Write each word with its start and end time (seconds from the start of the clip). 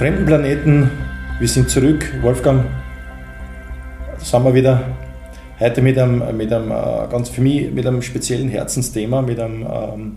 Fremden 0.00 0.24
Planeten, 0.24 0.90
wir 1.38 1.46
sind 1.46 1.68
zurück. 1.68 2.10
Wolfgang, 2.22 2.64
sind 4.16 4.44
wir 4.44 4.54
wieder. 4.54 4.82
Heute 5.58 5.82
mit 5.82 5.98
einem, 5.98 6.22
mit 6.38 6.50
einem 6.50 6.70
äh, 6.70 7.06
ganz 7.10 7.28
für 7.28 7.42
mich 7.42 7.70
mit 7.70 7.86
einem 7.86 8.00
speziellen 8.00 8.48
Herzensthema, 8.48 9.20
mit 9.20 9.38
einem 9.38 9.66
ähm, 9.70 10.16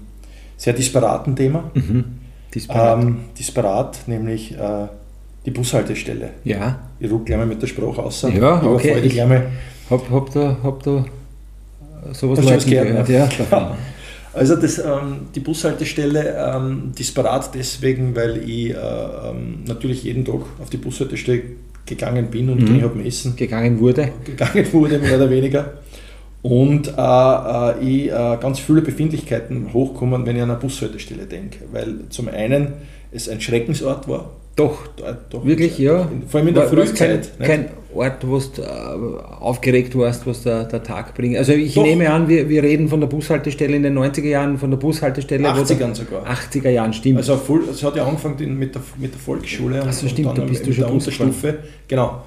sehr 0.55 0.71
disparaten 0.71 1.35
Thema. 1.35 1.70
Mhm. 1.73 2.05
Disparat. 2.55 3.04
Ähm, 3.04 3.17
disparat, 3.38 3.99
nämlich 4.07 4.57
äh, 4.57 4.88
die 5.45 5.52
Bushaltestelle. 5.52 6.30
Ja. 6.45 6.80
Ich 7.02 7.11
rufe 7.11 7.25
gleich 7.25 7.39
mal 7.39 7.45
mit 7.45 7.61
der 7.61 7.67
Sprache 7.67 8.03
aus. 8.03 8.22
Ja, 8.22 8.63
okay. 8.63 9.02
Ich 9.03 9.11
gleich 9.11 9.27
mal. 9.27 9.47
Hab, 9.89 10.09
hab, 10.09 10.31
da, 10.31 10.55
hab 10.63 10.81
da 10.84 11.03
sowas 12.13 12.39
gehört. 12.39 12.66
gehört. 12.66 13.09
Ja. 13.09 13.75
Also 14.34 14.55
das, 14.55 14.80
ähm, 14.80 15.28
die 15.36 15.40
Bushaltestelle 15.40 16.36
ähm, 16.38 16.92
disparat 16.98 17.54
deswegen, 17.54 18.16
weil 18.16 18.38
ich 18.38 18.72
äh, 18.72 18.76
ähm, 18.76 19.64
natürlich 19.68 20.04
jeden 20.04 20.26
Tag 20.26 20.42
auf 20.59 20.70
die 20.72 20.78
Bushaltestelle 20.78 21.44
gegangen 21.86 22.28
bin 22.32 22.50
und 22.50 22.68
mhm. 22.68 22.82
habe 22.82 23.04
Essen. 23.04 23.36
Gegangen 23.36 23.80
wurde. 23.80 24.12
Gegangen 24.23 24.72
wurde, 24.73 25.00
mehr 25.00 25.18
oder 25.18 25.30
weniger. 25.30 25.73
Und 26.42 26.88
äh, 26.88 26.92
äh, 26.98 27.80
ich 27.82 28.12
äh, 28.12 28.38
ganz 28.42 28.59
viele 28.59 28.82
Befindlichkeiten 28.82 29.72
hochkommen, 29.73 30.26
wenn 30.26 30.36
ich 30.36 30.42
an 30.42 30.52
eine 30.52 30.59
Bushaltestelle 30.59 31.26
denke. 31.26 31.59
Weil 31.72 32.09
zum 32.09 32.28
einen 32.28 32.73
es 33.12 33.30
ein 33.30 33.40
Schreckensort 33.40 34.08
war, 34.08 34.31
doch, 34.55 34.88
doch 35.30 35.45
wirklich, 35.45 35.77
ja. 35.80 36.07
Vor 36.27 36.39
allem 36.39 36.49
in 36.49 36.55
der 36.55 36.67
Frühzeit. 36.67 37.31
Kein, 37.39 37.47
kein, 37.47 37.69
Ort, 37.95 38.28
wo 38.28 38.39
du 38.39 38.61
äh, 38.61 38.66
aufgeregt 39.39 39.95
warst, 39.95 40.25
was 40.25 40.44
der, 40.44 40.64
der 40.64 40.81
Tag 40.81 41.14
bringt. 41.14 41.38
Also 41.38 41.53
ich 41.53 41.75
doch. 41.75 41.83
nehme 41.83 42.09
an, 42.09 42.28
wir, 42.28 42.50
wir 42.50 42.63
reden 42.63 42.89
von 42.89 43.00
der 43.00 43.08
Bushaltestelle 43.08 43.75
in 43.75 43.83
den 43.83 43.97
90er 43.97 44.28
Jahren, 44.28 44.58
von 44.58 44.72
der 44.72 44.78
Bushaltestelle. 44.78 45.47
80ern 45.47 45.94
sogar. 45.94 46.25
80er 46.25 46.69
Jahren, 46.69 46.94
stimmt. 46.94 47.17
Also 47.17 47.39
es 47.69 47.83
hat 47.83 47.95
ja 47.95 48.05
angefangen 48.05 48.58
mit 48.58 48.73
der, 48.73 48.81
mit 48.97 49.13
der 49.13 49.19
Volksschule. 49.19 49.83
Ach 49.88 49.94
so, 49.94 50.08
stimmt, 50.08 50.38
da 50.38 50.44
bist 50.44 50.66
du 50.66 50.73
schon 50.73 50.85
Unterstufe. 50.85 51.59
Genau. 51.88 52.23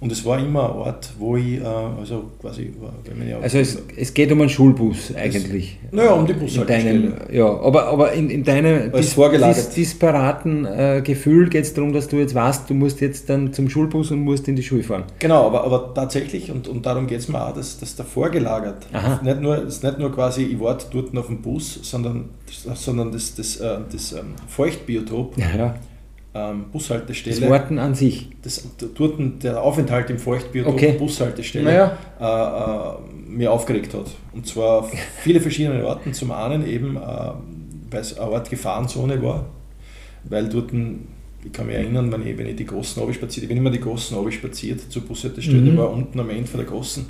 Und 0.00 0.12
es 0.12 0.24
war 0.24 0.38
immer 0.38 0.70
ein 0.70 0.76
Ort, 0.76 1.10
wo 1.18 1.36
ich, 1.36 1.60
äh, 1.60 1.64
also 1.64 2.30
quasi, 2.40 2.72
wenn 3.04 3.18
man 3.18 3.28
ja 3.28 3.40
Also 3.40 3.58
es, 3.58 3.82
es 3.96 4.14
geht 4.14 4.30
um 4.30 4.40
einen 4.40 4.48
Schulbus 4.48 5.12
eigentlich. 5.16 5.76
Es, 5.86 5.92
naja, 5.92 6.12
um 6.12 6.24
die 6.24 6.34
Bushaltestelle. 6.34 7.14
Ja, 7.32 7.46
aber, 7.46 7.86
aber 7.86 8.12
in, 8.12 8.30
in 8.30 8.44
deinem 8.44 8.92
dis, 8.92 9.16
dis, 9.16 9.70
disparaten 9.70 10.64
äh, 10.66 11.02
Gefühl 11.04 11.48
geht 11.48 11.64
es 11.64 11.74
darum, 11.74 11.92
dass 11.92 12.06
du 12.06 12.16
jetzt 12.16 12.34
weißt, 12.34 12.70
du 12.70 12.74
musst 12.74 13.00
jetzt 13.00 13.28
dann 13.28 13.52
zum 13.52 13.68
Schulbus 13.68 14.12
und 14.12 14.20
musst 14.20 14.46
in 14.46 14.54
die 14.54 14.62
Schule 14.62 14.84
fahren. 14.84 15.02
Genau, 15.18 15.46
aber, 15.46 15.64
aber 15.64 15.92
tatsächlich, 15.94 16.52
und, 16.52 16.68
und 16.68 16.86
darum 16.86 17.08
geht 17.08 17.18
es 17.18 17.28
mir 17.28 17.44
auch, 17.44 17.54
dass 17.54 17.80
das 17.80 17.96
davor 17.96 18.30
gelagert. 18.30 18.86
Aha. 18.92 19.20
Nicht 19.24 19.40
nur, 19.40 19.58
es 19.58 19.76
ist 19.76 19.84
nicht 19.84 19.98
nur 19.98 20.12
quasi, 20.12 20.44
ich 20.44 20.60
warte 20.60 20.86
dort 20.92 21.16
auf 21.16 21.26
dem 21.26 21.42
Bus, 21.42 21.80
sondern, 21.82 22.28
sondern 22.46 23.10
das, 23.10 23.34
das, 23.34 23.58
das, 23.58 23.80
das 23.90 24.12
ähm, 24.12 24.34
Feuchtbiotop. 24.46 25.36
Ja, 25.36 25.56
ja 25.56 25.74
ähm, 26.38 26.66
Bushaltestelle. 26.72 27.40
Das 27.40 27.50
Warten 27.50 27.78
an 27.78 27.94
sich. 27.94 28.28
Das, 28.42 28.68
dort 28.94 29.42
der 29.42 29.62
Aufenthalt 29.62 30.10
im 30.10 30.18
Feuchtbiotop 30.18 30.74
okay. 30.74 30.92
Bushaltestelle 30.98 31.64
naja. 31.64 31.98
äh, 32.20 32.96
äh, 32.96 33.30
mir 33.30 33.52
aufgeregt 33.52 33.94
hat. 33.94 34.06
Und 34.32 34.46
zwar 34.46 34.80
auf 34.80 34.92
viele 35.22 35.40
verschiedene 35.40 35.84
Orten. 35.86 36.12
Zum 36.12 36.30
einen 36.32 36.66
eben, 36.66 36.96
äh, 36.96 37.00
weil 37.90 38.00
es 38.00 38.18
eine 38.18 38.32
Art 38.32 38.50
Gefahrenzone 38.50 39.22
war, 39.22 39.46
weil 40.24 40.48
dort, 40.48 40.72
ich 40.72 41.52
kann 41.52 41.66
mich 41.66 41.76
erinnern, 41.76 42.12
wenn 42.12 42.26
ich, 42.26 42.36
wenn 42.38 42.46
ich 42.46 42.56
die 42.56 42.66
Großen 42.66 43.02
spaziert, 43.14 43.44
ich 43.44 43.48
bin 43.48 43.58
immer 43.58 43.70
die 43.70 43.80
Großen 43.80 44.32
spaziert 44.32 44.80
zur 44.90 45.02
Bushaltestelle, 45.02 45.72
mhm. 45.72 45.76
war 45.76 45.90
unten 45.90 46.18
am 46.20 46.30
Ende 46.30 46.46
von 46.46 46.60
der 46.60 46.68
Großen. 46.68 47.06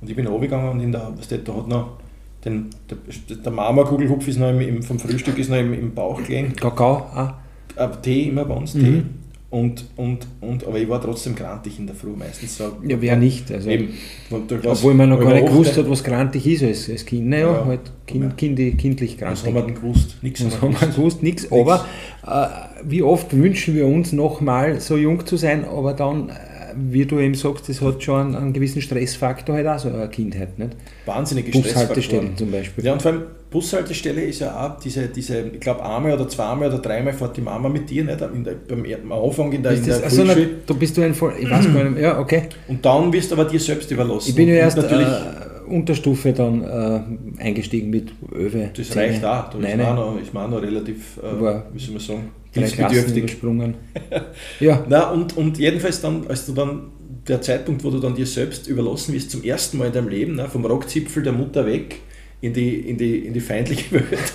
Und 0.00 0.08
ich 0.08 0.16
bin 0.16 0.26
runtergegangen 0.26 0.70
und 0.70 0.80
in 0.80 0.92
der, 0.92 1.12
was 1.16 1.28
da 1.28 1.36
hat 1.36 1.68
noch 1.68 1.98
den, 2.44 2.70
der, 2.88 2.96
der 3.36 3.52
Marmorkugelhupf 3.52 4.26
ist 4.26 4.38
noch 4.38 4.48
im, 4.48 4.62
im, 4.62 4.82
vom 4.82 4.98
Frühstück 4.98 5.38
ist 5.38 5.50
noch 5.50 5.58
im, 5.58 5.74
im 5.74 5.94
Bauch 5.94 6.22
gelegen. 6.22 6.56
Kakao, 6.56 7.06
ah 7.12 7.39
äh, 7.76 7.88
Tee 8.02 8.28
immer 8.28 8.44
bei 8.44 8.54
uns, 8.54 8.74
mhm. 8.74 8.80
Tee. 8.80 9.02
Und, 9.50 9.84
und, 9.96 10.28
und, 10.40 10.64
aber 10.64 10.78
ich 10.78 10.88
war 10.88 11.02
trotzdem 11.02 11.34
grantig 11.34 11.76
in 11.80 11.86
der 11.88 11.96
Früh 11.96 12.10
meistens. 12.10 12.56
So, 12.56 12.76
ja, 12.86 13.00
wer 13.00 13.16
nicht? 13.16 13.50
Also, 13.50 13.68
eben, 13.68 13.94
obwohl 14.30 14.94
man 14.94 15.08
noch 15.08 15.18
gar 15.18 15.34
nicht 15.34 15.48
gewusst 15.48 15.76
hat, 15.76 15.90
was 15.90 16.04
grantig 16.04 16.46
ist 16.46 16.62
als, 16.62 16.88
als 16.88 17.04
Kind. 17.04 17.26
Naja, 17.26 17.52
ja, 17.52 17.64
halt 17.64 17.80
kind, 18.06 18.36
kind, 18.36 18.78
kindlich 18.78 19.18
grantig. 19.18 19.40
Was 19.40 19.46
haben 19.46 19.54
wir 19.56 19.62
denn 19.62 19.74
gewusst? 19.74 20.18
Nichts 20.22 20.44
was 20.44 20.62
haben 20.62 20.80
wir 20.80 20.86
gewusst, 20.86 21.24
nichts. 21.24 21.50
Aber 21.50 21.84
äh, 22.24 22.46
wie 22.84 23.02
oft 23.02 23.36
wünschen 23.36 23.74
wir 23.74 23.88
uns 23.88 24.12
nochmal 24.12 24.80
so 24.80 24.96
jung 24.96 25.26
zu 25.26 25.36
sein, 25.36 25.64
aber 25.64 25.94
dann 25.94 26.28
äh, 26.28 26.34
wie 26.76 27.04
du 27.04 27.18
eben 27.18 27.34
sagst, 27.34 27.68
das 27.68 27.80
hat 27.80 28.04
schon 28.04 28.36
einen 28.36 28.52
gewissen 28.52 28.80
Stressfaktor 28.80 29.56
halt 29.56 29.66
auch 29.66 29.80
so 29.80 29.88
eine 29.88 30.08
Kindheit. 30.08 30.60
Nicht? 30.60 30.76
Wahnsinnige 31.06 31.50
Bushaltestellen 31.50 32.36
zum 32.36 32.52
Beispiel. 32.52 32.84
Ja, 32.84 32.92
und 32.92 33.02
vor 33.02 33.10
allem 33.10 33.22
Bushaltestelle 33.50 34.22
ist 34.22 34.40
ja 34.40 34.64
auch 34.64 34.78
diese, 34.78 35.08
diese 35.08 35.40
ich 35.52 35.60
glaube, 35.60 35.84
einmal 35.84 36.12
oder 36.12 36.28
zweimal 36.28 36.68
oder 36.68 36.78
dreimal 36.78 37.12
fährt 37.12 37.36
die 37.36 37.40
Mama 37.40 37.68
mit 37.68 37.90
dir, 37.90 38.04
nicht? 38.04 38.20
In 38.20 38.44
der, 38.44 38.54
beim 38.54 39.12
Anfang 39.12 39.52
in 39.52 39.62
der, 39.62 39.72
in 39.72 39.84
der 39.84 40.04
also, 40.04 40.22
na, 40.24 40.34
Du 40.66 40.74
bist 40.74 40.96
du 40.96 41.02
ein 41.02 41.14
Voll, 41.14 41.34
ich 41.40 41.50
weiß 41.50 41.72
gar 41.72 41.84
nicht, 41.84 42.00
ja, 42.00 42.18
okay. 42.18 42.44
Und 42.68 42.84
dann 42.84 43.12
wirst 43.12 43.30
du 43.32 43.34
aber 43.34 43.46
dir 43.46 43.58
selbst 43.58 43.90
überlassen. 43.90 44.30
Ich 44.30 44.36
bin 44.36 44.48
ja 44.48 44.54
erst 44.54 44.76
natürlich 44.76 45.08
äh, 45.08 45.68
Unterstufe 45.68 46.32
dann 46.32 46.62
äh, 46.62 47.42
eingestiegen 47.42 47.90
mit 47.90 48.12
Öwe. 48.32 48.70
Das 48.76 48.94
reicht 48.94 49.24
auch, 49.24 49.50
da 49.50 49.58
ist 49.58 49.76
man 49.76 49.96
noch, 49.96 50.20
ist 50.20 50.32
man 50.32 50.50
noch 50.50 50.62
relativ, 50.62 51.18
äh, 51.18 51.62
wie 51.72 51.80
soll 51.80 51.94
man 51.94 52.00
sagen, 52.00 52.30
hilfsbedürftig. 52.52 53.22
gesprungen. 53.22 53.74
ja. 54.60 54.84
Na, 54.88 55.10
und, 55.10 55.36
und 55.36 55.58
jedenfalls 55.58 56.00
dann, 56.00 56.24
als 56.28 56.46
du 56.46 56.52
dann 56.52 56.92
der 57.26 57.40
Zeitpunkt, 57.42 57.82
wo 57.82 57.90
du 57.90 57.98
dann 57.98 58.14
dir 58.14 58.26
selbst 58.26 58.68
überlassen 58.68 59.12
wirst, 59.12 59.32
zum 59.32 59.42
ersten 59.42 59.78
Mal 59.78 59.88
in 59.88 59.92
deinem 59.92 60.08
Leben, 60.08 60.36
ne, 60.36 60.48
vom 60.48 60.64
Rockzipfel 60.64 61.24
der 61.24 61.32
Mutter 61.32 61.66
weg 61.66 61.96
in 62.40 62.52
die, 62.52 62.76
in 62.80 62.96
die, 62.96 63.26
in 63.26 63.32
die 63.32 63.40
feindliche 63.40 63.92
Welt. 63.92 64.32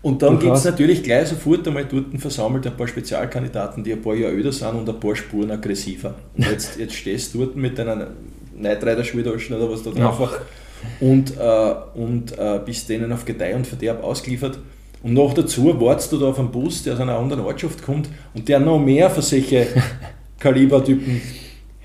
Und 0.00 0.22
dann 0.22 0.38
gibt 0.38 0.56
es 0.56 0.64
natürlich 0.64 1.02
gleich 1.02 1.28
sofort 1.28 1.66
einmal 1.66 1.84
dort 1.84 2.06
versammelt 2.18 2.66
ein 2.66 2.76
paar 2.76 2.86
Spezialkandidaten, 2.86 3.82
die 3.82 3.92
ein 3.92 4.00
paar 4.00 4.14
Jahre 4.14 4.32
älter 4.32 4.52
sind 4.52 4.74
und 4.74 4.88
ein 4.88 5.00
paar 5.00 5.16
Spuren 5.16 5.50
aggressiver. 5.50 6.14
Und 6.36 6.48
jetzt, 6.48 6.78
jetzt 6.78 6.94
stehst 6.94 7.34
du 7.34 7.38
dort 7.38 7.56
mit 7.56 7.76
deiner 7.76 8.12
Neidreiter-Schultaschen 8.56 9.56
oder 9.56 9.70
was 9.70 9.82
da 9.82 9.90
drauf 9.90 10.20
war 10.20 10.30
und, 11.00 11.36
äh, 11.36 11.74
und 11.98 12.38
äh, 12.38 12.60
bist 12.64 12.88
denen 12.88 13.12
auf 13.12 13.24
Gedeih 13.24 13.54
und 13.56 13.66
Verderb 13.66 14.02
ausgeliefert. 14.02 14.58
Und 15.02 15.14
noch 15.14 15.34
dazu 15.34 15.80
wartest 15.80 16.12
du 16.12 16.18
da 16.18 16.26
auf 16.26 16.38
einen 16.38 16.50
Bus, 16.50 16.82
der 16.82 16.94
aus 16.94 17.00
einer 17.00 17.18
anderen 17.18 17.44
Ortschaft 17.44 17.82
kommt 17.82 18.08
und 18.34 18.48
der 18.48 18.60
noch 18.60 18.78
mehr 18.78 19.10
für 19.10 19.22
solche 19.22 19.66
Kalibertypen 20.38 21.20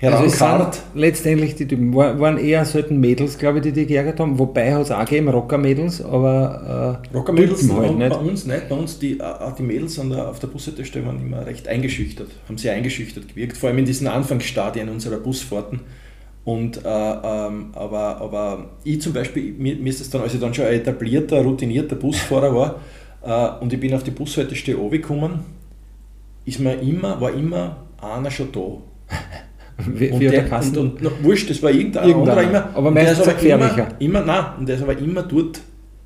herankarrt. 0.04 0.66
Also 0.66 0.80
letztendlich 0.94 1.54
die 1.54 1.66
Typen 1.66 1.94
waren 1.94 2.38
eher 2.38 2.64
selten 2.64 3.00
Mädels, 3.00 3.38
glaube 3.38 3.58
ich, 3.58 3.64
die 3.64 3.72
die 3.72 3.86
geärgert 3.86 4.20
haben. 4.20 4.38
Wobei 4.38 4.72
hat 4.74 4.82
es 4.82 4.90
auch 4.90 5.04
gegeben, 5.04 5.28
Rocker-Mädels, 5.28 6.02
aber 6.02 7.00
äh, 7.12 7.16
Rocker-Mädels 7.16 7.70
halt 7.72 7.98
nicht. 7.98 8.10
bei 8.10 8.16
uns 8.16 8.46
nicht. 8.46 8.68
Bei 8.68 8.74
uns, 8.74 8.98
die, 8.98 9.18
äh, 9.18 9.24
die 9.58 9.62
Mädels 9.62 9.98
an 9.98 10.10
der, 10.10 10.28
auf 10.28 10.38
der 10.38 10.48
Bushaltestelle 10.48 11.06
waren 11.06 11.20
immer 11.20 11.46
recht 11.46 11.68
eingeschüchtert, 11.68 12.28
haben 12.48 12.58
sehr 12.58 12.74
eingeschüchtert 12.74 13.28
gewirkt, 13.28 13.56
vor 13.56 13.68
allem 13.68 13.78
in 13.78 13.84
diesen 13.84 14.06
Anfangsstadien 14.06 14.88
unserer 14.88 15.16
Busfahrten. 15.16 15.80
Und, 16.44 16.84
äh, 16.84 16.88
ähm, 16.88 17.70
aber, 17.72 18.18
aber 18.20 18.70
ich 18.84 19.00
zum 19.00 19.14
Beispiel, 19.14 19.54
mir, 19.54 19.76
mir, 19.76 19.88
ist 19.88 20.00
das 20.00 20.10
dann, 20.10 20.20
als 20.20 20.34
ich 20.34 20.40
dann 20.40 20.52
schon 20.52 20.66
ein 20.66 20.74
etablierter, 20.74 21.42
routinierter 21.42 21.96
Busfahrer 21.96 22.54
war, 22.54 22.80
äh, 23.24 23.62
und 23.62 23.72
ich 23.72 23.80
bin 23.80 23.94
auf 23.94 24.04
die 24.04 24.10
Bushaltestelle 24.10 24.76
runtergekommen, 24.76 25.40
ist 26.44 26.60
mir 26.60 26.74
immer, 26.74 27.18
war 27.20 27.32
immer 27.32 27.76
einer 28.00 28.30
schon 28.30 28.52
da. 28.52 28.60
Wie, 29.78 30.10
und, 30.10 30.20
wie 30.20 30.28
der, 30.28 30.52
und, 30.52 30.76
und, 30.76 31.06
und 31.06 31.24
wurscht, 31.24 31.50
das 31.50 31.62
war 31.62 31.70
irgendein, 31.70 32.08
irgendein 32.08 32.38
anderer 32.38 32.50
immer. 32.50 32.68
Aber 32.74 32.90
meistens 32.90 33.20
aber 33.20 33.32
gefährlicher. 33.34 33.88
Immer, 33.98 34.20
immer, 34.20 34.24
nein, 34.24 34.44
und 34.58 34.68
der 34.68 34.76
ist 34.76 34.82
aber 34.82 34.98
immer 34.98 35.22
dort 35.22 35.60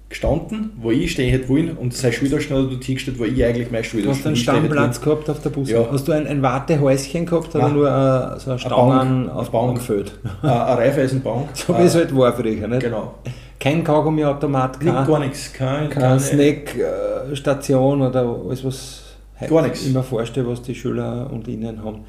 gestanden, 0.08 0.70
wo 0.80 0.90
ich 0.90 1.12
stehen 1.12 1.30
hätte 1.30 1.48
wollen 1.50 1.76
und 1.76 1.92
sein 1.92 2.12
Schulterstand 2.12 2.72
dort 2.72 2.82
hingestellt, 2.82 3.18
wo 3.18 3.24
ich 3.24 3.44
eigentlich 3.44 3.70
mein 3.70 3.84
Schulterstand 3.84 4.06
Du 4.06 4.18
hast 4.20 4.26
einen 4.26 4.36
Stammplatz 4.36 5.00
gehabt 5.02 5.28
auf 5.28 5.42
der 5.42 5.50
Bus. 5.50 5.68
Ja. 5.68 5.86
Hast 5.90 6.08
du 6.08 6.12
ein, 6.12 6.26
ein 6.26 6.40
Wartehäuschen 6.40 7.26
gehabt 7.26 7.54
oder 7.54 7.68
nur 7.68 7.84
uh, 7.84 8.38
so 8.38 8.50
eine 8.50 8.58
Stangen 8.58 9.28
auf 9.28 9.50
Baum 9.50 9.74
gefüllt? 9.74 10.18
Eine 10.42 10.78
Reifeisenbank. 10.78 11.48
So 11.52 11.76
wie 11.76 11.82
es 11.82 11.94
halt 11.94 12.16
war 12.16 12.32
früher, 12.32 12.66
nicht? 12.66 12.80
Genau. 12.80 13.16
Kein 13.60 13.84
Kaugummiautomat, 13.84 14.80
kein, 14.80 15.06
gar 15.06 15.18
nichts. 15.18 15.52
Kein, 15.52 15.90
keine 15.90 16.20
Snackstation 16.20 18.00
oder 18.02 18.20
alles, 18.46 18.64
was 18.64 19.02
gar 19.48 19.62
nichts. 19.62 19.84
ich 19.84 19.92
mir 19.92 20.02
vorstelle, 20.02 20.48
was 20.48 20.62
die 20.62 20.74
Schüler 20.74 21.28
und 21.30 21.48
ihnen 21.48 21.84
haben. 21.84 22.04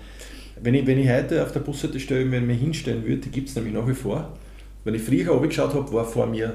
Wenn 0.61 0.73
ich, 0.73 0.85
wenn 0.85 0.99
ich 0.99 1.09
heute 1.09 1.43
auf 1.43 1.51
der 1.51 1.61
Bushaltestelle 1.61 2.29
wenn 2.31 2.45
mich 2.45 2.59
hinstellen 2.59 3.03
würde, 3.05 3.17
die 3.17 3.29
gibt 3.29 3.49
es 3.49 3.55
nämlich 3.55 3.73
nach 3.73 3.87
wie 3.87 3.93
vor. 3.93 4.37
Wenn 4.83 4.95
ich 4.95 5.01
früher 5.01 5.31
runtergeschaut 5.31 5.73
habe, 5.73 5.91
war 5.93 6.05
vor 6.05 6.25
mir 6.25 6.53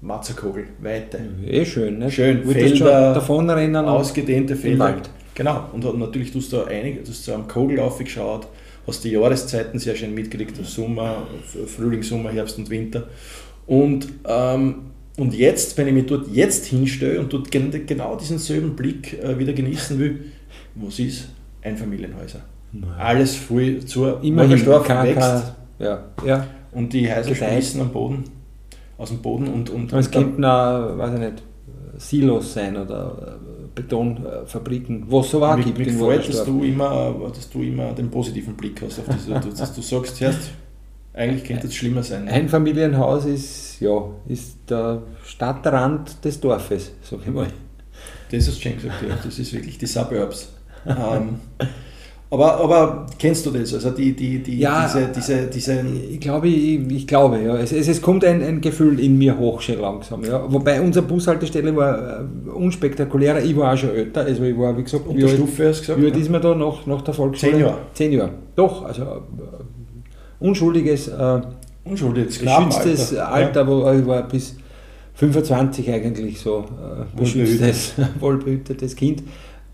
Matzerkogel, 0.00 0.64
Weite. 0.80 1.20
Eh 1.46 1.64
schön, 1.64 1.98
ne? 1.98 2.10
Schön, 2.10 2.44
Felder, 2.44 2.76
schon 2.76 2.86
davonrennen. 2.86 3.86
Ausgedehnte 3.86 4.56
Felder. 4.56 5.00
Genau, 5.34 5.70
und 5.72 5.98
natürlich 5.98 6.32
tust 6.32 6.52
du 6.52 6.64
einige, 6.64 7.00
du 7.00 7.08
hast 7.08 7.28
am 7.30 7.48
Kogel 7.48 7.80
aufgeschaut, 7.80 8.48
hast 8.86 9.02
die 9.04 9.10
Jahreszeiten 9.10 9.78
sehr 9.78 9.94
schön 9.94 10.14
mitgekriegt, 10.14 10.56
Sommer, 10.66 11.26
Frühling, 11.66 12.02
Sommer, 12.02 12.30
Herbst 12.30 12.58
und 12.58 12.68
Winter. 12.68 13.08
Und, 13.66 14.08
ähm, 14.26 14.90
und 15.16 15.34
jetzt, 15.34 15.78
wenn 15.78 15.86
ich 15.86 15.94
mich 15.94 16.06
dort 16.06 16.28
jetzt 16.28 16.66
hinstelle 16.66 17.20
und 17.20 17.32
dort 17.32 17.50
genau 17.50 18.16
diesen 18.16 18.38
selben 18.38 18.76
Blick 18.76 19.22
äh, 19.22 19.38
wieder 19.38 19.52
genießen 19.52 19.98
will, 19.98 20.32
was 20.74 20.98
ist? 20.98 21.28
Einfamilienhäuser. 21.62 22.40
Nein. 22.72 22.90
Alles 22.98 23.36
voll 23.36 23.84
zu, 23.84 24.06
immer 24.22 24.46
der 24.46 24.56
Stoff 24.56 24.88
wächst. 24.88 25.54
Ja. 25.78 26.04
Ja. 26.24 26.46
Und 26.72 26.92
die 26.92 27.12
Häuser 27.12 27.34
sprießen 27.34 27.80
am 27.80 27.90
Boden, 27.90 28.24
aus 28.96 29.10
dem 29.10 29.20
Boden 29.20 29.48
und. 29.48 29.68
und 29.70 29.92
es 29.92 30.10
gibt 30.10 30.38
noch, 30.38 30.96
weiß 30.96 31.14
ich 31.14 31.20
nicht, 31.20 31.42
Silos 31.98 32.54
sein 32.54 32.76
oder 32.76 33.38
äh, 33.38 33.66
Betonfabriken, 33.74 35.04
wo 35.08 35.20
es 35.20 35.30
so 35.30 35.40
war. 35.40 35.56
Mir, 35.56 35.66
mir 35.66 35.72
gefällt, 35.72 36.28
dass 36.28 36.44
du, 36.44 36.62
immer, 36.62 37.14
dass 37.34 37.50
du 37.50 37.62
immer 37.62 37.92
den 37.92 38.10
positiven 38.10 38.54
Blick 38.54 38.80
hast 38.82 39.00
auf 39.00 39.06
die 39.14 39.18
Situation. 39.18 39.54
dass 39.54 39.74
du 39.74 39.82
sagst, 39.82 40.20
erst, 40.22 40.50
eigentlich 41.14 41.44
könnte 41.44 41.66
es 41.66 41.74
schlimmer 41.74 42.02
sein. 42.02 42.28
Ein 42.28 42.48
Familienhaus 42.48 43.26
ist, 43.26 43.80
ja, 43.80 44.04
ist 44.26 44.58
der 44.68 45.02
Stadtrand 45.24 46.24
des 46.24 46.40
Dorfes, 46.40 46.92
sag 47.02 47.20
ich 47.26 47.32
mal. 47.32 47.46
Das 48.30 48.48
hast 48.48 48.56
du 48.56 48.62
schön 48.62 48.76
gesagt, 48.76 49.02
ja. 49.06 49.18
Das 49.22 49.38
ist 49.38 49.52
wirklich 49.52 49.76
die 49.76 49.86
Suburbs. 49.86 50.52
ähm, 50.86 51.38
aber, 52.32 52.60
aber 52.60 53.06
kennst 53.18 53.44
du 53.44 53.50
das? 53.50 53.74
Also 53.74 53.90
die, 53.90 54.16
die, 54.16 54.38
die, 54.38 54.58
Ja, 54.58 54.86
diese, 54.86 55.08
diese, 55.08 55.46
diese 55.46 55.84
Ich 56.10 56.18
glaube, 56.18 56.48
ich, 56.48 56.90
ich 56.90 57.06
glaube, 57.06 57.38
ja. 57.40 57.56
Es, 57.56 57.72
es, 57.72 57.88
es 57.88 58.00
kommt 58.00 58.24
ein, 58.24 58.42
ein 58.42 58.60
Gefühl 58.62 58.98
in 58.98 59.18
mir 59.18 59.38
hoch 59.38 59.60
schon 59.60 59.78
langsam. 59.78 60.24
Ja. 60.24 60.50
Wobei 60.50 60.80
unsere 60.80 61.04
Bushaltestelle 61.04 61.76
war 61.76 62.20
äh, 62.20 62.50
unspektakulärer. 62.50 63.42
Ich 63.42 63.54
war 63.54 63.74
auch 63.74 63.76
schon 63.76 63.90
älter. 63.90 64.22
Also 64.22 64.44
ich 64.44 64.58
war, 64.58 64.76
wie 64.78 64.82
gesagt, 64.82 65.04
wie 65.08 65.22
alt, 65.22 65.32
Unterstufe 65.34 65.68
hast 65.68 65.76
du 65.76 65.80
gesagt. 65.82 66.00
wie 66.00 66.06
alt 66.06 66.14
ne? 66.14 66.20
ist 66.22 66.30
man 66.30 66.40
da 66.40 66.54
nach, 66.54 66.86
nach 66.86 67.02
der 67.02 67.14
Volksschule? 67.14 67.52
Zehn 67.52 67.60
Jahre. 67.60 67.78
Zehn 67.92 68.12
Jahre. 68.12 68.30
Doch, 68.56 68.84
also 68.86 69.02
äh, 69.02 70.40
unschuldiges, 70.40 71.08
äh, 71.08 71.40
Unschuldig, 71.84 72.26
geschütztes 72.26 73.10
Knabenalter. 73.10 73.32
Alter, 73.32 73.66
wo 73.66 73.90
ich 73.90 74.06
war 74.06 74.22
bis 74.28 74.56
25 75.14 75.90
eigentlich 75.90 76.40
so 76.40 76.60
äh, 76.60 77.18
beschütztes, 77.18 77.94
wohlbehütetes 78.20 78.96
Kind. 78.96 79.22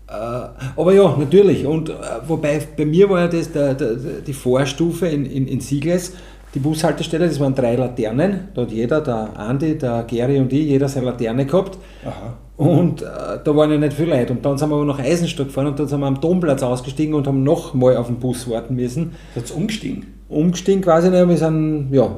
Äh, 0.09 0.47
aber 0.75 0.93
ja, 0.93 1.15
natürlich. 1.17 1.65
Und 1.65 1.89
äh, 1.89 1.93
wobei 2.27 2.59
bei 2.75 2.85
mir 2.85 3.09
war 3.09 3.21
ja 3.21 3.27
das 3.27 3.51
der, 3.51 3.73
der, 3.73 3.95
die 4.25 4.33
Vorstufe 4.33 5.07
in, 5.07 5.25
in, 5.25 5.47
in 5.47 5.59
Siegles, 5.59 6.13
die 6.55 6.59
Bushaltestelle, 6.59 7.27
das 7.27 7.39
waren 7.39 7.53
drei 7.53 7.75
Laternen. 7.75 8.49
Da 8.55 8.63
hat 8.63 8.71
jeder, 8.71 9.01
der 9.01 9.37
Andi, 9.37 9.77
der 9.77 10.03
Gary 10.09 10.39
und 10.39 10.51
ich, 10.51 10.65
jeder 10.65 10.87
seine 10.87 11.07
Laterne 11.07 11.45
gehabt. 11.45 11.77
Aha. 12.03 12.33
Und 12.57 13.03
äh, 13.03 13.05
da 13.43 13.55
waren 13.55 13.71
ja 13.71 13.77
nicht 13.77 13.93
viele 13.93 14.17
Leute. 14.17 14.33
Und 14.33 14.43
dann 14.43 14.57
sind 14.57 14.69
wir 14.69 14.75
aber 14.75 14.85
nach 14.85 14.99
Eisenstadt 14.99 15.47
gefahren 15.47 15.67
und 15.67 15.79
dann 15.79 15.87
sind 15.87 15.99
wir 15.99 16.07
am 16.07 16.19
Domplatz 16.19 16.63
ausgestiegen 16.63 17.13
und 17.13 17.27
haben 17.27 17.43
nochmal 17.43 17.95
auf 17.95 18.07
den 18.07 18.17
Bus 18.17 18.49
warten 18.49 18.75
müssen. 18.75 19.13
Jetzt 19.35 19.51
umgestiegen. 19.51 20.07
Umgestiegen 20.27 20.81
quasi, 20.81 21.09
ne? 21.09 21.27
wir 21.29 21.37
sind 21.37 21.89
ja, 21.91 22.09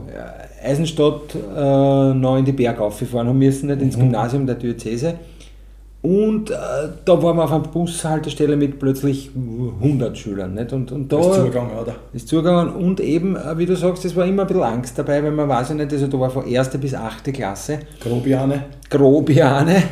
Eisenstadt 0.63 1.35
äh, 1.35 2.13
noch 2.13 2.37
in 2.37 2.45
die 2.45 2.51
Berge 2.53 2.81
aufgefahren 2.81 3.27
haben 3.27 3.37
müssen, 3.37 3.67
nicht 3.67 3.81
ins 3.81 3.97
Mhm. 3.97 4.01
Gymnasium 4.01 4.45
der 4.45 4.55
Diözese. 4.55 5.15
Und 6.01 6.49
äh, 6.49 6.55
da 7.05 7.21
waren 7.21 7.37
wir 7.37 7.43
auf 7.43 7.51
einer 7.51 7.63
Bushaltestelle 7.63 8.57
mit 8.57 8.79
plötzlich 8.79 9.29
100 9.35 10.17
Schülern. 10.17 10.55
Nicht? 10.55 10.73
Und, 10.73 10.91
und 10.91 11.11
da 11.11 11.19
ist 11.19 11.33
zugegangen, 11.35 11.77
oder? 11.77 11.95
ist 12.11 12.27
zugegangen 12.27 12.73
und 12.73 12.99
eben, 12.99 13.35
äh, 13.35 13.57
wie 13.57 13.67
du 13.67 13.75
sagst, 13.75 14.03
es 14.05 14.15
war 14.15 14.25
immer 14.25 14.43
ein 14.43 14.47
bisschen 14.47 14.63
Angst 14.63 14.97
dabei, 14.97 15.23
weil 15.23 15.31
man 15.31 15.47
weiß 15.47 15.69
ja 15.69 15.75
nicht, 15.75 15.91
also 15.91 16.07
da 16.07 16.19
war 16.19 16.31
von 16.31 16.45
1. 16.45 16.69
bis 16.77 16.95
8. 16.95 17.31
Klasse. 17.31 17.79
Grobiane. 17.99 18.63
Grobiane. 18.89 19.83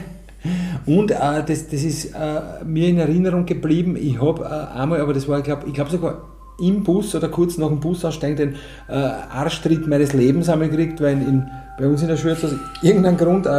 Und 0.87 1.11
äh, 1.11 1.15
das, 1.45 1.67
das 1.67 1.83
ist 1.83 2.15
äh, 2.15 2.63
mir 2.65 2.87
in 2.87 2.97
Erinnerung 2.97 3.45
geblieben. 3.45 3.95
Ich 3.95 4.19
habe 4.19 4.43
äh, 4.43 4.79
einmal, 4.79 5.01
aber 5.01 5.13
das 5.13 5.27
war, 5.27 5.37
ich 5.37 5.43
glaube 5.43 5.67
ich 5.67 5.73
glaub 5.73 5.89
sogar 5.89 6.23
im 6.59 6.83
Bus 6.83 7.13
oder 7.15 7.29
kurz 7.29 7.57
nach 7.57 7.67
dem 7.67 7.79
Bus 7.79 8.03
aussteigen, 8.03 8.35
den 8.35 8.55
äh, 8.87 8.93
Arschtritt 8.93 9.87
meines 9.87 10.13
Lebens 10.13 10.49
einmal 10.49 10.69
gekriegt, 10.69 11.01
weil 11.01 11.13
in, 11.13 11.47
bei 11.77 11.87
uns 11.87 12.01
in 12.01 12.07
der 12.07 12.17
Schule 12.17 12.33
aus 12.33 12.55
irgendeinem 12.81 13.17
Grund 13.17 13.45
äh, 13.45 13.49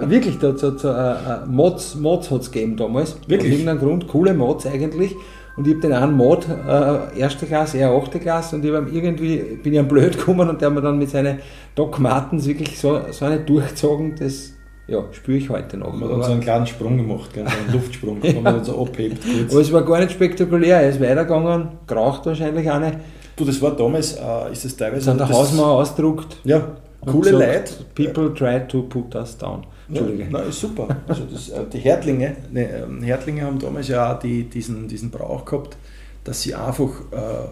wirklich 0.00 0.38
da, 0.38 0.56
so, 0.56 0.68
äh, 0.68 0.90
äh, 0.90 1.46
Mods, 1.46 1.94
Mods 1.96 2.30
hat 2.30 2.42
es 2.42 2.50
gegeben 2.50 2.76
damals. 2.76 3.16
Wirklich? 3.26 3.52
Aus 3.52 3.58
irgendeinem 3.58 3.78
Grund, 3.78 4.08
coole 4.08 4.34
Mods 4.34 4.66
eigentlich. 4.66 5.14
Und 5.56 5.66
ich 5.66 5.74
habe 5.74 5.82
den 5.82 5.92
einen 5.92 6.12
Mod, 6.12 6.46
äh, 6.48 7.18
erste 7.18 7.46
Klasse, 7.46 7.78
er 7.78 7.90
achte 7.90 8.20
Klasse, 8.20 8.56
und 8.56 8.64
ich 8.64 8.72
hab 8.72 8.92
irgendwie, 8.92 9.38
bin 9.62 9.72
ich 9.72 9.78
am 9.78 9.88
blöd 9.88 10.18
gekommen 10.18 10.48
und 10.50 10.60
der 10.60 10.68
hat 10.68 10.74
mir 10.74 10.82
dann 10.82 10.98
mit 10.98 11.08
seinen 11.08 11.38
Doc 11.74 11.98
Martens 11.98 12.46
wirklich 12.46 12.78
so, 12.78 13.00
so 13.10 13.24
eine 13.24 13.38
durchgezogen, 13.40 14.16
das 14.18 14.52
ja, 14.86 15.02
spüre 15.12 15.38
ich 15.38 15.48
heute 15.48 15.78
noch. 15.78 15.94
Man 15.94 16.16
hat 16.18 16.24
so 16.26 16.32
einen 16.32 16.42
kleinen 16.42 16.66
Sprung 16.66 16.98
gemacht, 16.98 17.32
gell, 17.32 17.46
einen 17.46 17.72
Luftsprung, 17.72 18.18
wo 18.22 18.40
man 18.40 18.62
so 18.62 18.82
abhebt. 18.82 19.18
aber 19.50 19.60
es 19.60 19.72
war 19.72 19.82
gar 19.82 19.98
nicht 19.98 20.12
spektakulär, 20.12 20.82
er 20.82 20.90
ist 20.90 21.00
weitergegangen, 21.00 21.68
geraucht 21.86 22.26
wahrscheinlich 22.26 22.70
auch 22.70 22.78
nicht, 22.78 22.98
Du, 23.36 23.44
das 23.44 23.60
war 23.60 23.76
damals, 23.76 24.14
äh, 24.14 24.52
ist 24.52 24.64
das 24.64 24.76
teilweise. 24.76 25.10
an 25.10 25.18
der 25.18 25.26
das, 25.26 25.36
Hausmauer 25.36 25.82
ausgedruckt. 25.82 26.38
Ja, 26.44 26.68
coole 27.12 27.30
gesagt, 27.30 27.78
Leute. 27.96 28.12
People 28.12 28.34
try 28.34 28.66
to 28.68 28.82
put 28.82 29.14
us 29.14 29.36
down. 29.38 29.66
Entschuldige. 29.88 30.26
nein, 30.30 30.48
ist 30.48 30.60
super. 30.60 30.88
Also 31.06 31.22
das, 31.32 31.48
äh, 31.50 31.64
die 31.72 31.78
Härtlinge, 31.78 32.36
ne, 32.50 32.68
ähm, 32.84 33.02
Härtlinge 33.02 33.42
haben 33.42 33.58
damals 33.58 33.88
ja 33.88 34.14
auch 34.14 34.18
die, 34.18 34.44
diesen, 34.44 34.88
diesen 34.88 35.10
Brauch 35.10 35.44
gehabt, 35.44 35.76
dass 36.24 36.42
sie 36.42 36.54
einfach 36.54 36.90
äh, 37.12 37.48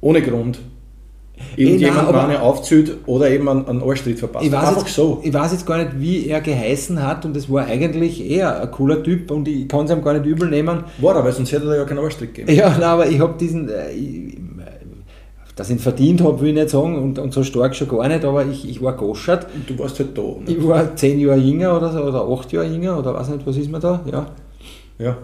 ohne 0.00 0.22
Grund 0.22 0.60
irgendjemand 1.56 2.08
aber- 2.08 2.24
eine 2.24 2.40
aufzieht 2.40 2.96
oder 3.06 3.28
eben 3.28 3.48
einen, 3.48 3.66
einen 3.66 3.82
Arschtritt 3.82 4.18
verpasst. 4.20 4.46
Ich 4.46 4.52
weiß, 4.52 4.68
einfach 4.68 4.82
jetzt, 4.82 4.94
so. 4.94 5.20
ich 5.22 5.34
weiß 5.34 5.52
jetzt 5.52 5.66
gar 5.66 5.78
nicht, 5.78 6.00
wie 6.00 6.28
er 6.28 6.40
geheißen 6.40 7.02
hat 7.02 7.24
und 7.24 7.36
es 7.36 7.50
war 7.50 7.66
eigentlich 7.66 8.24
eher 8.24 8.60
ein 8.60 8.70
cooler 8.70 9.02
Typ 9.02 9.30
und 9.30 9.48
ich 9.48 9.66
kann 9.68 9.84
es 9.86 9.90
ihm 9.90 10.02
gar 10.02 10.14
nicht 10.14 10.26
übel 10.26 10.48
nehmen. 10.48 10.84
War 10.98 11.16
er, 11.16 11.24
weil 11.24 11.32
sonst 11.32 11.50
hätte 11.50 11.66
er 11.66 11.76
ja 11.76 11.84
keinen 11.84 11.98
Arschtritt 11.98 12.34
gegeben. 12.34 12.56
Ja, 12.56 12.70
nein, 12.70 12.82
aber 12.82 13.08
ich 13.08 13.18
habe 13.18 13.34
diesen, 13.38 13.68
äh, 13.68 13.90
ich, 13.90 14.38
dass 15.56 15.68
ich 15.70 15.76
ihn 15.76 15.80
verdient 15.80 16.20
habe, 16.22 16.40
will 16.40 16.48
ich 16.48 16.54
nicht 16.54 16.70
sagen 16.70 16.96
und, 17.00 17.18
und 17.18 17.32
so 17.32 17.44
stark 17.44 17.74
schon 17.76 17.88
gar 17.88 18.08
nicht, 18.08 18.24
aber 18.24 18.44
ich, 18.44 18.68
ich 18.68 18.82
war 18.82 18.94
goschert. 18.96 19.46
Und 19.54 19.68
du 19.70 19.78
warst 19.82 19.98
halt 19.98 20.16
da. 20.18 20.22
Ne? 20.22 20.38
Ich 20.46 20.66
war 20.66 20.96
zehn 20.96 21.18
Jahre 21.20 21.38
jünger 21.38 21.76
oder 21.76 21.92
so, 21.92 22.00
oder 22.02 22.26
acht 22.28 22.50
Jahre 22.52 22.66
jünger 22.66 22.98
oder 22.98 23.14
weiß 23.14 23.28
nicht, 23.28 23.46
was 23.46 23.56
ist 23.56 23.70
man 23.70 23.80
da? 23.80 24.00
Ja, 24.10 24.26
Ja. 24.98 25.16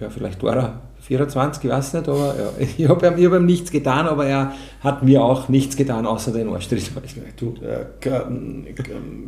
ja 0.00 0.10
vielleicht 0.10 0.42
war 0.42 0.56
er 0.56 0.80
24, 1.00 1.62
ich 1.64 1.70
weiß 1.70 1.94
nicht, 1.94 2.08
aber 2.08 2.34
ja. 2.36 2.66
ich 2.78 2.88
habe 2.88 3.06
ihm, 3.06 3.30
hab 3.32 3.38
ihm 3.40 3.46
nichts 3.46 3.70
getan, 3.70 4.06
aber 4.08 4.26
er 4.26 4.52
hat 4.80 5.02
mir 5.04 5.22
auch 5.22 5.48
nichts 5.48 5.76
getan, 5.76 6.04
außer 6.04 6.32
den 6.32 6.48
Arschtritt. 6.48 6.90
Du 7.36 7.54
äh, 7.64 7.84
k- 8.00 8.26
ähm, 8.28 8.66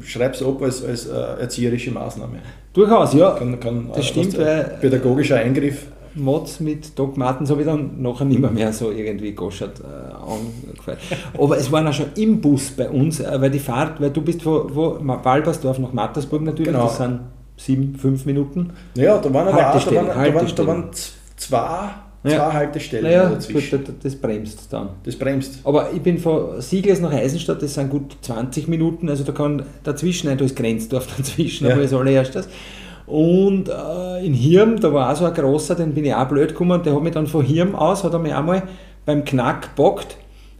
schreib's 0.02 0.42
ab 0.42 0.60
als, 0.60 0.84
als 0.84 1.06
äh, 1.06 1.12
erzieherische 1.40 1.90
Maßnahme. 1.92 2.38
Durchaus, 2.72 3.14
ja. 3.14 3.30
Kann, 3.32 3.60
kann, 3.60 3.88
Das 3.94 3.98
äh, 3.98 4.02
stimmt, 4.02 4.36
der 4.36 4.46
weil- 4.46 4.78
pädagogischer 4.80 5.36
Eingriff. 5.36 5.86
Mods 6.14 6.60
mit 6.60 6.98
Doc 6.98 7.16
Martens 7.16 7.50
habe 7.50 7.60
ich 7.62 7.66
dann 7.66 8.00
nachher 8.02 8.24
nicht 8.24 8.40
mehr, 8.40 8.50
mehr 8.50 8.72
so 8.72 8.90
irgendwie 8.90 9.32
goschert 9.32 9.80
äh, 9.80 9.84
angefallen. 10.12 10.98
Aber 11.38 11.56
es 11.58 11.70
waren 11.72 11.86
auch 11.86 11.92
schon 11.92 12.06
im 12.16 12.40
Bus 12.40 12.70
bei 12.70 12.88
uns, 12.88 13.20
äh, 13.20 13.40
weil 13.40 13.50
die 13.50 13.58
Fahrt, 13.58 14.00
weil 14.00 14.10
du 14.10 14.22
bist 14.22 14.42
von, 14.42 14.68
von 14.72 15.06
Walbersdorf 15.24 15.78
nach 15.78 15.92
Mattersburg 15.92 16.42
natürlich, 16.42 16.72
Genau. 16.72 16.84
das 16.84 16.96
sind 16.98 17.20
sieben, 17.56 17.94
fünf 17.96 18.24
Minuten. 18.26 18.70
Ja, 18.94 19.18
da 19.18 19.32
waren 19.32 19.48
aber 19.48 19.74
auch, 19.74 19.84
da 19.84 19.94
waren, 19.94 20.06
da 20.06 20.34
waren, 20.34 20.54
da 20.56 20.66
waren 20.66 20.84
zwei, 21.36 21.88
zwei 22.24 22.30
Ja. 22.32 22.52
Haltestellen 22.52 23.04
Naja, 23.04 23.28
dazwischen. 23.30 23.84
gut, 23.84 23.94
das, 24.02 24.14
bremst 24.16 24.72
dann. 24.72 24.90
Das 25.04 25.16
bremst. 25.16 25.60
Aber 25.64 25.90
ich 25.92 26.00
bin 26.02 26.18
von 26.18 26.60
Siegles 26.60 27.00
nach 27.00 27.12
Eisenstadt, 27.12 27.62
das 27.62 27.74
sind 27.74 27.90
gut 27.90 28.16
20 28.22 28.68
Minuten, 28.68 29.08
also 29.08 29.24
da 29.24 29.32
kann 29.32 29.62
dazwischen, 29.84 30.36
da 30.36 30.44
ist 30.44 30.56
Grenzdorf 30.56 31.06
dazwischen, 31.16 31.66
Ja. 31.66 31.72
aber 31.74 31.82
als 31.82 31.92
allererstes. 31.92 32.48
Und 33.08 33.68
äh, 33.68 34.24
in 34.26 34.34
Hirn, 34.34 34.76
da 34.80 34.92
war 34.92 35.12
auch 35.12 35.16
so 35.16 35.24
ein 35.24 35.34
großer, 35.34 35.74
den 35.74 35.94
bin 35.94 36.04
ich 36.04 36.14
auch 36.14 36.26
blöd 36.28 36.48
gekommen, 36.50 36.82
der 36.82 36.94
hat 36.94 37.02
mich 37.02 37.14
dann 37.14 37.26
von 37.26 37.44
Hirn 37.44 37.74
aus, 37.74 38.04
hat 38.04 38.12
er 38.12 38.18
mich 38.18 38.34
einmal 38.34 38.62
beim 39.06 39.24
Knack 39.24 39.74
gepackt 39.74 40.16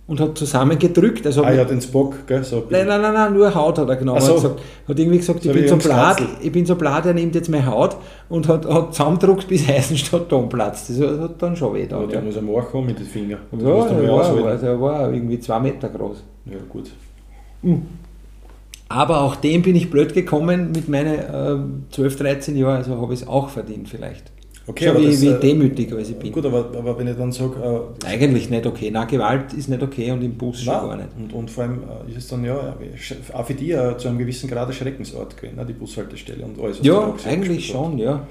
und 0.07 0.19
hat 0.21 0.39
zusammengedrückt. 0.39 1.27
Also 1.27 1.45
Ah 1.45 1.53
ja, 1.53 1.65
den 1.65 1.83
Spock, 1.83 2.27
gell? 2.27 2.43
So 2.43 2.57
ein 2.57 2.63
Nein, 2.71 2.87
nein, 2.87 3.03
nein, 3.03 3.13
nein, 3.13 3.35
nur 3.35 3.55
Haut 3.55 3.79
hat 3.79 3.89
er 3.91 3.97
genommen. 3.97 4.23
So. 4.23 4.29
Hat, 4.29 4.43
gesagt, 4.43 4.61
hat 4.89 4.99
irgendwie 4.99 5.19
gesagt, 5.19 5.43
So 5.43 5.51
ich, 5.51 5.55
bin 5.57 5.69
so 5.69 5.77
blad, 5.77 6.23
ich 6.41 6.53
bin 6.53 6.65
so 6.65 6.75
blad, 6.77 7.05
er 7.05 7.13
nimmt 7.13 7.35
jetzt 7.35 7.51
meine 7.51 7.67
Haut 7.67 7.97
und 8.31 8.49
hat, 8.49 8.65
hat 8.67 8.95
zusammengedruckt 8.95 9.47
bis 9.47 9.69
Eisenstadt 9.69 10.33
Domplatz. 10.33 10.87
Das 10.89 11.01
hat 11.01 11.21
hat 11.21 11.43
dann 11.43 11.55
schon 11.55 11.75
weh 11.75 11.83
Ja, 11.83 11.89
da. 11.89 12.07
der 12.07 12.21
Ja, 12.21 12.25
muss 12.25 12.39
am 12.39 12.49
Arsch 12.55 12.73
haben 12.73 12.87
mit 12.87 12.99
den 12.99 13.05
Fingern. 13.07 13.41
ja, 13.53 13.59
der, 13.59 14.09
war, 14.11 14.43
war, 14.43 14.57
der 14.57 14.81
war 14.81 15.13
irgendwie 15.13 15.39
zwei 15.39 15.61
Meter 15.61 15.91
groß. 15.91 16.25
Ja, 16.47 16.57
gut. 16.71 16.91
Aber 18.89 19.21
auch 19.21 19.37
dem 19.37 19.63
bin 19.63 19.77
ich 19.77 19.91
blöd 19.91 20.15
gekommen 20.15 20.73
mit 20.73 20.89
meinen 20.89 21.19
ähm, 21.33 21.85
12, 21.91 22.17
13 22.17 22.57
Jahren, 22.57 22.77
also 22.77 23.01
habe 23.01 23.13
ich 23.13 23.23
es 23.23 23.29
auch 23.29 23.51
verdient 23.51 23.89
vielleicht. 23.89 24.33
Okay, 24.67 24.85
Schon 24.85 24.97
aber 24.97 25.05
wie, 25.05 25.11
das, 25.11 25.23
wie 25.23 25.29
äh, 25.29 25.41
demütig 25.41 25.93
als 25.95 26.11
ich 26.11 26.17
bin. 26.17 26.31
Gut, 26.31 26.45
aber, 26.45 26.59
aber 26.77 26.99
wenn 26.99 27.09
ich 27.09 27.17
dann 27.17 27.33
sage, 27.33 27.89
äh, 28.03 28.07
Eigentlich 28.07 28.51
nicht 28.51 28.67
okay. 28.67 28.91
Na, 28.93 29.07
Gewalt 29.07 29.55
ist 29.55 29.69
nicht 29.69 29.83
okay 29.83 30.11
und 30.11 30.23
im 30.23 30.35
Bus 30.35 30.61
schon 30.61 30.75
gar 30.75 30.97
nicht. 30.97 31.09
und, 31.19 31.33
und 31.33 31.51
vor 31.51 31.65
allem 31.65 31.83
äh, 32.07 32.11
ist 32.11 32.19
es 32.19 32.29
dann 32.29 32.45
ja 32.45 32.77
äh, 32.79 33.33
auch 33.35 33.47
für 33.47 33.55
die 33.55 33.73
äh, 33.73 33.97
zu 33.97 34.09
einem 34.09 34.19
gewissen 34.19 34.49
Grad 34.49 34.69
ein 34.69 34.75
Schreckensort 34.75 35.39
gewesen, 35.39 35.57
ne, 35.57 35.65
die 35.65 35.73
Bushaltestelle 35.73 36.45
und 36.45 36.61
alles. 36.61 36.81
Ja, 36.83 37.15
eigentlich 37.27 37.67
schon, 37.67 37.97
ja. 37.97 38.27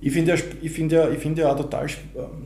Ich 0.00 0.12
finde 0.12 0.34
ja, 0.34 0.38
ich 0.60 0.70
finde 0.72 0.96
ja, 0.96 1.08
ich 1.10 1.18
finde 1.18 1.42
ja 1.42 1.52
auch 1.52 1.56
total 1.56 1.86
äh, 1.86 1.88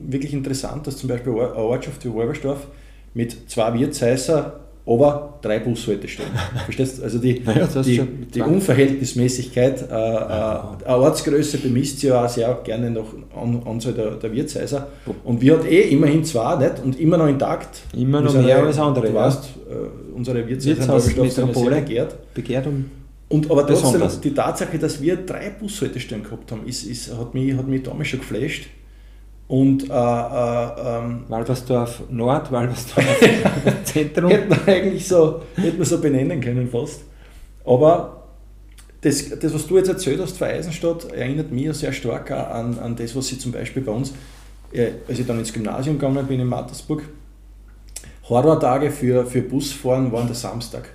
wirklich 0.07 0.35
interessant, 0.35 0.87
dass 0.87 0.99
zum 0.99 1.09
Beispiel 1.09 1.33
eine 1.33 1.55
Ortschaft 1.55 2.05
wie 2.05 2.13
Wolversdorf 2.13 2.67
mit 3.15 3.51
zwei 3.51 3.73
Wirtshäusern 3.79 4.53
aber 4.85 5.39
drei 5.41 5.61
Bushaltestellen. 5.61 6.31
Verstehst 6.65 6.99
du? 6.99 7.05
Also 7.05 7.19
die, 7.19 7.43
Ja, 7.45 7.67
die, 7.83 8.01
die. 8.35 8.41
Unverhältnismäßigkeit, 8.41 9.83
äh, 9.83 9.95
äh, 9.95 9.95
eine 9.95 10.97
Ortsgröße 10.97 11.59
bemisst 11.59 12.01
sich 12.01 12.11
ja 12.11 12.25
auch 12.25 12.29
sehr 12.29 12.53
gerne 12.65 12.91
nach 12.91 13.05
An 13.37 13.63
Anzahl 13.65 13.93
der, 13.93 14.13
der 14.13 14.33
Wirtshäuser. 14.33 14.89
Und 15.25 15.41
wir 15.41 15.55
hat 15.59 15.67
eh 15.67 15.91
immerhin 15.91 16.25
zwei 16.25 16.57
nicht? 16.57 16.81
und 16.85 16.99
immer 16.99 17.17
noch 17.17 17.29
intakt. 17.29 17.83
Immer 17.97 18.21
noch 18.21 18.33
sind 18.33 18.45
mehr 18.45 18.63
als 18.63 18.79
andere, 18.79 19.07
Du 19.07 19.15
ja. 19.15 19.25
weißt, 19.25 19.45
äh, 19.71 20.15
unsere 20.17 20.47
Wirtshäuser 20.47 21.01
sind 21.01 21.33
sehr 21.33 21.47
begehrt. 21.47 22.35
Begehrt 22.35 22.67
um. 22.67 22.91
Und 23.29 23.51
aber 23.51 23.67
trotzdem, 23.67 24.03
die 24.23 24.35
Tatsache, 24.35 24.79
dass 24.79 25.01
wir 25.01 25.17
drei 25.17 25.51
Bushaltestellen 25.51 26.23
gehabt 26.23 26.53
haben, 26.53 26.67
ist, 26.67 26.85
ist, 26.85 27.17
hat, 27.17 27.33
mich, 27.33 27.55
hat 27.55 27.67
mich 27.67 27.83
damals 27.83 28.09
schon 28.09 28.21
geflasht. 28.21 28.67
Und 29.53 29.91
äh, 29.91 29.93
äh, 29.93 30.97
ähm, 30.97 31.25
Walbersdorf 31.29 32.05
Nord, 32.09 32.51
Walbersdorf 32.51 33.05
Zentrum. 33.85 34.31
hätte 34.31 34.49
man 34.49 34.61
eigentlich 34.67 35.07
so, 35.07 35.43
hätte 35.57 35.77
man 35.77 35.85
so 35.85 36.01
benennen 36.01 36.41
können 36.41 36.71
fast. 36.71 37.03
Aber 37.63 38.23
das, 39.03 39.29
das, 39.39 39.53
was 39.53 39.67
du 39.67 39.77
jetzt 39.77 39.89
erzählt 39.91 40.23
hast 40.23 40.39
für 40.39 40.47
Eisenstadt, 40.47 41.13
erinnert 41.13 41.53
mich 41.53 41.71
sehr 41.77 41.93
stark 41.93 42.31
an, 42.31 42.79
an 42.79 42.97
das, 42.97 43.15
was 43.15 43.31
ich 43.31 43.41
zum 43.41 43.53
Beispiel 43.53 43.83
bei 43.83 43.93
uns, 43.93 44.15
äh, 44.73 44.93
als 45.07 45.19
ich 45.19 45.27
dann 45.27 45.39
ins 45.39 45.53
Gymnasium 45.53 45.99
gegangen 45.99 46.27
bin 46.27 46.41
in 46.41 46.47
Mattersburg, 46.47 47.03
Horrortage 48.31 48.91
für, 48.91 49.27
für 49.27 49.43
Busfahren 49.43 50.11
waren 50.13 50.29
der 50.29 50.35
Samstag. 50.35 50.89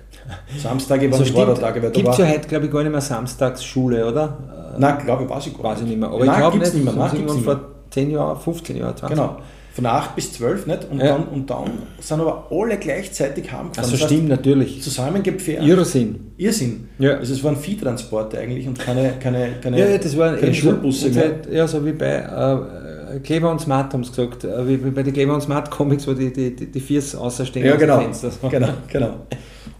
Samstage 0.60 1.08
waren 1.12 1.20
also 1.20 1.32
Horrortage. 1.32 1.92
Gibt 1.92 2.08
es 2.08 2.18
ja 2.18 2.26
heute, 2.26 2.48
glaube 2.48 2.66
ich, 2.66 2.72
gar 2.72 2.82
nicht 2.82 2.90
mehr 2.90 3.00
Samstagsschule, 3.00 4.04
oder? 4.04 4.74
Nein, 4.76 4.98
glaube 5.04 5.22
ich, 5.22 5.30
weiß 5.30 5.46
ich 5.46 5.54
gar 5.54 5.62
weiß 5.62 5.82
nicht. 5.82 5.96
mehr. 5.96 6.08
Aber 6.08 6.24
Nein, 6.24 6.34
ich 6.34 6.40
glaube 6.40 6.58
nicht, 6.58 6.74
nicht 6.74 6.84
mehr. 6.84 6.94
Nein, 6.94 7.16
gibt's 7.18 7.36
vor 7.44 7.77
10 7.90 8.10
Jahren, 8.10 8.38
15 8.38 8.76
Jahren, 8.76 8.96
20 8.96 9.16
Genau. 9.16 9.36
Von 9.72 9.86
8 9.86 10.16
bis 10.16 10.32
12 10.32 10.66
nicht? 10.66 10.88
Und, 10.90 10.98
ja. 10.98 11.06
dann, 11.06 11.28
und 11.28 11.48
dann 11.48 11.70
sind 12.00 12.20
aber 12.20 12.48
alle 12.50 12.78
gleichzeitig 12.78 13.44
heimgefahren. 13.52 13.78
Also 13.78 13.92
das 13.92 14.06
stimmt, 14.06 14.28
natürlich. 14.28 14.82
Zusammengepfercht. 14.82 15.64
Irrsinn. 15.64 16.32
Irrsinn. 16.36 16.88
Ja. 16.98 17.16
Also 17.18 17.32
es 17.32 17.44
waren 17.44 17.56
Viehtransporte 17.56 18.38
eigentlich 18.38 18.66
und 18.66 18.76
keine, 18.76 19.12
keine, 19.20 19.50
keine, 19.62 19.78
ja, 19.78 19.96
das 19.96 20.16
waren 20.16 20.36
keine 20.36 20.52
Schulbusse 20.52 21.10
mehr. 21.10 21.30
Ja, 21.52 21.68
so 21.68 21.86
wie 21.86 21.92
bei 21.92 22.16
äh, 22.16 23.20
Kleber 23.20 23.52
und 23.52 23.60
Smart 23.60 23.92
haben 23.92 24.02
sie 24.02 24.10
gesagt, 24.10 24.42
äh, 24.42 24.66
wie 24.66 24.78
bei 24.90 25.04
den 25.04 25.12
Kleber 25.12 25.34
und 25.34 25.42
Smart 25.42 25.70
Comics, 25.70 26.08
wo 26.08 26.12
die, 26.12 26.32
die, 26.32 26.56
die, 26.56 26.66
die 26.66 26.80
Viers 26.80 27.14
außerstehen 27.14 27.64
ja, 27.64 27.76
genau. 27.76 28.02
Genau, 28.50 28.68
genau. 28.90 29.14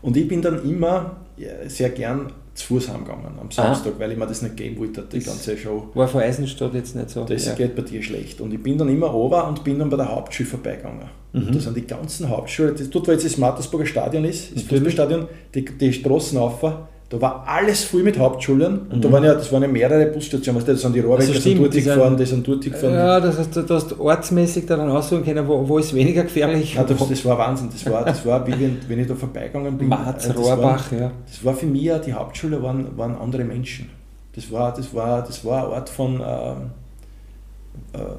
Und 0.01 0.17
ich 0.17 0.29
bin 0.29 0.41
dann 0.41 0.63
immer 0.63 1.17
sehr 1.67 1.91
gern 1.91 2.33
zu 2.59 2.67
Fuß 2.67 2.89
heimgegangen 2.89 3.39
am 3.41 3.51
Samstag, 3.51 3.93
ah. 3.97 4.01
weil 4.01 4.13
ich 4.13 4.19
mir 4.19 4.27
das 4.27 4.43
nicht 4.43 4.57
geben 4.57 4.79
wollte, 4.79 5.03
die 5.03 5.19
das 5.19 5.27
ganze 5.27 5.57
Show. 5.57 5.89
War 5.95 6.09
von 6.09 6.21
Eisenstadt 6.21 6.75
jetzt 6.75 6.97
nicht 6.97 7.11
so. 7.11 7.25
Das 7.25 7.47
ja. 7.47 7.55
geht 7.55 7.77
bei 7.77 7.83
dir 7.83 8.03
schlecht. 8.03 8.41
Und 8.41 8.53
ich 8.53 8.63
bin 8.63 8.77
dann 8.77 8.89
immer 8.89 9.07
runter 9.07 9.49
und 9.49 9.65
bin 9.65 9.79
dann 9.79 9.89
bei 9.89 9.97
der 9.97 10.11
Hauptschule 10.11 10.49
vorbeigegangen. 10.49 11.09
Mhm. 11.33 11.53
Da 11.53 11.61
sind 11.61 11.77
die 11.77 11.87
ganzen 11.87 12.29
Hauptschulen, 12.29 12.75
dort 12.91 13.07
wo 13.07 13.13
jetzt 13.13 13.25
das 13.25 13.37
Mattersburger 13.37 13.87
Stadion 13.87 14.25
ist, 14.25 14.55
das 14.55 14.63
Fußballstadion, 14.65 15.27
die, 15.55 15.65
die 15.65 15.93
Straßen 15.93 16.39
rauf, 16.39 16.61
da 17.11 17.19
war 17.23 17.45
alles 17.47 17.85
voll 17.85 18.03
mit 18.03 18.19
Hauptschulen 18.19 18.81
und 18.91 18.97
mhm. 18.97 19.01
da 19.01 19.13
waren 19.13 19.25
ja, 19.25 19.35
das 19.35 19.51
waren 19.51 19.63
ja 19.63 19.69
mehrere 19.69 20.07
Busstationen. 20.07 20.63
Das 20.65 20.81
sind 20.81 20.95
die 20.95 21.01
Rohrwege, 21.01 21.33
also 21.33 21.41
sind 21.41 21.59
dort 21.59 21.73
gefahren, 21.73 22.17
die 22.19 22.27
sind 22.27 22.47
dort 22.47 22.63
gefahren. 22.63 22.93
Ja, 22.93 23.19
das 23.19 23.39
heißt, 23.39 23.57
du 23.57 23.75
hast 23.75 23.99
ortsmäßig 23.99 24.67
da 24.67 24.77
dann 24.77 24.91
aussuchen 24.91 25.25
können, 25.25 25.49
wo, 25.49 25.67
wo 25.67 25.79
ist 25.79 25.95
weniger 25.95 26.25
gefährlich. 26.25 26.75
Ja, 26.75 26.85
das, 26.85 27.09
das 27.09 27.25
war 27.25 27.39
Wahnsinn. 27.39 27.71
Das 27.73 27.91
war, 27.91 28.05
das 28.05 28.27
war 28.27 28.47
wie 28.47 28.53
wenn, 28.61 28.77
wenn 28.87 28.99
ich 28.99 29.07
da 29.07 29.15
vorbeigegangen 29.15 29.79
bin. 29.79 29.89
Marz, 29.89 30.29
also 30.29 30.43
Rohrbach, 30.43 30.93
waren, 30.93 31.01
ja. 31.01 31.11
Das 31.27 31.43
war 31.43 31.55
für 31.55 31.67
mich 31.67 31.83
ja, 31.83 31.99
die 31.99 32.13
Hauptschule 32.13 32.63
waren, 32.63 32.87
waren 32.99 33.17
andere 33.17 33.45
Menschen. 33.45 33.89
Das 34.35 34.53
war, 34.53 34.75
das 34.75 34.95
war, 34.95 35.23
das 35.23 35.43
war 35.47 35.65
ein 35.65 35.73
Ort 35.73 35.89
von. 35.89 36.21
Äh, 36.21 36.25
äh, 36.25 36.55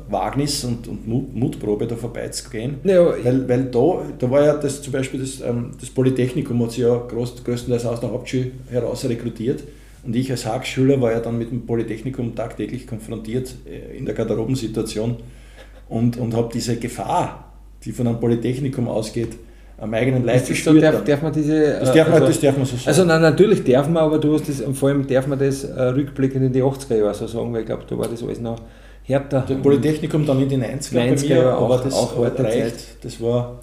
Wagnis 0.09 0.63
und, 0.63 0.87
und 0.87 1.07
Mut, 1.07 1.35
Mutprobe 1.35 1.87
da 1.87 1.95
vorbeizugehen. 1.95 2.75
Ja, 2.83 3.05
weil, 3.23 3.47
weil 3.47 3.65
da, 3.65 4.01
da 4.17 4.31
war 4.31 4.43
ja 4.43 4.57
das 4.57 4.81
zum 4.81 4.93
Beispiel 4.93 5.19
das, 5.19 5.41
ähm, 5.41 5.71
das 5.79 5.89
Polytechnikum 5.89 6.61
hat 6.63 6.71
sich 6.71 6.79
ja 6.83 6.97
groß, 6.97 7.43
größtenteils 7.43 7.85
aus 7.85 7.99
der 7.99 8.11
Hauptschule 8.11 8.51
heraus 8.69 9.05
rekrutiert. 9.05 9.63
Und 10.03 10.15
ich 10.15 10.31
als 10.31 10.45
Hackschüler 10.45 10.99
war 11.01 11.11
ja 11.11 11.19
dann 11.19 11.37
mit 11.37 11.51
dem 11.51 11.65
Polytechnikum 11.65 12.35
tagtäglich 12.35 12.87
konfrontiert 12.87 13.53
äh, 13.67 13.97
in 13.97 14.05
der 14.05 14.15
Garderobensituation 14.15 15.17
und, 15.89 16.17
und 16.17 16.33
habe 16.35 16.49
diese 16.53 16.77
Gefahr, 16.77 17.53
die 17.83 17.91
von 17.91 18.07
einem 18.07 18.19
Polytechnikum 18.19 18.87
ausgeht, 18.87 19.37
am 19.77 19.93
eigenen 19.93 20.25
Leib 20.25 20.45
gespürt. 20.45 20.83
Darf, 20.83 21.03
darf, 21.03 21.21
man 21.21 21.31
diese, 21.31 21.79
das, 21.79 21.93
darf 21.93 22.07
man, 22.07 22.15
also, 22.15 22.27
das 22.27 22.39
darf 22.41 22.57
man 22.57 22.65
so 22.65 22.75
sagen. 22.75 22.87
Also 22.87 23.05
nein, 23.05 23.21
natürlich 23.21 23.63
darf 23.63 23.87
man, 23.87 24.03
aber 24.03 24.19
du 24.19 24.33
hast 24.33 24.49
das, 24.49 24.61
vor 24.77 24.89
allem 24.89 25.07
darf 25.07 25.27
man 25.27 25.39
das 25.39 25.63
äh, 25.63 25.81
rückblickend 25.81 26.45
in 26.45 26.53
die 26.53 26.63
80er 26.63 26.97
Jahre 26.97 27.13
so 27.13 27.27
sagen, 27.27 27.53
weil 27.53 27.61
ich 27.61 27.65
glaube, 27.65 27.83
da 27.87 27.97
war 27.97 28.07
das 28.07 28.21
alles 28.21 28.39
noch 28.39 28.59
härter. 29.09 29.43
Das 29.47 29.61
Polytechnikum 29.61 30.25
dann 30.25 30.41
in 30.41 30.49
den 30.49 30.63
90er, 30.63 30.93
90er 30.93 31.27
bei 31.27 31.35
mir, 31.35 31.57
auch, 31.57 31.65
aber 31.65 31.83
das 31.83 31.93
auch 31.93 32.17
reicht. 32.17 33.03
Das 33.03 33.19
war, 33.19 33.59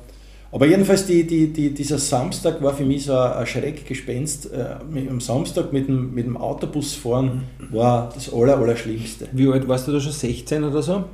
aber 0.53 0.67
jedenfalls 0.67 1.07
die, 1.07 1.27
die, 1.27 1.53
die, 1.53 1.73
dieser 1.73 1.99
Samstag 1.99 2.63
war 2.63 2.75
für 2.75 2.85
mich 2.85 3.05
so 3.05 3.17
ein 3.17 3.47
Schreckgespenst. 3.47 4.53
Äh, 4.53 5.09
am 5.09 5.21
Samstag 5.21 5.73
mit 5.73 5.89
dem, 5.89 6.15
mit 6.15 6.27
dem 6.27 6.37
Autobus 6.37 6.95
fahren 6.95 7.45
war 7.71 8.11
das 8.15 8.33
Aller, 8.33 8.57
Allerschlimmste. 8.57 9.29
Wie 9.33 9.49
alt 9.49 9.67
warst 9.69 9.89
du 9.89 9.93
da 9.93 10.01
schon? 10.01 10.13
16 10.13 10.65
oder 10.65 10.83
so? 10.83 11.05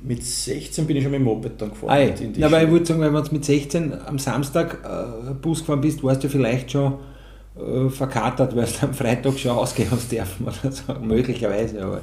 Mit 0.00 0.22
16 0.22 0.86
bin 0.86 0.96
ich 0.96 1.02
schon 1.02 1.10
mit 1.10 1.20
dem 1.20 1.24
Moped 1.24 1.60
dann 1.60 1.70
gefahren. 1.70 1.90
Ei. 1.90 2.14
Ja, 2.36 2.46
aber 2.46 2.62
ich 2.62 2.70
würde 2.70 2.86
sagen, 2.86 3.00
wenn 3.00 3.12
du 3.12 3.22
mit 3.32 3.44
16 3.44 3.92
am 4.06 4.18
Samstag 4.18 4.78
äh, 4.84 5.34
Bus 5.34 5.60
gefahren 5.60 5.80
bist, 5.80 6.02
warst 6.04 6.22
du 6.22 6.28
vielleicht 6.28 6.70
schon 6.70 6.94
äh, 7.56 7.88
verkatert, 7.88 8.54
weil 8.54 8.66
du 8.66 8.86
am 8.86 8.94
Freitag 8.94 9.38
schon 9.38 9.50
ausgehen 9.52 9.90
hast 9.90 10.12
dürfen 10.12 10.46
oder 10.46 10.72
so, 10.72 10.94
möglicherweise. 11.00 11.82
Aber. 11.82 12.00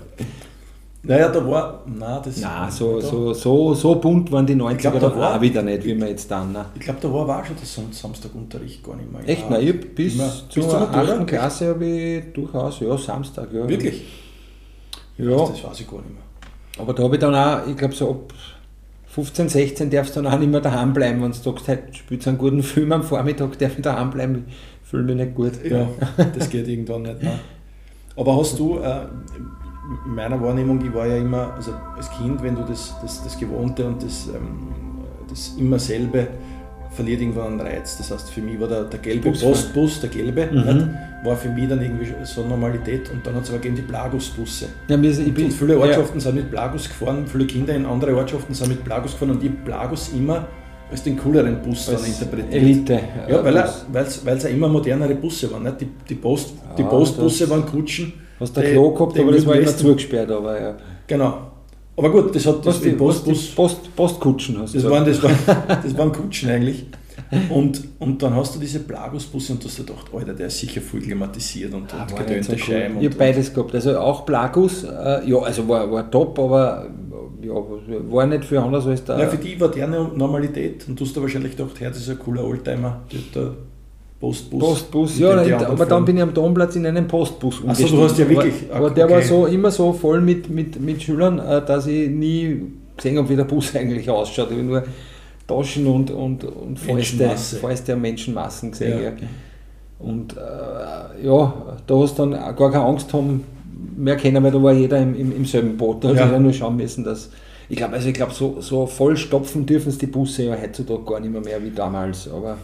Naja, 1.07 1.29
da 1.29 1.45
war. 1.45 1.83
Nein, 1.85 2.19
das 2.23 2.37
nein 2.37 2.71
so, 2.71 2.99
so, 2.99 3.33
so, 3.33 3.73
so 3.73 3.95
bunt 3.95 4.31
waren 4.31 4.45
die 4.45 4.55
90er 4.55 4.75
glaub, 4.75 4.99
da 4.99 5.15
war, 5.15 5.35
auch 5.35 5.41
wieder 5.41 5.61
nicht, 5.61 5.83
wie 5.85 5.93
man 5.93 6.09
jetzt 6.09 6.29
dann. 6.31 6.51
Nein. 6.51 6.65
Ich 6.75 6.81
glaube, 6.81 6.99
da 7.01 7.13
war 7.13 7.41
auch 7.41 7.45
schon 7.45 7.55
der 7.55 7.93
Samstagunterricht 7.93 8.83
gar 8.83 8.95
nicht 8.95 9.11
mehr. 9.11 9.21
Echt? 9.27 9.49
Nein, 9.49 9.67
ich 9.67 9.95
bis 9.95 10.15
immer, 10.15 10.31
zur 10.49 10.81
8. 10.81 11.27
Klasse 11.27 11.69
habe 11.69 11.85
ich 11.85 12.33
durchaus, 12.33 12.79
ja, 12.79 12.97
Samstag. 12.97 13.49
Ja. 13.53 13.67
Wirklich? 13.67 14.05
Ja. 15.17 15.37
Das, 15.37 15.63
weiß 15.63 15.79
ich 15.79 15.87
gar 15.87 15.97
nicht 15.97 16.13
mehr. 16.13 16.23
Aber 16.77 16.93
da 16.93 17.03
habe 17.03 17.15
ich 17.15 17.21
dann 17.21 17.35
auch, 17.35 17.67
ich 17.67 17.77
glaube, 17.77 17.93
so 17.93 18.09
ab 18.09 18.33
15, 19.07 19.47
16 19.47 19.89
darfst 19.89 20.15
du 20.15 20.21
dann 20.21 20.33
auch 20.33 20.39
nicht 20.39 20.51
mehr 20.51 20.59
daheim 20.59 20.91
bleiben, 20.93 21.21
wenn 21.21 21.31
du 21.31 21.37
sagst, 21.37 21.67
heute 21.67 21.93
spielst 21.93 22.25
du 22.25 22.31
einen 22.31 22.37
guten 22.37 22.63
Film 22.63 22.91
am 22.91 23.03
Vormittag, 23.03 23.57
darf 23.59 23.77
ich 23.77 23.81
daheim 23.81 24.09
bleiben, 24.09 24.45
ich 24.47 24.89
fühle 24.89 25.03
mich 25.03 25.15
nicht 25.15 25.35
gut. 25.35 25.53
Ja, 25.63 25.87
das 26.37 26.49
geht 26.49 26.67
irgendwann 26.67 27.03
nicht. 27.03 27.23
Nein. 27.23 27.39
Aber 28.17 28.37
hast 28.37 28.59
du, 28.59 28.79
äh, 28.79 29.05
meiner 30.05 30.41
Wahrnehmung, 30.41 30.83
ich 30.83 30.93
war 30.93 31.07
ja 31.07 31.17
immer, 31.17 31.53
also 31.55 31.73
als 31.95 32.09
Kind, 32.11 32.41
wenn 32.43 32.55
du 32.55 32.63
das, 32.63 32.95
das, 33.01 33.23
das 33.23 33.37
Gewohnte 33.37 33.85
und 33.85 34.03
das, 34.03 34.27
ähm, 34.27 35.03
das 35.29 35.55
immer 35.57 35.79
selbe 35.79 36.27
verliert 36.91 37.21
irgendwann 37.21 37.59
einen 37.59 37.61
Reiz. 37.61 37.97
Das 37.97 38.09
heißt, 38.09 38.29
für 38.29 38.41
mich 38.41 38.59
war 38.59 38.67
der, 38.67 38.85
der 38.85 38.99
gelbe 38.99 39.29
Busfahren. 39.29 39.53
Postbus, 39.53 39.99
der 40.01 40.09
gelbe, 40.09 40.47
mhm. 40.51 40.97
war 41.23 41.35
für 41.35 41.49
mich 41.49 41.67
dann 41.67 41.81
irgendwie 41.81 42.07
so 42.23 42.43
Normalität 42.47 43.11
und 43.11 43.25
dann 43.25 43.35
hat 43.35 43.43
es 43.43 43.49
aber 43.49 43.59
gegeben 43.59 43.75
die 43.75 43.81
Plagusbusse. 43.81 44.67
Ja, 44.87 44.97
mir 44.97 45.09
ist, 45.09 45.19
ich 45.19 45.33
bin, 45.33 45.45
und 45.45 45.51
viele 45.51 45.77
Ortschaften 45.77 46.19
ja. 46.19 46.23
sind 46.23 46.35
mit 46.35 46.49
Plagus 46.49 46.87
gefahren, 46.87 47.25
viele 47.27 47.45
Kinder 47.45 47.75
in 47.75 47.85
andere 47.85 48.15
Ortschaften 48.15 48.53
sind 48.53 48.69
mit 48.69 48.83
Plagus 48.83 49.11
gefahren 49.11 49.31
und 49.31 49.43
ich 49.43 49.51
Plagus 49.63 50.11
immer 50.15 50.47
als 50.89 51.03
den 51.03 51.17
cooleren 51.17 51.61
Bus 51.61 51.89
als 51.89 52.01
dann 52.01 52.11
interpretiert. 52.11 52.53
Elite. 52.53 52.99
Ja, 53.27 53.43
weil 53.43 54.37
es 54.37 54.43
ja 54.43 54.49
immer 54.49 54.69
modernere 54.69 55.15
Busse 55.15 55.51
waren. 55.51 55.63
Nicht? 55.63 55.81
Die, 55.81 55.87
die, 56.09 56.15
Post, 56.15 56.53
die 56.77 56.83
Postbusse 56.83 57.49
waren 57.49 57.65
Kutschen 57.65 58.13
Hast 58.39 58.55
du 58.55 58.61
ein 58.61 58.71
Klo 58.71 58.91
gehabt, 58.91 59.19
aber 59.19 59.31
das 59.31 59.45
war 59.45 59.55
immer 59.55 59.77
zugesperrt, 59.77 60.31
aber 60.31 60.61
ja. 60.61 60.77
Genau. 61.07 61.51
Aber 61.97 62.11
gut, 62.11 62.35
das 62.35 62.45
hat 62.45 62.65
das 62.65 62.81
die, 62.81 62.91
Postbus. 62.91 63.51
Post, 63.55 63.95
Postkutschen 63.95 64.59
hast 64.59 64.73
du 64.73 64.79
das 64.79 64.91
waren, 64.91 65.05
das, 65.05 65.23
waren, 65.23 65.37
das 65.83 65.97
waren 65.97 66.11
Kutschen 66.11 66.49
eigentlich. 66.49 66.85
Und, 67.49 67.81
und 67.99 68.21
dann 68.21 68.35
hast 68.35 68.55
du 68.55 68.59
diese 68.59 68.79
Plagusbusse 68.79 69.53
und 69.53 69.63
du 69.63 69.67
hast 69.67 69.79
dir 69.79 69.83
gedacht, 69.83 70.07
Alter, 70.13 70.33
der 70.33 70.47
ist 70.47 70.59
sicher 70.59 70.81
voll 70.81 70.99
klimatisiert 70.99 71.73
und, 71.73 71.93
ah, 71.93 72.03
und 72.03 72.15
gedönte 72.15 72.51
so 72.51 72.57
Scheiben. 72.57 72.97
Cool. 72.97 73.03
Ich 73.03 73.09
habe 73.09 73.17
beides 73.17 73.53
gehabt. 73.53 73.73
Also 73.73 73.97
auch 73.97 74.25
Plagus, 74.25 74.83
äh, 74.83 75.27
ja, 75.27 75.39
also 75.39 75.67
war, 75.67 75.89
war 75.89 76.11
top, 76.11 76.37
aber 76.37 76.89
ja, 77.41 77.53
war 77.53 78.25
nicht 78.25 78.45
für 78.45 78.61
anders 78.61 78.85
als 78.85 79.05
da. 79.05 79.17
Ja, 79.17 79.27
für 79.27 79.37
die 79.37 79.59
war 79.59 79.69
der 79.69 79.87
Normalität 79.87 80.85
und 80.87 80.99
du 80.99 81.05
hast 81.05 81.15
da 81.15 81.21
wahrscheinlich 81.21 81.55
gedacht, 81.55 81.79
hey, 81.79 81.87
das 81.87 81.97
ist 81.97 82.09
ein 82.09 82.19
cooler 82.19 82.43
Oldtimer. 82.43 83.01
Der, 83.33 83.53
Postbus. 84.25 84.59
Postbus, 84.59 85.19
ja, 85.19 85.67
aber 85.67 85.85
dann 85.85 86.03
bin 86.03 86.17
ich 86.17 86.23
am 86.23 86.33
Domplatz 86.33 86.75
in 86.75 86.85
einen 86.87 87.07
Postbus 87.07 87.61
Achso, 87.67 87.87
du 87.87 88.01
hast 88.01 88.17
ja 88.17 88.27
wirklich. 88.27 88.55
Aber, 88.73 88.89
der 88.89 89.05
okay. 89.05 89.13
war 89.13 89.21
so 89.21 89.45
immer 89.45 89.69
so 89.69 89.93
voll 89.93 90.19
mit, 90.19 90.49
mit, 90.49 90.81
mit 90.81 91.03
Schülern, 91.03 91.37
äh, 91.37 91.63
dass 91.63 91.85
ich 91.85 92.09
nie 92.09 92.61
gesehen 92.97 93.19
habe, 93.19 93.29
wie 93.29 93.35
der 93.35 93.43
Bus 93.43 93.75
eigentlich 93.75 94.09
ausschaut. 94.09 94.47
Ich 94.49 94.57
habe 94.57 94.63
nur 94.63 94.83
Taschen 95.47 95.85
und, 95.85 96.09
und, 96.09 96.43
und 96.43 96.79
Fäuste, 96.79 97.29
Fäuste 97.37 97.95
Menschenmassen 97.95 98.71
gesehen. 98.71 99.03
Ja. 99.03 99.11
Und 99.99 100.35
äh, 100.35 101.25
ja, 101.25 101.53
da 101.85 101.95
hast 101.95 102.17
du 102.17 102.25
dann 102.25 102.55
gar 102.55 102.71
keine 102.71 102.83
Angst 102.83 103.13
haben, 103.13 103.43
mehr 103.95 104.15
kennen, 104.15 104.43
weil 104.43 104.51
da 104.51 104.63
war 104.63 104.73
jeder 104.73 104.97
im, 104.97 105.15
im, 105.15 105.35
im 105.35 105.45
selben 105.45 105.77
Boot. 105.77 106.03
Da 106.03 106.13
ja. 106.13 106.27
hat 106.27 106.41
nur 106.41 106.51
schauen 106.51 106.77
müssen, 106.77 107.03
dass. 107.03 107.29
Ich 107.67 107.77
glaube, 107.77 107.93
also 107.93 108.09
ich 108.09 108.17
so, 108.31 108.61
so 108.61 108.85
voll 108.85 109.17
stopfen 109.17 109.65
dürfen 109.65 109.89
es 109.89 109.97
die 109.97 110.07
Busse 110.07 110.43
ja 110.43 110.55
heutzutage 110.61 111.03
gar 111.03 111.19
nicht 111.19 111.31
mehr, 111.31 111.41
mehr 111.41 111.63
wie 111.63 111.71
damals. 111.71 112.27
Aber 112.27 112.57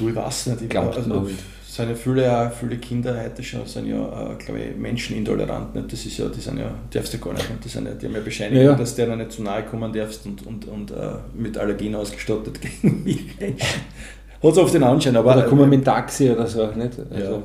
Du, 0.00 0.08
ich 0.08 0.16
weiß 0.16 0.46
nicht. 0.46 0.62
Ich 0.62 0.68
glaube, 0.68 0.94
also, 0.96 1.26
sind 1.62 1.88
ja 1.88 1.94
viele, 1.94 2.52
viele 2.58 2.76
Kinder 2.78 3.22
heute 3.22 3.42
schon 3.42 3.64
sind 3.66 3.86
ja, 3.86 4.32
äh, 4.32 4.34
glaube 4.36 4.60
ich, 4.60 4.76
menschenintolerant. 4.76 5.74
Nicht? 5.74 5.92
Das 5.92 6.04
ist 6.04 6.18
ja, 6.18 6.26
die 6.28 6.40
sind 6.40 6.58
ja, 6.58 6.70
darfst 6.90 7.14
du 7.14 7.18
gar 7.18 7.34
nicht. 7.34 7.46
Die, 7.62 7.68
sind 7.68 7.86
ja, 7.86 7.92
die 7.92 8.06
haben 8.06 8.14
ja 8.14 8.20
Bescheinigung, 8.20 8.64
ja, 8.64 8.70
ja. 8.72 8.76
dass 8.76 8.94
du 8.94 9.02
denen 9.02 9.18
nicht 9.18 9.32
zu 9.32 9.42
nahe 9.42 9.62
kommen 9.64 9.92
darfst 9.92 10.26
und, 10.26 10.44
und, 10.46 10.66
und 10.66 10.90
uh, 10.90 11.18
mit 11.34 11.56
Allergien 11.56 11.94
ausgestattet 11.94 12.60
gegen 12.60 13.04
mich. 13.04 13.26
Hat 13.38 14.52
es 14.52 14.58
oft 14.58 14.74
den 14.74 14.82
Anschein, 14.82 15.16
aber. 15.16 15.36
Oder 15.36 15.42
kommen 15.44 15.68
mit 15.68 15.84
Taxi 15.84 16.30
oder 16.30 16.46
so, 16.46 16.66
nicht? 16.68 16.98
Also, 17.10 17.42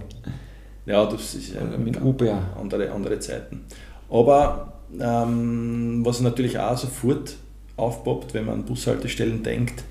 ja. 0.87 0.93
ja, 0.93 1.05
das 1.05 1.35
ist 1.35 1.53
ja 1.53 1.61
mit 1.77 2.01
Uber. 2.01 2.39
Andere, 2.59 2.89
andere 2.89 3.19
Zeiten. 3.19 3.65
Aber 4.09 4.74
ähm, 4.99 6.01
was 6.03 6.21
natürlich 6.21 6.57
auch 6.59 6.77
sofort 6.77 7.35
aufpoppt, 7.77 8.33
wenn 8.33 8.45
man 8.45 8.55
an 8.55 8.65
Bushaltestellen 8.65 9.43
denkt, 9.43 9.83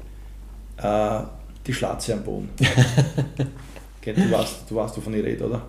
äh, 0.79 1.21
die 1.67 1.75
Schlatze 1.75 2.15
am 2.15 2.23
Boden. 2.23 2.51
du, 4.05 4.31
weißt, 4.31 4.65
du 4.69 4.75
weißt, 4.75 4.97
wovon 4.97 5.15
ich 5.15 5.25
rede, 5.25 5.47
oder? 5.47 5.63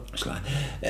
Äh, 0.82 0.89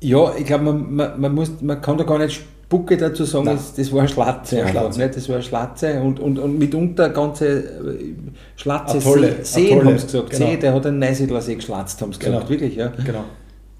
ja, 0.00 0.34
ich 0.36 0.44
glaube, 0.44 0.64
man, 0.64 0.94
man, 0.94 1.34
man, 1.34 1.48
man 1.60 1.80
kann 1.80 1.98
da 1.98 2.04
gar 2.04 2.18
nicht 2.18 2.42
Spucke 2.70 2.96
dazu 2.96 3.24
sagen, 3.24 3.46
das, 3.46 3.74
das 3.74 3.92
war 3.92 3.98
eine 3.98 4.08
Schlatze. 4.08 4.56
Das 4.56 4.64
war, 4.66 4.70
Schlatze. 4.70 5.00
Nicht? 5.00 5.16
Das 5.16 5.28
war 5.28 5.34
eine 5.34 5.42
Schlatze 5.42 6.00
und, 6.00 6.20
und, 6.20 6.38
und 6.38 6.56
mitunter 6.56 7.10
ganze 7.10 7.58
äh, 7.58 8.14
Schlatze 8.54 8.98
Atolle, 8.98 9.44
Seen, 9.44 9.84
haben 9.84 9.98
sie 9.98 10.06
gesagt. 10.06 10.30
Genau. 10.30 10.46
See, 10.46 10.56
der 10.56 10.74
hat 10.74 10.86
einen 10.86 11.00
Neusiedler 11.00 11.40
See 11.40 11.56
geschlatzt, 11.56 12.00
haben 12.00 12.12
sie 12.12 12.20
gesagt, 12.20 12.38
genau. 12.38 12.48
wirklich. 12.48 12.76
Ja. 12.76 12.92
Genau. 13.04 13.24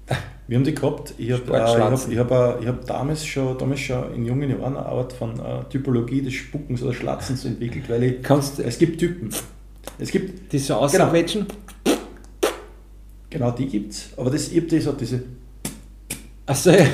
Wir 0.51 0.57
haben 0.57 0.65
die 0.65 0.75
gehabt. 0.75 1.13
Ich 1.17 1.31
habe 1.31 1.43
äh, 1.53 1.59
hab, 1.61 1.91
hab, 1.93 2.61
äh, 2.61 2.67
hab 2.67 2.85
damals, 2.85 3.25
schon, 3.25 3.57
damals 3.57 3.79
schon 3.79 4.13
in 4.13 4.25
jungen 4.25 4.49
Jahren 4.49 4.75
eine 4.75 4.85
Art 4.85 5.13
von 5.13 5.39
äh, 5.39 5.63
Typologie 5.69 6.21
des 6.21 6.33
Spuckens 6.33 6.83
oder 6.83 6.93
Schlatzens 6.93 7.45
entwickelt, 7.45 7.85
weil 7.87 8.03
ich, 8.03 8.21
Kannst, 8.21 8.59
es 8.59 8.77
gibt 8.77 8.99
Typen. 8.99 9.29
Es 9.97 10.11
gibt, 10.11 10.51
die 10.51 10.59
so 10.59 10.73
ausquetschen? 10.73 11.45
Genau, 11.85 11.95
genau 13.29 13.51
die 13.51 13.65
gibt 13.65 13.93
es. 13.93 14.09
Aber 14.17 14.29
das, 14.29 14.49
ich 14.51 14.57
habe 14.57 14.67
das, 14.67 14.97
diese 14.97 15.23
Achso, 16.47 16.71
ja. 16.71 16.85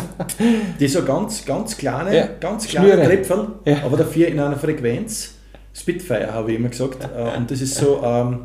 die 0.78 0.86
so 0.86 1.02
ganz, 1.02 1.46
ganz 1.46 1.78
kleine, 1.78 2.14
Ja. 2.14 2.28
ganz 2.40 2.68
kleine. 2.68 3.06
Tröpfel, 3.06 3.52
Ja. 3.64 3.84
aber 3.86 3.96
dafür 3.96 4.28
in 4.28 4.38
einer 4.38 4.58
Frequenz. 4.58 5.36
Spitfire 5.72 6.30
habe 6.34 6.52
ich 6.52 6.58
immer 6.58 6.68
gesagt. 6.68 7.02
Äh, 7.04 7.38
Und 7.38 7.50
das 7.50 7.62
ist 7.62 7.74
so 7.74 8.02
ähm, 8.04 8.40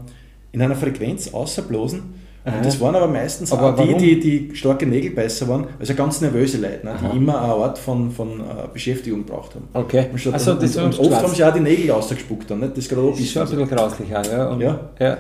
in 0.54 0.62
einer 0.62 0.78
Frequenz 0.78 1.34
außerblasen. 1.34 2.17
Aha. 2.48 2.56
Und 2.58 2.66
das 2.66 2.80
waren 2.80 2.96
aber 2.96 3.08
meistens 3.08 3.52
Aber 3.52 3.74
die, 3.74 3.96
die, 3.98 4.20
die 4.50 4.56
starke 4.56 4.86
Nägelbeißer 4.86 5.48
waren, 5.50 5.68
also 5.80 5.94
ganz 5.96 6.22
nervöse 6.22 6.58
Leute, 6.60 6.86
ne, 6.86 6.96
die 7.14 7.18
immer 7.18 7.42
eine 7.42 7.52
Art 7.54 7.78
von, 7.78 8.10
von 8.10 8.40
äh, 8.40 8.44
Beschäftigung 8.72 9.26
braucht 9.26 9.56
haben. 9.56 9.68
Okay. 9.74 10.06
Und, 10.12 10.18
statt- 10.20 10.36
Achso, 10.36 10.52
und, 10.52 10.64
das 10.64 10.78
und, 10.78 10.90
ist 10.92 11.00
oft 11.00 11.12
haben 11.24 11.34
sie 11.36 11.44
auch 11.44 11.54
die 11.54 11.60
Nägel 11.60 11.92
rausgespuckt 11.92 12.50
dann, 12.50 12.60
nicht? 12.62 12.72
das 12.72 12.86
ist 12.86 12.90
gerade 12.90 13.02
auch 13.02 13.12
Das 13.12 13.20
ist 13.20 13.32
schon 13.34 13.42
ein 13.42 13.50
bisschen 13.50 13.68
grauslich, 13.70 14.16
auch, 14.16 14.26
ja. 14.26 14.48
Und, 14.50 14.62
Ja. 14.62 14.80
ja. 15.00 15.18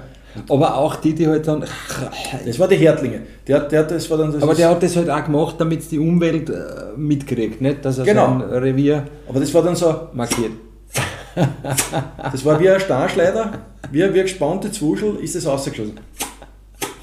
Aber 0.49 0.77
auch 0.77 0.95
die, 0.97 1.13
die 1.15 1.27
halt 1.27 1.47
dann. 1.47 1.65
Das 2.45 2.59
war 2.59 2.67
die 2.67 2.75
Härtlinge. 2.75 3.21
Der, 3.47 3.61
der, 3.61 3.83
das 3.83 4.09
war 4.09 4.19
dann 4.19 4.31
das 4.31 4.41
Aber 4.43 4.53
der 4.53 4.69
hat 4.69 4.81
das 4.83 4.95
halt 4.95 5.09
auch 5.09 5.23
gemacht, 5.25 5.55
damit 5.57 5.79
es 5.81 5.89
die 5.89 5.97
Umwelt 5.99 6.49
äh, 6.49 6.53
mitkriegt, 6.95 7.59
nicht? 7.59 7.83
Dass 7.83 7.97
er 7.97 8.05
Genau. 8.05 8.39
sein 8.39 8.41
Revier 8.41 9.03
aber 9.27 9.39
das 9.39 9.53
war 9.53 9.63
dann 9.63 9.75
so, 9.75 9.93
markiert. 10.13 10.51
das 12.31 12.45
war 12.45 12.59
wie 12.59 12.69
ein 12.69 12.79
Starschleider, 12.79 13.51
wie, 13.91 13.99
wie 13.99 14.03
eine 14.03 14.13
gespannte 14.23 14.71
Zwuschel 14.71 15.17
ist 15.21 15.35
das 15.35 15.45
rausgeschossen. 15.45 15.99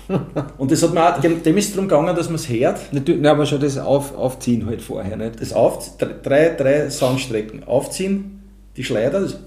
Und 0.59 0.71
das 0.71 0.83
hat 0.83 0.95
mir 0.95 1.15
auch, 1.15 1.21
dem 1.21 1.57
ist 1.57 1.75
darum 1.75 1.89
gegangen, 1.89 2.15
dass 2.15 2.29
man 2.29 2.37
es 2.37 2.49
hört, 2.49 2.93
Natürlich, 2.93 3.21
nein, 3.21 3.33
aber 3.33 3.47
schon 3.47 3.61
das 3.61 3.79
Auf, 3.79 4.17
Aufziehen 4.17 4.67
halt 4.67 4.83
vorher, 4.83 5.17
nicht? 5.17 5.41
das 5.41 5.53
auf, 5.53 5.97
drei, 5.99 6.51
drei 6.51 6.91
Soundstrecken. 6.91 7.65
Aufziehen, 7.65 8.43
die 8.77 8.85
Schleider 8.85 9.21
das, 9.21 9.39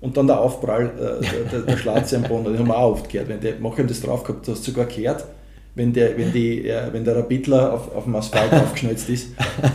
und 0.00 0.16
dann 0.16 0.26
der 0.26 0.40
Aufprall 0.40 1.20
äh, 1.22 1.50
der, 1.50 1.60
der, 1.62 1.76
Schlatze 1.76 2.16
am 2.16 2.22
Boden. 2.22 2.44
Den 2.44 2.58
haben 2.58 2.68
wir 2.68 2.78
auch 2.78 2.92
oft 2.92 3.10
gehört. 3.10 3.28
Wenn 3.28 3.40
der, 3.40 3.54
manche 3.58 3.78
haben 3.78 3.88
das 3.88 4.00
drauf 4.00 4.22
gehabt, 4.22 4.46
du 4.46 4.52
hast 4.52 4.64
sogar 4.64 4.84
gehört, 4.84 5.24
wenn 5.78 5.92
der, 5.92 6.18
wenn 6.18 6.32
die, 6.32 6.68
äh, 6.68 6.92
wenn 6.92 7.04
der 7.04 7.14
Rapidler 7.16 7.72
auf, 7.72 7.94
auf 7.94 8.04
dem 8.04 8.16
Asphalt 8.16 8.52
aufgeschnalzt 8.64 9.08
ist, 9.08 9.28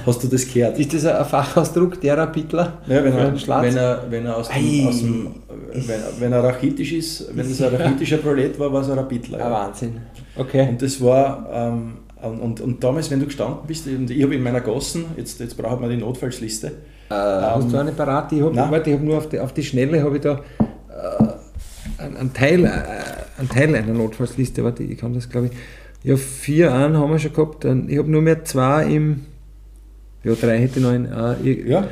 hast 0.06 0.22
du 0.22 0.28
das 0.28 0.46
gehört. 0.54 0.78
Ist 0.78 0.94
das 0.94 1.06
ein 1.06 1.24
Fachausdruck, 1.26 2.00
der 2.02 2.18
Rapidler? 2.18 2.74
Ja, 2.88 3.02
wenn, 3.04 3.14
er, 3.14 3.34
wenn, 3.64 3.78
er, 3.78 4.04
wenn 4.10 4.26
er 4.26 4.38
aus 4.38 4.50
dem, 4.50 4.88
aus 4.88 5.00
dem 5.00 5.28
wenn, 5.74 6.00
wenn 6.20 6.34
er 6.34 6.44
rachitisch 6.44 6.92
ist, 6.92 7.36
wenn 7.36 7.46
es 7.50 7.62
ein 7.62 7.74
rachitischer 7.74 8.18
Prolet 8.18 8.60
war, 8.60 8.72
war 8.74 8.82
es 8.82 8.90
ein 8.90 8.98
Rapidler. 9.00 9.38
Ah, 9.38 9.42
Ja. 9.42 9.52
Wahnsinn. 9.52 9.94
Okay. 10.36 10.68
Und 10.70 10.82
das 10.82 11.00
war, 11.02 11.48
ähm, 11.54 11.94
und, 12.22 12.40
und, 12.40 12.62
und 12.62 12.84
damals, 12.84 13.10
wenn 13.10 13.22
du 13.22 13.26
gestanden 13.26 13.60
bist, 13.66 13.88
und 13.88 14.10
ich 14.10 14.22
habe 14.24 14.36
in 14.36 14.44
meiner 14.44 14.62
Gossen, 14.62 15.06
jetzt, 15.16 15.40
jetzt 15.40 15.56
braucht 15.56 15.80
man 15.80 15.90
die 15.90 15.98
Notfallsliste, 15.98 16.68
Äh, 17.10 17.14
hast 17.14 17.72
du 17.72 17.78
eine 17.78 17.92
parat? 17.94 18.32
Ich 18.34 18.42
habe 18.42 18.58
hab 18.58 19.02
nur 19.02 19.18
auf 19.18 19.30
die, 19.30 19.40
auf 19.40 19.54
die 19.54 19.64
Schnelle 19.64 20.04
habe 20.04 20.18
ich 20.18 20.22
da 20.22 20.42
äh, 20.90 22.04
einen, 22.20 22.34
Teil, 22.34 22.66
äh, 22.66 22.70
einen 23.40 23.50
Teil 23.50 23.74
einer 23.76 23.94
Notfallsliste. 23.94 24.64
Warte, 24.64 24.84
ich 24.84 24.98
kann 24.98 25.14
das 25.14 25.30
glaube 25.30 25.48
ich. 25.48 25.54
Ja, 26.04 26.18
vier 26.18 26.74
an 26.74 26.98
haben 26.98 27.12
wir 27.12 27.20
schon 27.20 27.34
gehabt. 27.34 27.64
Dann- 27.64 27.88
Ich 27.90 27.98
habe 27.98 28.10
nur 28.12 28.22
mehr 28.22 28.44
zwei 28.44 28.86
im. 28.88 29.22
Ja, 30.24 30.34
drei 30.40 30.58
hätte 30.60 30.80
ich 30.80 30.84
noch 30.86 30.94
in. 30.94 31.06
Äh, 31.06 31.36
ich, 31.44 31.66
ja, 31.68 31.86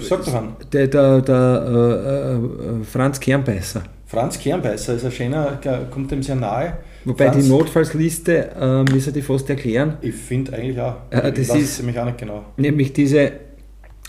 sag 0.00 0.24
doch 0.24 0.34
an. 0.34 0.56
Der, 0.72 0.86
der, 0.86 1.20
der 1.20 1.64
äh, 1.68 2.34
äh, 2.80 2.84
Franz 2.84 3.20
Kernbeißer. 3.20 3.82
Franz 4.06 4.38
Kernbeißer 4.38 4.94
ist 4.94 5.04
ein 5.04 5.10
schöner, 5.10 5.58
kommt 5.90 6.10
dem 6.10 6.22
sehr 6.22 6.36
nahe. 6.36 6.74
Wobei 7.04 7.26
Franz- 7.30 7.44
die 7.44 7.50
Notfallsliste, 7.50 8.50
äh, 8.58 8.82
müssen 8.92 9.12
die 9.12 9.20
fast 9.22 9.48
erklären, 9.50 9.94
Ich 10.00 10.14
finde 10.14 10.52
eigentlich 10.54 10.80
auch. 10.80 10.96
Äh, 11.10 11.28
ich 11.30 11.34
das 11.34 11.48
weiß 11.50 11.62
ist- 11.62 11.78
nämlich 11.80 11.98
auch 11.98 12.04
nicht 12.06 12.18
genau. 12.18 12.44
nämlich 12.56 12.92
diese 12.92 13.32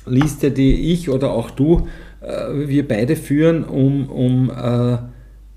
Liste, 0.06 0.52
die 0.52 0.94
ich 0.94 1.10
oder 1.10 1.32
auch 1.32 1.50
du, 1.52 1.88
äh, 2.22 2.68
wir 2.68 2.88
beide 2.88 3.16
führen, 3.16 3.64
um, 3.66 4.08
um 4.10 4.50
äh, 4.52 4.98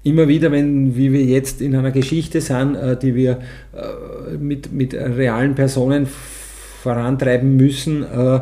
immer 0.09 0.29
wieder, 0.29 0.51
wenn 0.51 0.97
wie 0.97 1.12
wir 1.12 1.25
jetzt 1.25 1.61
in 1.61 1.75
einer 1.75 1.90
Geschichte 1.90 2.40
sind, 2.40 2.75
äh, 2.75 2.97
die 2.97 3.14
wir 3.14 3.38
äh, 3.73 4.37
mit, 4.37 4.73
mit 4.73 4.94
realen 4.94 5.55
Personen 5.55 6.07
vorantreiben 6.83 7.57
müssen, 7.57 8.03
äh, 8.03 8.40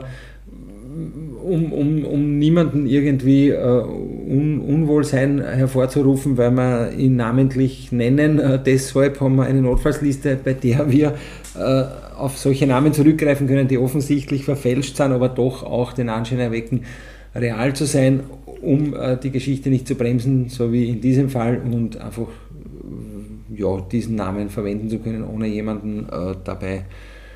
um, 1.42 1.72
um, 1.72 2.04
um 2.04 2.38
niemanden 2.38 2.86
irgendwie 2.86 3.52
Un 3.52 4.60
Unwohlsein 4.60 5.40
hervorzurufen, 5.40 6.36
weil 6.36 6.50
wir 6.50 6.92
ihn 6.98 7.14
namentlich 7.16 7.92
nennen. 7.92 8.40
Deshalb 8.64 9.20
haben 9.20 9.36
wir 9.36 9.44
eine 9.44 9.60
Notfallsliste, 9.60 10.38
bei 10.42 10.54
der 10.54 10.90
wir 10.90 11.14
auf 12.16 12.36
solche 12.36 12.66
Namen 12.66 12.92
zurückgreifen 12.92 13.46
können, 13.46 13.68
die 13.68 13.78
offensichtlich 13.78 14.44
verfälscht 14.44 14.96
sind, 14.96 15.12
aber 15.12 15.28
doch 15.28 15.62
auch 15.62 15.92
den 15.92 16.08
Anschein 16.08 16.40
erwecken, 16.40 16.82
real 17.36 17.74
zu 17.74 17.84
sein, 17.84 18.20
um 18.62 18.94
äh, 18.94 19.16
die 19.16 19.30
Geschichte 19.30 19.68
nicht 19.70 19.86
zu 19.86 19.94
bremsen, 19.94 20.48
so 20.48 20.72
wie 20.72 20.88
in 20.90 21.00
diesem 21.00 21.28
Fall, 21.28 21.60
und 21.64 21.96
einfach 22.00 22.28
äh, 22.28 23.60
ja, 23.60 23.80
diesen 23.80 24.16
Namen 24.16 24.48
verwenden 24.50 24.88
zu 24.88 24.98
können, 24.98 25.24
ohne 25.24 25.46
jemanden 25.46 26.06
äh, 26.10 26.34
dabei 26.44 26.84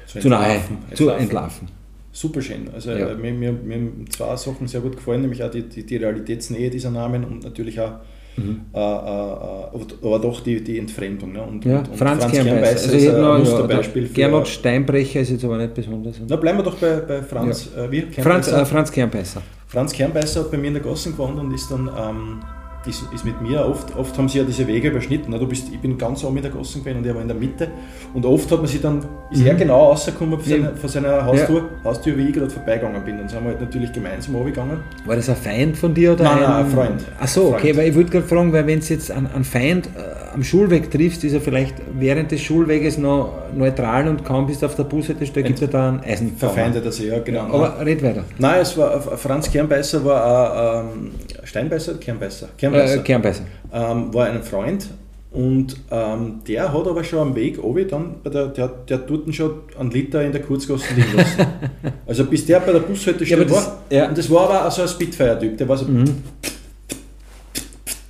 So 0.06 0.20
zu 0.20 0.28
nahe 0.28 0.54
entlarven, 0.54 0.78
zu 0.94 1.08
entlarven. 1.10 1.68
Super 2.12 2.42
schön. 2.42 2.68
Also 2.74 2.90
Ja. 2.90 3.10
äh, 3.10 3.14
mir, 3.14 3.32
mir, 3.32 3.52
mir 3.52 3.74
haben 3.76 4.04
zwei 4.10 4.34
Sachen 4.36 4.66
sehr 4.66 4.80
gut 4.80 4.96
gefallen, 4.96 5.22
nämlich 5.22 5.42
auch 5.44 5.50
die, 5.50 5.62
die, 5.62 5.84
die 5.86 5.96
Realitätsnähe 5.96 6.68
dieser 6.70 6.90
Namen 6.90 7.24
und 7.24 7.44
natürlich 7.44 7.80
auch 7.80 7.92
Mhm. 8.36 8.60
äh, 8.72 8.78
äh, 8.78 8.82
äh, 8.82 10.06
aber 10.06 10.18
doch 10.20 10.40
die, 10.40 10.62
die 10.62 10.78
Entfremdung. 10.78 11.32
Ne? 11.32 11.42
Und, 11.42 11.64
Ja, 11.64 11.78
und, 11.80 11.88
und 11.90 11.96
Franz, 11.96 12.26
Kernbeißer. 12.30 12.86
Also 12.86 12.96
ist 12.96 13.08
ein 13.08 13.20
noch, 13.20 13.32
ja, 13.34 13.38
Musterbeispiel 13.38 14.06
für. 14.06 14.14
Gernot 14.14 14.48
Steinbrecher 14.48 15.20
ist 15.20 15.30
jetzt 15.30 15.44
aber 15.44 15.58
nicht 15.58 15.74
besonders. 15.74 16.16
Na, 16.26 16.36
bleiben 16.36 16.58
wir 16.58 16.62
doch 16.62 16.76
bei, 16.76 16.96
bei 17.00 17.22
Franz. 17.22 17.70
Äh, 17.76 17.90
wie? 17.90 18.02
Franz, 18.22 18.48
Franz 18.48 18.92
Kernbeißer. 18.92 19.42
Franz 19.70 19.92
Kernbeißer 19.92 20.40
hat 20.40 20.50
bei 20.50 20.56
mir 20.58 20.68
in 20.68 20.74
der 20.74 20.82
Gassen 20.82 21.12
gewohnt 21.12 21.38
und 21.38 21.52
ist 21.54 21.70
dann 21.70 21.88
ähm, 21.96 22.40
ist, 22.86 23.04
ist 23.14 23.26
mit 23.26 23.40
mir, 23.42 23.64
oft, 23.66 23.94
oft 23.94 24.16
haben 24.16 24.26
sie 24.28 24.38
ja 24.38 24.44
diese 24.44 24.66
Wege 24.66 24.88
überschnitten. 24.88 25.30
Du 25.32 25.46
bist, 25.46 25.68
ich 25.70 25.78
bin 25.80 25.98
ganz 25.98 26.24
oben 26.24 26.38
in 26.38 26.42
der 26.44 26.50
Gassen 26.50 26.82
gewesen 26.82 26.98
und 27.00 27.06
er 27.06 27.14
war 27.14 27.20
in 27.20 27.28
der 27.28 27.36
Mitte. 27.36 27.68
Und 28.14 28.24
oft 28.24 28.50
hat 28.50 28.58
man 28.58 28.66
sich 28.66 28.80
dann, 28.80 29.04
ist 29.30 29.44
er 29.44 29.52
Mhm. 29.52 29.58
genau 29.58 29.84
rausgekommen 29.90 30.40
von 30.40 30.50
Ja. 30.50 30.56
seiner, 30.56 30.76
von 30.76 30.88
seiner 30.88 31.24
Haustür, 31.26 31.68
Haustür, 31.84 32.16
wie 32.16 32.28
ich 32.28 32.32
gerade 32.32 32.48
vorbeigegangen 32.48 33.04
bin. 33.04 33.18
Dann 33.18 33.28
sind 33.28 33.42
wir 33.44 33.50
halt 33.50 33.60
natürlich 33.60 33.92
gemeinsam 33.92 34.34
runtergegangen. 34.34 34.78
War 35.04 35.14
das 35.16 35.28
ein 35.28 35.36
Feind 35.36 35.76
von 35.76 35.92
dir 35.92 36.14
oder 36.14 36.24
Nein, 36.24 36.36
ein, 36.38 36.42
nein, 36.42 36.64
ein 36.64 36.70
Freund. 36.70 37.04
Ach 37.20 37.28
so, 37.28 37.48
okay, 37.54 37.76
weil 37.76 37.90
ich 37.90 37.94
wollte 37.94 38.10
gerade 38.12 38.26
fragen, 38.26 38.50
weil 38.52 38.66
wenn 38.66 38.80
du 38.80 38.86
jetzt 38.86 39.10
einen, 39.10 39.26
einen 39.26 39.44
Feind 39.44 39.86
äh, 39.88 40.29
am 40.34 40.42
Schulweg 40.44 40.90
triffst, 40.90 41.24
ist 41.24 41.32
er 41.32 41.40
vielleicht 41.40 41.74
während 41.98 42.30
des 42.30 42.40
Schulweges 42.40 42.98
noch 42.98 43.32
neutral 43.54 44.08
und 44.08 44.24
kaum 44.24 44.46
bist 44.46 44.62
du 44.62 44.66
auf 44.66 44.74
der 44.76 44.84
Bushaltestelle, 44.84 45.46
gibt 45.46 45.60
er 45.62 45.68
da 45.68 45.88
einen 45.88 46.00
Eisenbahn. 46.00 46.38
Verfeindet 46.38 46.84
er 46.84 46.92
sich, 46.92 47.06
ja, 47.06 47.18
genau. 47.18 47.42
Aber 47.52 47.84
red 47.84 48.02
weiter. 48.02 48.24
Nein, 48.38 48.60
es 48.62 48.76
war 48.76 49.00
Franz 49.00 49.50
Kernbeißer 49.50 50.04
war 50.04 50.80
ein 50.82 50.86
ähm, 50.86 51.10
Steinbeißer, 51.44 51.94
Kernbeißer, 51.94 52.48
Kernbeißer. 52.56 52.96
Äh, 52.96 53.02
Kernbeißer. 53.02 53.42
ähm, 53.72 54.14
war 54.14 54.26
ein 54.26 54.42
Freund 54.42 54.88
und 55.32 55.76
ähm, 55.92 56.40
der 56.48 56.72
hat 56.72 56.86
aber 56.88 57.04
schon 57.04 57.18
am 57.20 57.34
Weg 57.36 57.62
obi 57.62 57.86
dann 57.86 58.16
der, 58.24 58.46
der, 58.48 58.68
der 58.68 59.06
tut 59.06 59.26
ihn 59.28 59.32
schon 59.32 59.52
einen 59.78 59.90
Liter 59.90 60.22
in 60.24 60.32
der 60.32 60.42
Kurzgasse 60.42 60.92
liegen 60.96 61.16
lassen. 61.16 61.46
also 62.06 62.24
bis 62.24 62.44
der 62.46 62.60
bei 62.60 62.72
der 62.72 62.80
Bushaltestelle 62.80 63.42
Ja, 63.42 63.48
das- 63.48 63.66
war. 63.66 63.78
ja. 63.90 64.08
Und 64.08 64.18
das 64.18 64.28
war 64.30 64.48
aber 64.50 64.66
auch 64.66 64.70
so 64.72 64.82
ein 64.82 64.88
Spitfire-Typ, 64.88 65.56
der 65.56 65.68
war 65.68 65.76
so 65.76 65.84
Mhm. 65.86 66.04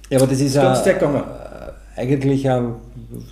Ja, 0.08 0.18
aber 0.18 0.26
das 0.26 0.40
ist 0.40 0.54
ganz 0.56 0.78
ja 0.78 0.84
der 0.84 0.94
gegangen. 0.94 1.22
Eigentlich 1.96 2.48
ein, 2.48 2.74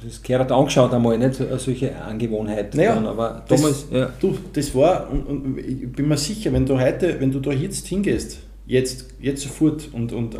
das 0.05 0.23
gehört 0.23 0.51
angeschaut 0.53 0.93
einmal, 0.93 1.17
nicht 1.19 1.35
so- 1.35 1.45
solche 1.57 1.95
Angewohnheit. 1.97 2.75
Naja, 2.75 2.95
dann, 2.95 3.07
aber 3.07 3.43
das- 3.49 3.61
damals, 3.61 3.87
ja. 3.91 4.11
Du, 4.21 4.37
das 4.53 4.75
war, 4.75 5.09
und, 5.11 5.27
und 5.27 5.59
ich 5.59 5.91
bin 5.93 6.09
mir 6.09 6.17
sicher, 6.17 6.53
wenn 6.53 6.67
du 6.67 6.79
heute, 6.79 7.21
wenn 7.21 7.31
du 7.31 7.41
da 7.41 7.51
jetzt 7.53 7.87
hingehst, 7.87 8.39
jetzt, 8.67 9.07
jetzt 9.21 9.43
sofort 9.43 9.89
und, 9.93 10.13
und 10.13 10.35
äh, 10.35 10.39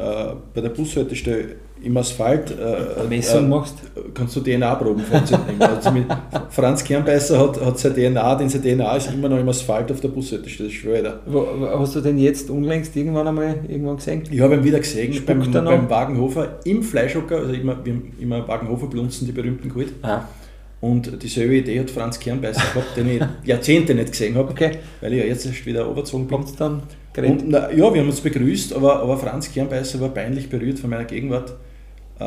bei 0.55 0.61
der 0.61 0.69
Bushaltestelle 0.71 1.57
im 1.83 1.97
Asphalt 1.97 2.51
äh, 2.51 3.07
Messung 3.09 3.45
äh, 3.45 3.49
machst. 3.49 3.75
kannst 4.15 4.35
du 4.37 4.41
DNA-Proben 4.41 5.03
vornehmen. 5.03 5.61
Also 5.61 5.91
Franz 6.51 6.83
Kernbeißer 6.85 7.39
hat, 7.39 7.61
hat 7.65 7.79
sein 7.79 7.95
DNA, 7.95 8.35
denn 8.37 8.49
sein 8.49 8.63
DNA 8.63 8.97
ist 8.97 9.13
immer 9.13 9.29
noch 9.29 9.39
im 9.39 9.49
Asphalt 9.49 9.91
auf 9.93 10.01
der 10.01 10.09
Bushaltestelle, 10.09 10.69
das 10.69 10.75
ist 10.77 10.81
schwer. 10.83 11.03
da. 11.03 11.21
Wo, 11.27 11.47
wo- 11.59 11.79
hast 11.81 11.95
du 11.97 12.01
den 12.01 12.19
jetzt 12.19 12.51
unlängst 12.51 12.97
irgendwann 12.97 13.29
einmal 13.29 13.55
irgendwann 13.69 13.97
gesehen? 13.97 14.23
Ich 14.31 14.41
habe 14.41 14.55
ihn 14.55 14.65
wieder 14.65 14.79
gesehen 14.81 15.13
Spuckt 15.13 15.53
beim, 15.53 15.65
beim 15.65 15.89
Wagenhofer 15.91 16.59
im 16.65 16.83
Fleischhocker, 16.83 17.37
also 17.39 17.53
immer, 17.53 17.77
immer 18.21 18.47
Wagenhofer 18.49 18.87
Blunzen, 18.87 19.27
die 19.27 19.33
berühmten 19.33 19.69
geholt. 19.69 19.93
Ah, 20.03 20.23
Und 20.81 21.23
dieselbe 21.23 21.57
Idee 21.57 21.81
hat 21.81 21.91
Franz 21.91 22.19
Kernbeißer 22.19 22.63
gehabt, 22.75 22.97
den 22.97 23.09
ich 23.09 23.23
Jahrzehnte 23.45 23.95
nicht 23.95 24.13
gesehen 24.13 24.35
habe, 24.37 24.51
okay. 24.51 24.73
weil 25.01 25.13
ich 25.13 25.21
ja 25.21 25.27
jetzt 25.27 25.47
erst 25.47 25.65
wieder 25.67 25.87
überzogen 25.89 26.27
bin. 26.27 26.45
Dann 26.59 26.83
geredet? 27.13 27.43
Und, 27.43 27.51
na, 27.51 27.71
ja, 27.73 27.93
wir 27.93 28.01
haben 28.01 28.09
uns 28.09 28.21
begrüßt, 28.21 28.75
aber, 28.75 29.01
aber 29.01 29.17
Franz 29.17 29.53
Kernbeißer 29.53 30.01
war 30.01 30.11
peinlich 30.11 30.49
berührt 30.49 30.79
von 30.79 30.91
meiner 30.91 31.05
Gegenwart. 31.05 31.55
Äh, 32.19 32.25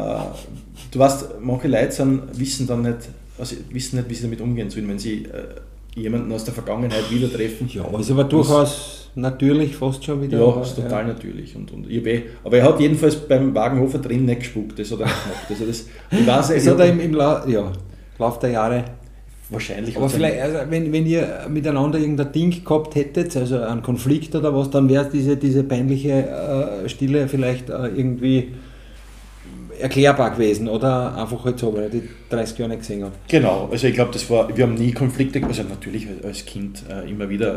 du 0.91 0.99
weißt, 0.99 1.41
manche 1.41 1.67
Leute 1.67 1.91
sind, 1.91 2.21
wissen 2.33 2.67
dann 2.67 2.81
nicht, 2.83 3.09
also 3.37 3.55
wissen 3.71 3.97
nicht, 3.97 4.09
wie 4.09 4.13
sie 4.13 4.23
damit 4.23 4.41
umgehen 4.41 4.69
sollen, 4.69 4.87
wenn 4.87 4.99
sie 4.99 5.25
äh, 5.25 5.99
jemanden 5.99 6.31
aus 6.31 6.45
der 6.45 6.53
Vergangenheit 6.53 7.09
wieder 7.11 7.31
treffen. 7.31 7.69
Ja, 7.71 7.85
ist 7.99 8.11
aber 8.11 8.23
durchaus 8.23 9.09
natürlich 9.15 9.75
fast 9.75 10.03
schon 10.03 10.21
wieder. 10.21 10.39
Ja, 10.39 10.45
aber, 10.45 10.61
ist 10.61 10.75
total 10.75 11.05
natürlich. 11.07 11.55
Und, 11.55 11.71
und 11.71 11.89
ich 11.89 12.05
eh, 12.05 12.23
aber 12.43 12.57
er 12.57 12.63
hat 12.63 12.79
jedenfalls 12.79 13.15
beim 13.15 13.53
Wagenhofer 13.53 13.99
drin 13.99 14.25
nicht 14.25 14.39
gespuckt, 14.39 14.79
das 14.79 14.91
hat 14.91 15.01
er 15.01 15.05
nicht 15.07 15.23
gemacht. 15.23 15.45
Also 15.49 15.65
das, 15.65 15.85
ich 16.11 16.27
weiß, 16.27 16.47
Das 16.47 16.67
hat 16.67 16.79
er 16.79 16.85
im, 16.87 16.99
im 16.99 17.13
La 17.13 17.45
ja, 17.47 17.71
Lauf 18.17 18.39
der 18.39 18.51
Jahre 18.51 18.85
wahrscheinlich. 19.49 19.97
Aber 19.97 20.09
vielleicht, 20.09 20.41
also 20.41 20.59
wenn, 20.69 20.93
wenn 20.93 21.05
ihr 21.05 21.45
miteinander 21.49 21.99
irgendein 21.99 22.31
Ding 22.31 22.63
gehabt 22.63 22.95
hättet, 22.95 23.35
also 23.35 23.59
einen 23.59 23.81
Konflikt 23.81 24.33
oder 24.35 24.55
was, 24.55 24.69
dann 24.69 24.87
wäre 24.87 25.09
diese, 25.11 25.35
diese 25.35 25.63
peinliche 25.63 26.27
äh, 26.85 26.89
Stille 26.89 27.27
vielleicht 27.27 27.69
äh, 27.69 27.87
irgendwie 27.87 28.53
erklärbar 29.81 30.31
gewesen 30.31 30.67
oder 30.67 31.15
einfach 31.17 31.43
halt 31.45 31.59
so, 31.59 31.73
weil 31.73 31.83
er 31.83 31.89
die 31.89 32.03
30 32.29 32.57
Jahre 32.57 32.69
nicht 32.71 32.79
gesehen 32.79 33.03
hat. 33.03 33.13
Genau, 33.27 33.67
also 33.71 33.87
ich 33.87 33.93
glaube, 33.93 34.11
das 34.11 34.29
war, 34.29 34.55
wir 34.55 34.63
haben 34.63 34.75
nie 34.75 34.91
Konflikte, 34.91 35.41
also 35.43 35.63
natürlich 35.63 36.07
als 36.23 36.45
Kind 36.45 36.83
äh, 36.89 37.09
immer 37.09 37.29
wieder 37.29 37.53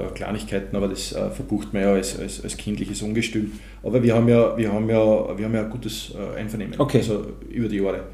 äh, 0.00 0.06
äh, 0.06 0.10
Kleinigkeiten, 0.14 0.76
aber 0.76 0.88
das 0.88 1.12
äh, 1.12 1.30
verbucht 1.30 1.72
man 1.72 1.82
ja 1.82 1.92
als, 1.92 2.18
als, 2.18 2.42
als 2.42 2.56
kindliches 2.56 3.02
Ungestüm. 3.02 3.52
Aber 3.82 4.02
wir 4.02 4.14
haben 4.14 4.28
ja, 4.28 4.56
wir 4.56 4.72
haben 4.72 4.88
ja, 4.88 5.38
wir 5.38 5.44
haben 5.44 5.54
ja 5.54 5.62
ein 5.62 5.70
gutes 5.70 6.14
äh, 6.14 6.40
Einvernehmen, 6.40 6.74
Okay. 6.78 6.98
also 6.98 7.26
über 7.50 7.68
die 7.68 7.78
Jahre. 7.78 8.04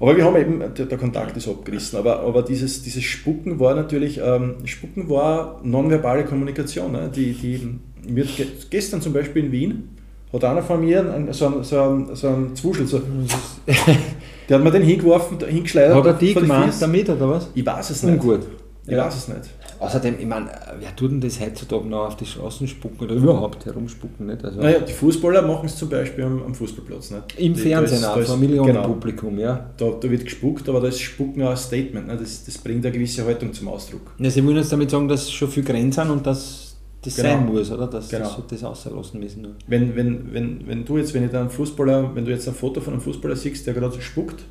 Aber 0.00 0.16
wir 0.16 0.24
haben 0.24 0.36
eben, 0.36 0.58
der, 0.74 0.86
der 0.86 0.98
Kontakt 0.98 1.36
ist 1.36 1.48
abgerissen, 1.48 1.98
aber, 1.98 2.20
aber 2.20 2.42
dieses, 2.42 2.82
dieses 2.82 3.04
Spucken 3.04 3.60
war 3.60 3.74
natürlich, 3.74 4.20
ähm, 4.22 4.56
Spucken 4.64 5.08
war 5.08 5.60
nonverbale 5.62 6.24
Kommunikation. 6.24 6.92
Ne? 6.92 7.10
Die, 7.14 7.32
die, 7.32 7.78
mir 8.06 8.26
gestern 8.70 9.00
zum 9.00 9.12
Beispiel 9.12 9.44
in 9.46 9.52
Wien, 9.52 9.88
hat 10.34 10.44
einer 10.44 10.62
von 10.62 10.80
mir 10.80 11.00
einen, 11.00 11.32
so 11.32 11.46
einen, 11.46 11.64
so 11.64 11.80
einen, 11.80 12.14
so 12.16 12.28
einen 12.28 12.54
Zwuschel, 12.56 12.86
so, 12.86 13.00
der 14.48 14.56
hat 14.58 14.64
mir 14.64 14.70
den 14.70 14.82
hingeworfen, 14.82 15.38
hingeschleudert. 15.46 15.94
Hat 15.96 16.06
er 16.06 16.12
die 16.14 16.34
gemacht 16.34 16.74
damit 16.80 17.08
oder 17.08 17.28
was? 17.30 17.48
Ich 17.54 17.64
weiß 17.64 17.90
es 17.90 18.02
nicht. 18.02 18.14
Ungut. 18.20 18.40
Ich 18.86 18.92
Ja. 18.92 19.06
weiß 19.06 19.16
es 19.16 19.28
nicht. 19.28 19.40
Außerdem, 19.80 20.14
ich 20.18 20.26
meine, 20.26 20.46
wer 20.78 20.94
tut 20.94 21.10
denn 21.10 21.20
das 21.20 21.40
heutzutage 21.40 21.86
noch 21.86 22.06
auf 22.06 22.16
die 22.16 22.24
Straßen 22.26 22.66
spucken 22.68 23.04
oder 23.04 23.14
überhaupt 23.16 23.64
herumspucken? 23.66 24.26
Nicht? 24.26 24.44
Also 24.44 24.60
Naja, 24.60 24.78
die 24.80 24.92
Fußballer 24.92 25.42
machen 25.42 25.66
es 25.66 25.76
zum 25.76 25.88
Beispiel 25.88 26.24
am, 26.24 26.42
am 26.42 26.54
Fußballplatz. 26.54 27.10
Nicht? 27.10 27.22
Im 27.38 27.54
Die- 27.54 27.60
Fernsehen 27.60 28.00
da 28.02 28.06
ist- 28.08 28.10
auch, 28.10 28.14
da 28.16 28.20
ist- 28.20 28.28
vor 28.28 28.36
Millionen 28.36 28.66
genau, 28.68 28.86
Publikum, 28.86 29.38
ja. 29.38 29.70
Da, 29.76 29.86
da 30.00 30.10
wird 30.10 30.24
gespuckt, 30.24 30.68
aber 30.68 30.80
da 30.80 30.88
ist 30.88 31.00
Spucken 31.00 31.42
auch 31.42 31.50
ein 31.50 31.56
Statement. 31.56 32.06
Ne? 32.06 32.16
Das, 32.18 32.44
das 32.44 32.56
bringt 32.58 32.84
eine 32.84 32.94
gewisse 32.94 33.24
Haltung 33.24 33.52
zum 33.52 33.68
Ausdruck. 33.68 34.02
ja. 34.18 34.30
Sie 34.30 34.44
wollen 34.46 34.58
uns 34.58 34.68
damit 34.68 34.90
sagen, 34.90 35.08
dass 35.08 35.30
schon 35.30 35.48
viel 35.48 35.64
Grenzen 35.64 36.02
sind 36.02 36.10
und 36.10 36.26
dass 36.26 36.73
das 37.04 37.16
Genau. 37.16 37.28
sein 37.28 37.46
muss, 37.46 37.70
oder? 37.70 37.86
Dass 37.86 38.08
Genau. 38.08 38.24
das, 38.36 38.46
das 38.48 38.64
auslassen 38.64 39.20
müssen. 39.20 39.46
Wenn, 39.66 39.94
wenn, 39.96 40.32
wenn, 40.32 40.66
wenn 40.66 40.84
du 40.84 40.98
jetzt, 40.98 41.12
wenn 41.14 41.24
ich 41.26 41.34
einen 41.34 41.50
Fußballer, 41.50 42.14
wenn 42.14 42.24
du 42.24 42.30
jetzt 42.30 42.48
ein 42.48 42.54
Foto 42.54 42.80
von 42.80 42.94
einem 42.94 43.02
Fußballer 43.02 43.36
siehst, 43.36 43.66
der 43.66 43.74
gerade 43.74 44.00
spuckt 44.00 44.44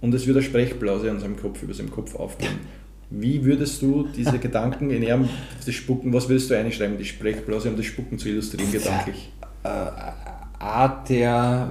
und 0.00 0.14
es 0.14 0.26
wird 0.26 0.36
eine 0.36 0.44
Sprechblase 0.46 1.10
an 1.10 1.20
seinem 1.20 1.36
Kopf, 1.36 1.62
über 1.62 1.74
seinem 1.74 1.90
Kopf 1.90 2.14
aufgehen, 2.14 2.58
wie 3.10 3.44
würdest 3.44 3.82
du 3.82 4.08
diese 4.16 4.38
Gedanken 4.46 4.90
in 4.90 5.02
ihrem, 5.02 5.28
das 5.64 5.74
Spucken, 5.74 6.12
was 6.12 6.28
würdest 6.28 6.50
du 6.50 6.58
einschreiben, 6.58 6.98
die 6.98 7.04
Sprechblase, 7.04 7.68
um 7.70 7.76
das 7.76 7.86
Spucken 7.86 8.18
zu 8.18 8.28
illustrieren, 8.28 8.70
gedanklich? 8.72 9.30
Äh, 9.64 9.68
Art 10.60 11.08
der 11.08 11.70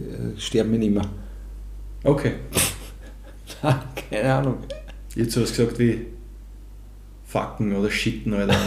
äh, 0.00 0.38
sterben 0.38 0.72
wir 0.72 0.78
nicht 0.78 0.94
mehr. 0.94 1.06
Okay. 2.04 2.32
Keine 4.10 4.32
Ahnung. 4.34 4.58
Jetzt 5.14 5.36
hast 5.36 5.58
du 5.58 5.64
gesagt 5.64 5.78
wie 5.78 6.06
Facken 7.26 7.74
oder 7.76 7.90
Schitten, 7.90 8.32
Alter. 8.34 8.54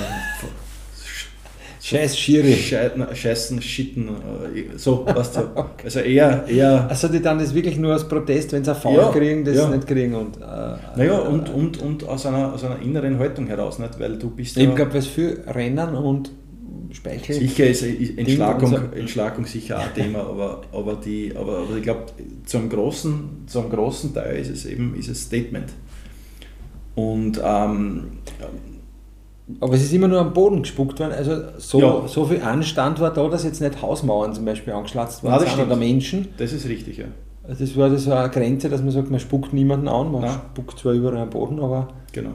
Scheiß 1.82 2.20
Schiri. 2.20 2.54
Scheißen, 2.54 3.62
Schitten, 3.62 4.10
äh, 4.10 4.78
so, 4.78 5.06
weißt 5.06 5.38
du. 5.38 5.40
Also 5.84 6.00
eher, 6.02 6.46
eher, 6.48 6.88
Also 6.90 7.08
die 7.08 7.22
dann 7.22 7.40
das 7.40 7.56
wirklich 7.56 7.78
nur 7.78 7.94
als 7.94 8.08
Protest, 8.08 8.52
wenn 8.52 8.64
sie 8.64 8.72
ein 8.72 8.78
Foul 8.78 8.96
Ja, 8.98 9.12
kriegen, 9.12 9.46
das 9.46 9.56
ja. 9.56 9.70
nicht 9.70 9.88
kriegen. 9.88 10.14
Und, 10.14 10.38
äh, 10.38 10.42
naja, 10.42 11.20
äh, 11.20 11.28
und, 11.28 11.50
und, 11.50 11.82
und 11.82 12.04
aus, 12.08 12.26
einer, 12.26 12.54
aus 12.54 12.64
einer 12.66 12.82
inneren 12.82 13.18
Haltung 13.18 13.48
heraus, 13.48 13.80
nicht? 13.80 13.98
Weil 14.00 14.18
du 14.18 14.30
bist 14.30 14.58
Ich 14.58 14.64
ja, 14.64 14.76
glaube, 14.76 14.94
was 14.94 15.08
für 15.08 15.38
Rennen 15.48 15.96
und 15.96 16.32
Speichel. 16.92 17.36
sicher 17.36 17.68
ist 17.68 17.84
Entschlagung, 17.84 18.72
Ding 18.72 18.82
und 18.82 18.96
Entschlagung 18.96 19.46
sicher 19.46 19.78
auch 19.80 19.84
ein 19.84 19.94
Thema, 19.96 20.20
aber, 20.20 20.62
aber, 20.72 20.96
die, 20.96 21.34
aber, 21.36 21.60
aber 21.60 21.78
ich 21.78 21.84
glaube, 21.84 22.06
zu 22.46 22.58
einem 22.58 22.70
großen, 22.70 23.46
zu 23.48 23.60
einem 23.60 23.70
großen 23.70 24.14
Teil 24.14 24.38
ist 24.38 24.50
es 24.50 24.66
eben 24.66 24.96
ist 24.96 25.08
es 25.08 25.22
Statement. 25.22 25.70
Und 27.00 27.40
ähm, 27.44 28.04
Aber 29.60 29.74
es 29.74 29.84
ist 29.84 29.94
immer 29.94 30.08
nur 30.08 30.20
am 30.20 30.34
Boden 30.34 30.62
gespuckt 30.62 31.00
worden. 31.00 31.12
Also 31.14 31.42
so, 31.58 31.80
Ja. 31.80 32.08
so 32.08 32.26
viel 32.26 32.42
Anstand 32.42 33.00
war 33.00 33.12
da, 33.14 33.28
dass 33.28 33.44
jetzt 33.44 33.62
nicht 33.62 33.82
Hausmauern 33.82 34.34
zum 34.34 34.46
Beispiel 34.46 34.74
angeschlatzt 34.74 35.24
worden 35.24 35.48
sind 35.48 35.60
oder. 35.66 35.76
Menschen. 35.76 36.28
das 36.38 36.54
ist 36.54 36.68
richtig, 36.68 36.98
ja. 36.98 37.06
Das 37.48 37.76
war 37.76 37.96
so 37.98 38.12
eine 38.14 38.30
Grenze, 38.30 38.70
dass 38.70 38.82
man 38.82 38.92
sagt, 38.92 39.10
man 39.10 39.20
spuckt 39.20 39.54
niemanden 39.54 39.88
an, 39.88 40.12
man 40.12 40.22
Nein. 40.22 40.40
spuckt 40.52 40.78
zwar 40.78 40.94
überall 40.94 41.18
am 41.18 41.30
Boden, 41.32 41.60
aber 41.60 41.88
Genau. 42.12 42.32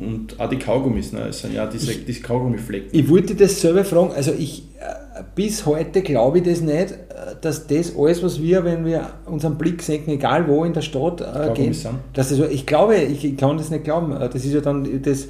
Und 0.00 0.40
auch 0.40 0.48
die 0.48 0.58
Kaugummis, 0.58 1.12
ne? 1.12 1.28
es 1.28 1.40
sind 1.42 1.54
ja 1.54 1.66
diese, 1.66 1.94
diese 1.94 2.20
Kaugummiflecken. 2.22 2.88
ich 2.98 3.08
wollte 3.08 3.36
das 3.36 3.60
selber 3.60 3.84
fragen, 3.84 4.10
also 4.12 4.32
ich 4.36 4.64
äh, 4.80 5.22
bis 5.36 5.64
heute 5.66 6.02
glaube 6.02 6.38
ich 6.38 6.44
das 6.44 6.60
nicht, 6.60 6.94
dass 7.40 7.66
das 7.66 7.96
alles, 7.96 8.22
was 8.22 8.40
wir, 8.40 8.64
wenn 8.64 8.84
wir 8.84 9.10
unseren 9.26 9.56
Blick 9.56 9.82
senken, 9.82 10.10
egal 10.10 10.48
wo 10.48 10.64
in 10.64 10.72
der 10.72 10.82
Stadt 10.82 11.20
äh, 11.20 11.52
gehen, 11.54 11.76
dass 12.12 12.28
das, 12.28 12.38
ich 12.38 12.66
glaube, 12.66 12.96
ich, 12.96 13.24
ich 13.24 13.36
kann 13.36 13.56
das 13.58 13.70
nicht 13.70 13.84
glauben, 13.84 14.12
Äh, 14.12 14.28
das 14.28 14.44
ist 14.44 14.52
ja 14.52 14.60
dann 14.60 15.02
das 15.02 15.28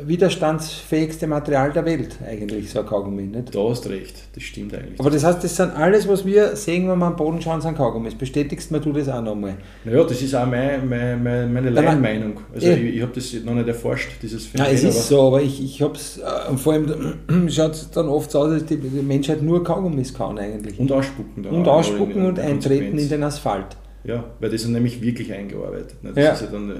widerstandsfähigste 0.00 1.26
Material 1.26 1.72
der 1.72 1.84
Welt 1.84 2.16
eigentlich, 2.26 2.70
so 2.70 2.80
ein 2.80 2.86
Kaugummi, 2.86 3.22
nicht? 3.22 3.54
Da 3.54 3.60
hast 3.68 3.88
recht, 3.88 4.14
das 4.34 4.42
stimmt 4.42 4.74
eigentlich. 4.74 4.98
Aber 5.00 5.10
das 5.10 5.24
heißt, 5.24 5.42
das 5.42 5.56
sind 5.56 5.70
alles, 5.76 6.06
was 6.08 6.24
wir 6.24 6.56
sehen, 6.56 6.88
wenn 6.88 6.98
wir 6.98 7.06
am 7.06 7.16
Boden 7.16 7.40
schauen, 7.40 7.60
sind 7.60 7.76
Kaugummis. 7.76 8.14
Bestätigst 8.14 8.70
mir 8.70 8.80
du 8.80 8.92
das 8.92 9.08
auch 9.08 9.22
nochmal? 9.22 9.54
Naja, 9.84 10.04
das 10.04 10.20
ist 10.22 10.34
auch 10.34 10.46
meine, 10.46 10.78
meine, 10.84 11.16
meine, 11.16 11.46
meine 11.46 11.70
Nein, 11.70 11.74
nein. 11.74 11.84
Laienmeinung. 12.02 12.40
Also 12.54 12.66
Ja. 12.66 12.72
ich, 12.74 12.96
ich 12.96 13.02
habe 13.02 13.12
das 13.14 13.32
noch 13.44 13.54
nicht 13.54 13.68
erforscht, 13.68 14.10
dieses 14.22 14.46
Phänomen. 14.46 14.74
es 14.74 14.80
aber- 14.84 14.90
ist 14.90 15.08
so, 15.08 15.26
aber 15.28 15.42
ich, 15.42 15.62
ich 15.62 15.82
habe 15.82 15.94
es, 15.94 16.18
äh, 16.18 16.56
vor 16.56 16.72
allem 16.72 17.48
schaut 17.48 17.72
es 17.72 17.90
dann 17.90 18.08
oft 18.08 18.30
so 18.30 18.40
aus, 18.40 18.50
dass 18.50 18.64
die, 18.66 18.76
die 18.76 19.02
Menschheit 19.02 19.42
nur 19.42 19.62
Kaugummis 19.64 20.12
kann 20.14 20.38
eigentlich. 20.38 20.78
Und 20.78 20.90
ausspucken. 20.92 21.42
dann 21.42 21.52
Und 21.54 21.68
ausspucken 21.68 22.26
und 22.26 22.38
eintreten 22.38 22.98
in 22.98 23.08
den 23.08 23.22
Asphalt. 23.22 23.76
Ja, 24.04 24.24
weil 24.40 24.50
das 24.50 24.62
ist 24.62 24.68
nämlich 24.68 25.00
wirklich 25.02 25.32
eingearbeitet. 25.32 26.02
Ne? 26.02 26.12
Ja. 26.16 26.22
Ja 26.34 26.38
dann, 26.50 26.70
äh, 26.70 26.74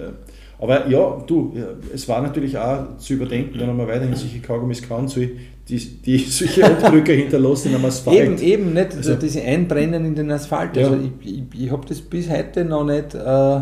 aber 0.61 0.88
ja, 0.88 1.22
du, 1.26 1.52
ja, 1.54 1.66
es 1.94 2.09
war 2.09 2.20
natürlich 2.20 2.57
auch 2.59 2.96
zu 2.98 3.14
überdenken, 3.14 3.59
wenn 3.61 3.76
man 3.76 3.87
weiterhin 3.87 4.14
solche 4.14 4.40
Kaugummis 4.40 4.83
kann, 4.83 5.07
so, 5.07 5.20
die, 5.20 5.76
die 5.78 6.18
solche 6.28 6.64
Abdrücke 6.64 7.12
hinterlassen 7.12 7.74
am 7.74 7.85
Asphalt. 7.85 8.18
Eben, 8.18 8.38
eben, 8.38 8.72
nicht 8.72 8.96
Also- 8.96 9.14
diese 9.14 9.42
Einbrennen 9.42 10.04
in 10.04 10.14
den 10.14 10.31
Asphalt. 10.31 10.76
Also 10.76 10.96
ich, 11.22 11.44
ich, 11.54 11.64
ich 11.64 11.70
habe 11.70 11.87
das 11.87 12.00
bis 12.00 12.28
heute 12.31 12.64
noch 12.64 12.85
nicht 12.85 13.14
äh, 13.14 13.61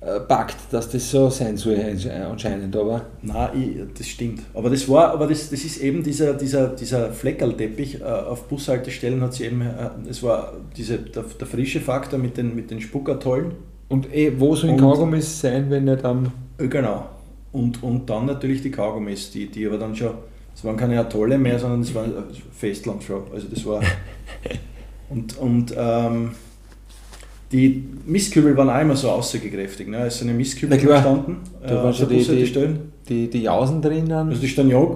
packt, 0.00 0.56
dass 0.70 0.88
das 0.90 1.10
so 1.10 1.28
sein 1.28 1.56
soll 1.56 1.76
anscheinend, 2.30 2.76
aber 2.76 3.06
Nein, 3.22 3.48
ich, 3.60 3.98
das 3.98 4.06
stimmt. 4.06 4.42
Aber 4.54 4.70
das 4.70 4.88
war, 4.88 5.10
aber 5.10 5.26
das, 5.26 5.50
das 5.50 5.64
ist 5.64 5.78
eben 5.82 6.02
dieser, 6.04 6.34
dieser, 6.34 6.68
dieser 6.68 7.12
Fleckerlteppich 7.12 8.00
äh, 8.00 8.04
auf 8.04 8.44
Bushaltestellen 8.44 9.20
hat 9.22 9.34
sie 9.34 9.46
eben, 9.46 9.60
äh, 9.62 9.90
es 10.08 10.22
war 10.22 10.52
diese, 10.76 10.98
der, 10.98 11.24
der 11.24 11.46
frische 11.48 11.80
Faktor 11.80 12.18
mit 12.20 12.36
den, 12.36 12.54
mit 12.54 12.70
den 12.70 12.80
Spuckertollen. 12.80 13.52
und 13.88 14.14
eh, 14.14 14.32
wo 14.38 14.54
sollen 14.54 14.74
Und- 14.74 14.80
Kaugummis 14.80 15.40
sein, 15.40 15.68
wenn 15.70 15.84
nicht 15.86 16.04
am 16.04 16.30
Äh, 16.58 16.68
Genau. 16.68 17.08
Und, 17.50 17.82
und 17.82 18.08
dann 18.08 18.26
natürlich 18.26 18.62
die 18.62 18.70
Kaugummis, 18.70 19.30
die, 19.32 19.46
die 19.46 19.66
aber 19.66 19.78
dann 19.78 19.96
schon, 19.96 20.12
das 20.54 20.62
waren 20.64 20.76
keine 20.76 21.00
Atolle 21.00 21.38
mehr, 21.38 21.58
sondern 21.58 21.80
das 21.82 21.92
war 21.94 22.04
äh, 22.04 22.08
Festland 22.56 23.02
schon. 23.02 23.22
Also 23.32 23.48
das 23.48 23.64
war. 23.66 23.80
Und, 25.10 25.38
und 25.38 25.74
ähm, 25.74 26.32
die 27.52 27.82
Mistkübel 28.06 28.56
waren 28.56 28.68
auch 28.68 28.80
immer 28.80 28.96
so 28.96 29.10
aussagekräftig. 29.10 29.88
Ne? 29.88 30.06
Es 30.06 30.18
sind 30.18 30.28
ja 30.28 30.34
Mistkübel 30.34 30.76
gestanden. 30.78 31.38
Da 31.62 31.76
waren 31.76 31.86
auf 31.88 31.96
schon 31.96 32.08
die, 32.08 32.22
die, 32.24 32.76
die, 33.08 33.30
die 33.30 33.42
Jausen 33.42 33.80
drinnen. 33.80 34.12
Also 34.12 34.40
die 34.40 34.48
stehen 34.48 34.68
ja, 34.68 34.86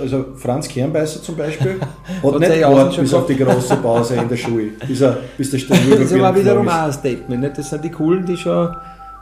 also 0.00 0.26
Franz 0.36 0.68
Kernbeißer 0.68 1.22
zum 1.22 1.36
Beispiel, 1.36 1.80
hat 2.22 2.32
Hat 2.32 2.40
nicht 2.40 2.54
gewartet 2.54 3.00
bis 3.00 3.14
auf 3.14 3.26
die 3.26 3.36
große 3.36 3.76
Pause 3.76 4.14
in 4.16 4.28
der 4.28 4.36
Schule, 4.36 4.70
bis, 4.86 5.00
er, 5.00 5.18
bis 5.36 5.50
der 5.50 5.60
das 5.98 6.18
war 6.18 6.34
wiederum 6.34 6.66
ist. 6.66 6.72
auch 6.72 6.84
ein 6.84 6.92
Statement. 6.92 7.40
Nicht? 7.40 7.58
Das 7.58 7.70
sind 7.70 7.84
die 7.84 7.90
Coolen, 7.90 8.24
die 8.24 8.36
schon 8.36 8.74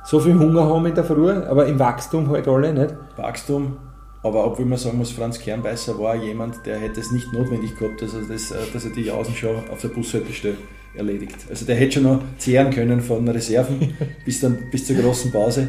so 0.04 0.20
viel 0.20 0.38
Hunger 0.38 0.68
haben 0.68 0.84
in 0.84 0.94
der 0.94 1.04
Früh, 1.04 1.30
aber 1.30 1.66
im 1.66 1.78
Wachstum 1.78 2.28
halt 2.28 2.46
alle 2.46 2.72
nicht. 2.72 2.94
Wachstum. 3.16 3.78
Aber 4.22 4.44
obwohl 4.46 4.66
man 4.66 4.78
sagen 4.78 4.98
muss, 4.98 5.10
Franz 5.10 5.38
Kernbeißer 5.38 5.98
war 5.98 6.16
jemand, 6.16 6.64
der 6.66 6.78
hätte 6.78 7.00
es 7.00 7.12
nicht 7.12 7.32
notwendig 7.32 7.76
gehabt, 7.78 8.00
dass 8.02 8.14
er, 8.14 8.22
das, 8.22 8.50
äh, 8.50 8.56
dass 8.72 8.84
er 8.84 8.90
die 8.92 9.02
Jausen 9.02 9.34
schon 9.34 9.56
auf 9.70 9.80
der 9.80 9.88
Bushaltestelle 9.88 10.56
erledigt. 10.96 11.36
Also 11.48 11.66
der 11.66 11.76
hätte 11.76 11.92
schon 11.92 12.04
noch 12.04 12.22
zehren 12.38 12.70
können 12.70 13.00
von 13.00 13.28
Reserven 13.28 13.94
bis, 14.24 14.40
dann, 14.40 14.70
bis 14.70 14.86
zur 14.86 14.96
großen 14.96 15.32
Pause. 15.32 15.68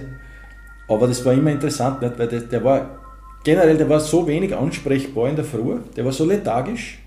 Aber 0.87 1.07
das 1.07 1.23
war 1.25 1.33
immer 1.33 1.51
interessant, 1.51 2.01
nicht? 2.01 2.17
weil 2.17 2.27
der, 2.27 2.41
der 2.41 2.63
war 2.63 2.99
generell, 3.43 3.77
der 3.77 3.89
war 3.89 3.99
so 3.99 4.27
wenig 4.27 4.55
ansprechbar 4.55 5.29
in 5.29 5.35
der 5.35 5.45
Früh, 5.45 5.77
der 5.95 6.05
war 6.05 6.11
so 6.11 6.25
lethargisch, 6.25 6.99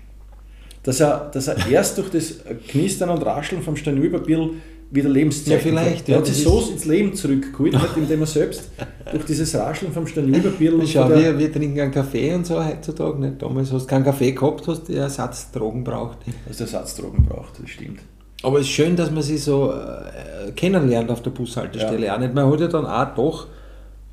dass 0.83 0.99
er, 0.99 1.29
dass 1.33 1.47
er 1.47 1.67
erst 1.69 1.97
durch 1.97 2.09
das 2.09 2.39
Knistern 2.67 3.09
und 3.09 3.25
Rascheln 3.25 3.61
vom 3.61 3.75
Steinüberbill 3.75 4.51
wieder 4.91 5.09
Lebenszeichen 5.09 5.51
Ja, 5.51 5.59
vielleicht, 5.59 6.09
ja, 6.09 6.17
hat 6.17 6.25
sich 6.25 6.43
so 6.43 6.67
ins 6.71 6.85
Leben 6.85 7.13
zurückgeholt, 7.13 7.75
indem 7.95 8.21
er 8.21 8.25
selbst 8.25 8.69
durch 9.11 9.25
dieses 9.25 9.53
Rascheln 9.55 9.91
vom 9.91 10.07
Steinüberbill 10.07 10.73
und 10.73 10.87
Schau, 10.87 11.09
wir, 11.09 11.37
wir 11.37 11.51
trinken 11.51 11.79
einen 11.79 11.91
Kaffee 11.91 12.33
und 12.33 12.45
so 12.45 12.63
heutzutage 12.63 13.19
nicht. 13.19 13.41
Damals 13.41 13.71
hast 13.71 13.83
du 13.83 13.87
keinen 13.87 14.03
Kaffee 14.03 14.31
gehabt, 14.31 14.67
hast 14.67 14.89
du 14.89 14.93
Ersatzdrogen 14.93 15.83
braucht. 15.83 16.19
dass 16.47 16.57
der 16.57 16.65
Ersatzdrogen 16.65 17.25
braucht, 17.25 17.61
das 17.61 17.69
stimmt. 17.69 17.99
Aber 18.41 18.59
es 18.59 18.65
ist 18.65 18.71
schön, 18.71 18.95
dass 18.95 19.11
man 19.11 19.21
sich 19.21 19.43
so 19.43 19.73
äh, 19.73 20.51
kennenlernt 20.53 21.11
auf 21.11 21.21
der 21.21 21.31
Bushaltestelle. 21.31 22.05
Ja. 22.05 22.15
Auch 22.15 22.19
nicht. 22.19 22.33
Man 22.33 22.49
hat 22.49 22.59
ja 22.61 22.67
dann 22.67 22.85
auch 22.85 23.15
doch 23.15 23.47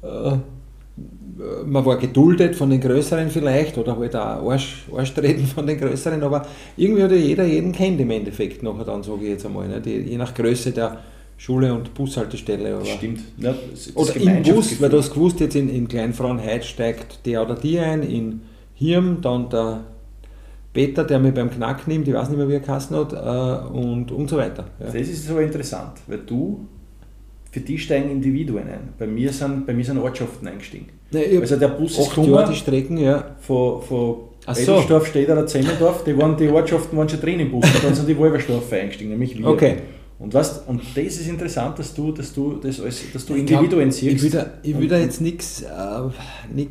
äh, 0.03 0.37
man 1.65 1.85
war 1.85 1.99
geduldet 1.99 2.57
von 2.57 2.71
den 2.71 2.81
Größeren 2.81 3.31
vielleicht 3.31 3.77
oder 3.79 3.97
halt 3.99 4.17
auch 4.17 4.51
Arsch, 4.51 4.85
Arschtreten 4.95 5.47
von 5.47 5.67
den 5.67 5.79
Größeren, 5.79 6.23
aber 6.23 6.47
irgendwie 6.77 7.03
hat 7.03 7.11
ja 7.11 7.17
jeder 7.17 7.45
jeden 7.45 7.73
kennt 7.73 8.01
im 8.01 8.11
Endeffekt 8.11 8.63
nachher 8.63 8.85
dann, 8.85 9.03
sage 9.03 9.23
ich 9.23 9.31
jetzt 9.31 9.47
einmal, 9.47 9.69
nicht? 9.69 9.87
je 9.87 10.17
nach 10.17 10.35
Größe 10.35 10.73
der 10.73 10.99
Schule 11.37 11.73
und 11.73 11.93
Bushaltestelle. 11.95 12.77
Oder, 12.77 12.87
Stimmt. 12.87 13.21
Ja, 13.39 13.55
oder 13.95 14.17
im 14.17 14.43
Bus, 14.43 14.81
weil 14.81 14.91
du 14.91 14.99
hast 14.99 15.13
gewusst, 15.13 15.41
jetzt 15.41 15.55
in, 15.55 15.69
in 15.69 15.87
Kleinfrauenheit 15.87 16.65
steigt 16.65 17.27
der 17.27 17.43
oder 17.43 17.55
die 17.55 17.79
ein, 17.79 18.03
in 18.03 18.41
Hirn 18.75 19.19
dann 19.21 19.49
der 19.49 19.85
Peter, 20.73 21.05
der 21.05 21.19
mich 21.19 21.33
beim 21.33 21.51
Knack 21.51 21.89
nimmt, 21.89 22.07
ich 22.07 22.15
weiß 22.15 22.29
nicht 22.29 22.39
mehr, 22.39 22.49
wie 22.49 22.55
er 22.55 22.61
geheißen 22.61 22.97
hat, 22.97 23.13
äh, 23.13 23.67
und, 23.69 24.13
und 24.13 24.29
so 24.29 24.37
weiter. 24.37 24.67
Ja. 24.79 24.87
Das 24.87 24.95
ist 24.95 25.27
so 25.27 25.39
interessant, 25.39 25.93
weil 26.07 26.19
du, 26.19 26.67
für 27.57 27.61
die 27.61 27.79
steigen 27.79 28.11
Individuen 28.11 28.69
ein. 28.69 28.89
Bei 28.99 29.07
mir 29.07 29.33
sind, 29.33 29.67
bei 29.67 29.73
mir 29.73 29.83
sind 29.83 29.97
Ortschaften 29.97 30.47
eingestiegen. 30.47 30.89
Nee, 31.11 31.39
also 31.39 31.57
der 31.57 31.69
Bus 31.69 31.99
ist 31.99 32.15
gekommen, 32.15 32.45
die 32.51 32.55
Strecken, 32.55 32.99
ja. 32.99 33.25
von, 33.41 33.81
von 33.81 34.17
Edelsdorf, 34.47 35.05
so. 35.05 35.11
Stedter, 35.11 35.47
Zemmendorf, 35.47 36.05
die, 36.05 36.15
waren, 36.19 36.37
die 36.37 36.49
Ortschaften 36.49 36.99
waren 36.99 37.09
schon 37.09 37.19
drin 37.19 37.41
im 37.41 37.51
Bus, 37.51 37.65
und 37.65 37.83
dann 37.83 37.95
sind 37.95 38.07
die 38.11 38.17
Wolversdorf 38.19 38.71
eingestiegen, 38.71 39.09
nämlich 39.13 39.39
wir. 39.39 39.47
Okay. 39.47 39.77
Und, 40.19 40.33
weißt, 40.33 40.63
und 40.67 40.81
das 40.95 41.05
ist 41.05 41.29
interessant, 41.29 41.79
dass 41.79 41.93
du, 41.93 42.11
dass 42.11 42.33
du, 42.33 42.55
das 42.55 42.81
als, 42.81 43.03
dass 43.13 43.27
du 43.27 43.35
Individuen 43.35 43.91
siehst. 43.91 44.17
Ich 44.17 44.23
will 44.23 44.31
da, 44.31 44.47
ich 44.63 44.79
will 44.79 44.89
da 44.89 44.97
jetzt 44.97 45.21
nichts 45.21 45.63
äh, 45.63 46.71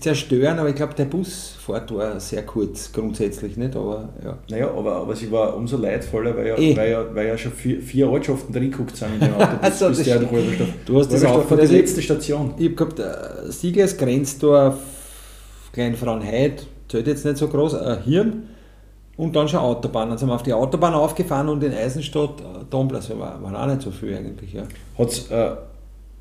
zerstören, 0.00 0.60
aber 0.60 0.68
ich 0.68 0.76
glaube, 0.76 0.94
der 0.94 1.06
Busfahrt 1.06 1.92
war 1.92 2.20
sehr 2.20 2.46
kurz 2.46 2.92
grundsätzlich, 2.92 3.56
nicht? 3.56 3.74
Aber, 3.74 4.10
ja. 4.24 4.38
Naja, 4.48 4.70
aber, 4.70 4.94
aber 4.94 5.16
sie 5.16 5.28
war 5.32 5.56
umso 5.56 5.76
leidvoller, 5.76 6.36
weil 6.36 6.46
ja, 6.46 6.56
eh. 6.56 6.76
weil 6.76 6.90
ja, 6.92 7.04
weil 7.12 7.26
ja 7.26 7.36
schon 7.36 7.50
vier, 7.50 7.80
vier 7.80 8.08
Ortschaften 8.08 8.52
drin 8.52 8.70
geguckt 8.70 8.96
sind 8.96 9.14
in 9.14 9.20
dem 9.20 9.34
Auto. 9.34 9.56
also, 9.60 9.88
das 9.88 10.02
der 10.04 10.20
du 10.20 10.98
hast 10.98 11.12
das 11.12 11.24
auch 11.24 11.44
für 11.48 11.56
die 11.56 11.74
letzte 11.74 12.00
Station. 12.00 12.54
Ich 12.58 12.66
habe 12.66 12.76
gehabt, 12.76 13.00
äh, 13.00 13.50
Siegers, 13.50 13.96
Grenzdorf, 13.96 14.76
Kleinfrauenheid, 15.72 16.64
zählt 16.88 17.08
jetzt 17.08 17.24
nicht 17.24 17.38
so 17.38 17.48
groß, 17.48 17.74
äh, 17.74 17.96
Hirn 18.04 18.53
und 19.16 19.34
dann 19.34 19.48
schon 19.48 19.60
Autobahn. 19.60 20.08
Dann 20.08 20.18
sind 20.18 20.28
wir 20.28 20.34
auf 20.34 20.42
die 20.42 20.52
Autobahn 20.52 20.94
aufgefahren 20.94 21.48
und 21.48 21.62
in 21.62 21.72
Eisenstadt, 21.72 22.40
äh, 22.40 22.64
Domplatz, 22.68 23.10
war, 23.10 23.42
war 23.42 23.62
auch 23.62 23.66
nicht 23.66 23.82
so 23.82 23.90
viel 23.90 24.16
eigentlich. 24.16 24.52
Ja. 24.52 24.62
Hat's, 24.98 25.30
äh, 25.30 25.50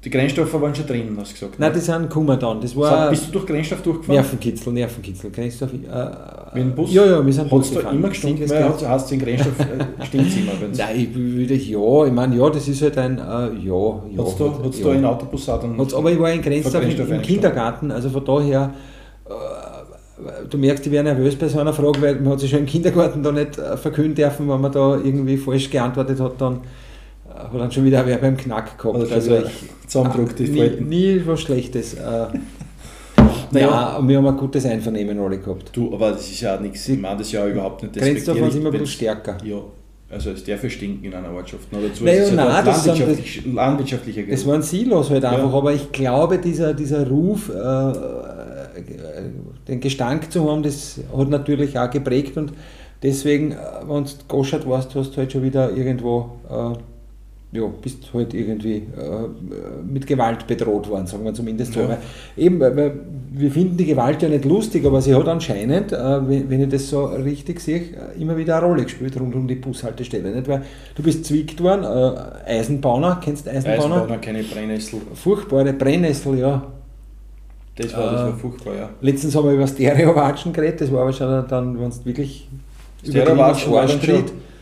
die 0.03 0.09
Grenzstoffe 0.09 0.53
waren 0.59 0.75
schon 0.75 0.85
drin, 0.85 1.15
hast 1.17 1.31
du 1.31 1.33
gesagt? 1.35 1.59
Nein, 1.59 1.71
ne? 1.71 1.77
die 1.77 1.81
sind 1.81 2.01
gekommen 2.01 2.37
dann. 2.37 2.59
Das 2.59 2.75
war 2.75 3.09
bist 3.09 3.27
du 3.27 3.31
durch 3.31 3.45
Grenzstoff 3.45 3.81
durchgefahren? 3.81 4.15
Nervenkitzel, 4.15 4.73
Nervenkitzel. 4.73 5.31
Grenzstoff, 5.31 5.71
äh, 5.71 5.77
Mit 6.55 6.63
dem 6.63 6.75
Bus? 6.75 6.93
Ja, 6.93 7.05
ja, 7.05 7.25
wir 7.25 7.31
sind 7.31 7.49
Hast 7.49 7.73
du 7.73 7.79
immer 7.79 8.09
gestunken, 8.09 8.49
weil 8.49 8.65
hast, 8.65 8.85
hast 8.85 9.09
du 9.09 9.15
den 9.15 9.23
Grenzstoff, 9.23 9.59
äh, 9.59 10.17
immer? 10.17 10.51
Nein, 10.75 10.99
ich 10.99 11.15
würde, 11.15 11.53
ja, 11.53 12.05
ich 12.05 12.11
meine, 12.11 12.35
ja, 12.35 12.49
das 12.49 12.67
ist 12.67 12.81
halt 12.81 12.97
ein, 12.97 13.17
äh, 13.17 13.21
ja, 13.21 14.03
ja. 14.11 14.25
Hast 14.25 14.39
du, 14.41 14.63
hat's 14.65 14.79
ja. 14.79 14.87
da 14.87 14.93
in 14.93 15.05
Autobus 15.05 15.47
auch 15.47 15.61
dann 15.61 15.77
hat's, 15.77 15.93
Aber 15.93 16.11
ich 16.11 16.19
war 16.19 16.33
in 16.33 16.41
Grenzstoff 16.41 16.83
im, 16.83 17.11
im 17.13 17.21
Kindergarten, 17.21 17.89
also 17.89 18.09
von 18.09 18.25
daher... 18.25 18.73
Äh, 19.25 19.62
du 20.49 20.57
merkst, 20.57 20.85
ich 20.85 20.91
wäre 20.91 21.03
nervös 21.03 21.35
bei 21.35 21.47
so 21.47 21.59
einer 21.59 21.73
Frage, 21.73 22.01
weil 22.01 22.15
man 22.15 22.33
hat 22.33 22.39
sich 22.39 22.49
schon 22.49 22.59
im 22.59 22.65
Kindergarten 22.65 23.23
da 23.23 23.31
nicht 23.31 23.57
äh, 23.57 23.77
verkünden 23.77 24.15
dürfen, 24.15 24.49
wenn 24.49 24.61
man 24.61 24.71
da 24.71 24.97
irgendwie 24.97 25.37
falsch 25.37 25.69
geantwortet 25.69 26.19
hat, 26.19 26.39
dann 26.39 26.61
äh, 27.29 27.39
hat 27.39 27.53
dann 27.53 27.71
schon 27.71 27.85
wieder 27.85 28.05
wer 28.05 28.17
beim 28.17 28.37
Knack 28.37 28.77
gehabt. 28.77 28.99
Also, 28.99 29.13
also 29.13 29.37
ich, 29.37 29.87
Zusammendruck, 29.87 30.35
die 30.35 30.47
nie, 30.47 30.69
nie 30.81 31.21
was 31.25 31.41
Schlechtes. 31.41 31.95
Äh, 31.95 32.27
naja, 33.51 33.99
wir 34.01 34.17
haben 34.17 34.27
ein 34.27 34.37
gutes 34.37 34.65
Einvernehmen 34.65 35.19
alle 35.19 35.39
gehabt. 35.39 35.71
Du, 35.73 35.93
aber 35.93 36.11
das 36.11 36.29
ist 36.29 36.41
ja 36.41 36.59
nichts, 36.59 36.87
ich 36.87 36.99
meine 36.99 37.17
das 37.17 37.31
ja 37.31 37.47
überhaupt 37.47 37.83
nicht 37.83 37.95
Grenzdorf 37.95 38.39
waren 38.39 38.51
immer 38.51 38.65
ein 38.65 38.71
bisschen 38.71 38.87
stärker. 38.87 39.37
Ja, 39.43 39.61
also 40.13 40.29
es 40.29 40.43
darf 40.43 40.63
ja 40.63 40.69
stinken 40.69 41.05
in 41.05 41.13
einer 41.13 41.31
Ortschaft. 41.31 41.71
Nur 41.71 41.81
dazu 41.81 42.03
naja, 42.03 42.23
ist 42.23 42.29
es 42.29 42.35
nein, 42.35 42.65
das 42.65 42.85
landwirtschaftlich, 42.85 43.45
landwirtschaftlicher 43.45 44.21
Es 44.29 44.45
waren 44.45 44.61
Silos 44.61 45.09
halt 45.09 45.25
einfach, 45.25 45.51
ja. 45.51 45.57
aber 45.57 45.73
ich 45.73 45.91
glaube, 45.91 46.37
dieser, 46.37 46.73
dieser 46.73 47.07
Ruf, 47.07 47.49
äh, 47.49 47.53
den 49.67 49.79
Gestank 49.79 50.31
zu 50.31 50.49
haben, 50.49 50.63
das 50.63 50.99
hat 51.15 51.29
natürlich 51.29 51.77
auch 51.77 51.89
geprägt 51.89 52.37
und 52.37 52.53
deswegen, 53.01 53.51
äh, 53.51 53.55
wenn 53.87 54.03
du 54.03 54.11
goschert 54.27 54.67
warst, 54.67 54.95
hast 54.95 55.11
du 55.11 55.17
halt 55.17 55.31
schon 55.31 55.43
wieder 55.43 55.71
irgendwo, 55.71 56.31
äh, 56.49 57.57
ja, 57.57 57.67
bist 57.67 58.11
halt 58.13 58.33
irgendwie 58.33 58.77
äh, 58.77 59.27
mit 59.87 60.07
Gewalt 60.07 60.47
bedroht 60.47 60.89
worden, 60.89 61.05
sagen 61.05 61.23
wir 61.23 61.35
zumindest 61.35 61.75
ja. 61.75 61.87
so. 61.87 61.97
Eben, 62.35 62.59
weil 62.59 62.99
wir 63.31 63.51
finden 63.51 63.77
die 63.77 63.85
Gewalt 63.85 64.23
ja 64.23 64.29
nicht 64.29 64.45
lustig, 64.45 64.83
aber 64.85 65.01
sie 65.03 65.13
hat 65.13 65.27
anscheinend, 65.27 65.91
äh, 65.91 66.27
wenn, 66.27 66.49
wenn, 66.49 66.63
ich 66.63 66.69
das 66.69 66.89
so 66.89 67.05
richtig 67.05 67.59
sehe, 67.59 67.81
äh, 67.81 68.19
immer 68.19 68.35
wieder 68.35 68.57
eine 68.57 68.65
Rolle 68.65 68.83
gespielt 68.83 69.19
rund 69.19 69.35
um 69.35 69.47
die 69.47 69.55
Bushaltestelle. 69.55 70.31
Nicht? 70.31 70.47
Weil 70.47 70.63
du 70.95 71.03
bist 71.03 71.25
zwickt 71.25 71.61
worden, 71.61 71.83
äh, 71.83 72.49
Eisenbahner, 72.49 73.21
kennst 73.23 73.45
du 73.45 73.51
Eisenbahner? 73.51 73.95
Eisenbahner, 73.97 74.17
keine 74.17 74.43
Brennnessel. 74.43 75.01
Furchtbare 75.13 75.73
Brennnessel, 75.73 76.39
ja 76.39 76.73
das 77.75 77.93
war, 77.93 78.11
das 78.11 78.21
war 78.21 78.29
äh, 78.29 78.33
furchtbar, 78.33 78.75
ja. 78.75 78.89
Letztens 79.01 79.35
haben 79.35 79.45
wir 79.45 79.53
über 79.53 79.67
Stereo-Watschen 79.67 80.53
geredet, 80.53 80.81
das 80.81 80.91
war 80.91 81.01
aber 81.01 81.13
schon 81.13 81.47
dann, 81.47 81.79
wenn 81.79 81.89
es 81.89 82.05
wirklich 82.05 82.47
Stereo-Watschen 83.03 83.71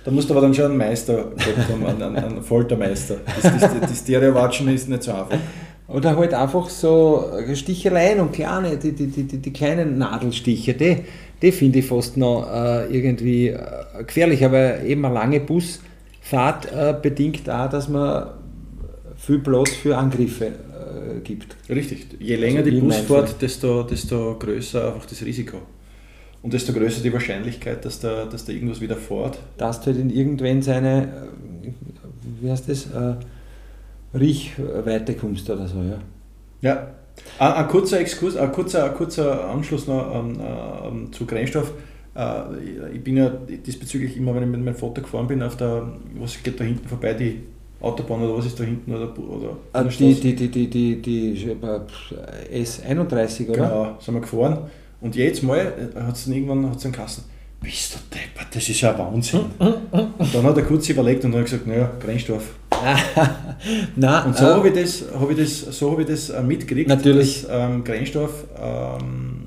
da 0.04 0.10
musst 0.10 0.30
du 0.30 0.34
aber 0.34 0.42
dann 0.42 0.54
schon 0.54 0.66
einen 0.66 0.78
Meister 0.78 1.26
haben, 1.70 1.86
einen, 1.86 2.16
einen 2.16 2.42
Foltermeister. 2.42 3.18
Das, 3.42 3.60
das, 3.60 3.72
die 3.88 3.96
Stereo-Watschen 3.96 4.68
ist 4.70 4.90
nicht 4.90 5.04
so 5.04 5.12
einfach. 5.12 5.38
Oder 5.88 6.16
halt 6.16 6.34
einfach 6.34 6.70
so 6.70 7.26
Sticheleien 7.54 8.20
und 8.20 8.32
kleine, 8.32 8.78
die, 8.78 8.94
die, 8.94 9.08
die, 9.08 9.24
die 9.24 9.54
kleinen 9.54 9.98
Nadelstiche, 9.98 10.74
die, 10.74 10.98
die 11.42 11.52
finde 11.52 11.80
ich 11.80 11.86
fast 11.86 12.18
noch 12.18 12.48
äh, 12.52 12.86
irgendwie 12.96 13.50
äh, 13.50 13.58
gefährlich, 14.06 14.44
aber 14.44 14.82
eben 14.82 15.04
eine 15.06 15.14
lange 15.14 15.40
Busfahrt 15.42 16.72
äh, 16.74 16.96
bedingt 17.00 17.50
auch, 17.50 17.70
dass 17.70 17.90
man 17.90 18.28
viel 19.18 19.40
Platz 19.40 19.72
für 19.72 19.98
Angriffe 19.98 20.54
gibt. 21.24 21.56
Richtig. 21.70 22.08
Je 22.20 22.36
länger 22.36 22.60
also 22.60 22.72
die 22.72 22.80
Busfahrt, 22.80 23.42
desto, 23.42 23.84
desto 23.84 24.38
größer 24.38 24.94
einfach 24.94 25.06
das 25.06 25.24
Risiko. 25.24 25.58
Und 26.44 26.54
desto 26.54 26.74
größer 26.74 27.02
die 27.02 27.14
Wahrscheinlichkeit, 27.14 27.86
dass 27.86 28.00
da, 28.00 28.26
dass 28.26 28.46
da 28.46 28.54
irgendwas 28.54 28.82
wieder 28.82 28.96
fährt. 28.96 29.40
Dass 29.58 29.82
du 29.82 29.88
halt 29.88 29.98
in 29.98 30.10
irgendwann 30.10 30.62
seine, 30.62 31.04
äh, 31.64 31.70
wie 32.42 32.50
heißt 32.50 32.68
das, 32.68 32.88
äh, 32.88 33.16
Riechweite 34.18 35.14
kommst 35.14 35.50
oder 35.50 35.68
so, 35.68 35.78
ja. 35.78 36.00
Ja. 36.62 36.88
Ein, 37.40 37.54
ein 37.54 37.68
kurzer 37.68 38.00
Exkurs, 38.00 38.36
ein 38.36 38.52
kurzer, 38.52 38.86
ein 38.86 38.94
kurzer 38.96 39.50
Anschluss 39.50 39.88
noch 39.88 40.16
ähm, 40.16 40.40
ähm, 40.86 41.14
zu 41.14 41.26
Grenzstoff. 41.26 41.72
Äh, 42.16 42.94
ich 42.94 43.04
bin 43.04 43.18
ja 43.18 43.30
diesbezüglich 43.30 44.18
immer, 44.18 44.34
wenn 44.36 44.44
ich 44.44 44.50
mit 44.50 44.64
meinem 44.64 44.76
Vater 44.76 45.02
gefahren 45.02 45.28
bin, 45.28 45.44
auf 45.44 45.58
der, 45.58 45.92
was 46.16 46.42
geht 46.42 46.60
da 46.60 46.64
hinten 46.64 46.88
vorbei, 46.88 47.14
die 47.14 47.42
Autobahn 47.82 48.22
oder 48.24 48.38
was 48.38 48.46
ist 48.46 48.60
da 48.60 48.64
hinten? 48.64 48.94
Oder, 48.94 49.18
oder 49.18 49.58
ah, 49.74 49.84
die, 49.84 50.14
die, 50.14 50.36
die, 50.36 50.50
die, 50.50 50.70
die, 50.70 51.02
die 51.02 51.58
S31, 52.54 53.50
oder? 53.50 53.54
Genau, 53.54 53.96
sind 54.00 54.14
wir 54.14 54.22
gefahren. 54.22 54.58
Und 55.02 55.16
jetzt 55.16 55.42
mal 55.44 55.58
äh, 55.58 56.00
hat 56.00 56.16
es 56.16 56.28
irgendwann 56.28 56.70
hat's 56.70 56.86
einen 56.86 56.94
Kassen. 56.94 57.24
Bist 57.60 57.94
du 57.94 58.00
deppert, 58.16 58.56
das 58.56 58.70
ist 58.70 58.82
ja 58.82 58.98
Wahnsinn. 58.98 59.46
und 59.60 60.34
dann 60.34 60.44
hat 60.44 60.58
er 60.58 60.64
kurz 60.64 60.90
überlegt 60.90 61.24
und 61.26 61.32
dann 61.32 61.44
gesagt, 61.44 61.68
naja, 61.68 61.92
Grenzstoff. 62.00 62.56
Nein, 63.96 64.26
und 64.26 64.36
so 64.36 64.46
äh, 64.46 64.54
habe 64.54 64.70
ich 64.70 64.74
das, 64.74 65.04
hab 65.14 65.30
ich 65.30 65.38
das, 65.38 65.60
so 65.78 65.92
hab 65.92 66.00
ich 66.00 66.08
das 66.08 66.30
äh, 66.32 66.42
mitgekriegt, 66.42 66.90
natürlich. 66.90 67.44
dass 67.44 67.52
ähm, 67.52 67.84
Grenzstoff 67.84 68.46
ähm, 68.60 69.41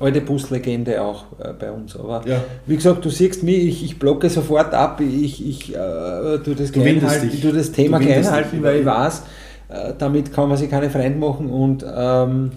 alte 0.00 0.20
Buslegende 0.20 1.02
auch 1.02 1.26
äh, 1.38 1.52
bei 1.58 1.70
uns. 1.70 1.96
Aber 1.96 2.22
ja. 2.26 2.42
wie 2.66 2.76
gesagt, 2.76 3.04
du 3.04 3.10
siehst 3.10 3.42
mich, 3.42 3.66
ich, 3.66 3.84
ich 3.84 3.98
blocke 3.98 4.28
sofort 4.30 4.74
ab, 4.74 5.00
ich, 5.00 5.46
ich 5.46 5.74
äh, 5.74 6.38
tue 6.44 6.54
das, 6.54 6.72
du 6.72 6.80
halten, 6.80 7.30
ich 7.32 7.40
tue 7.40 7.52
das 7.52 7.72
Thema 7.72 7.98
klein 7.98 8.30
halten, 8.30 8.62
weil 8.62 8.80
ich 8.80 8.86
weiß, 8.86 9.22
äh, 9.68 9.92
damit 9.98 10.32
kann 10.32 10.48
man 10.48 10.56
sich 10.56 10.70
keine 10.70 10.90
Freund 10.90 11.18
machen 11.18 11.48
und 11.48 11.84
ähm, 11.84 12.50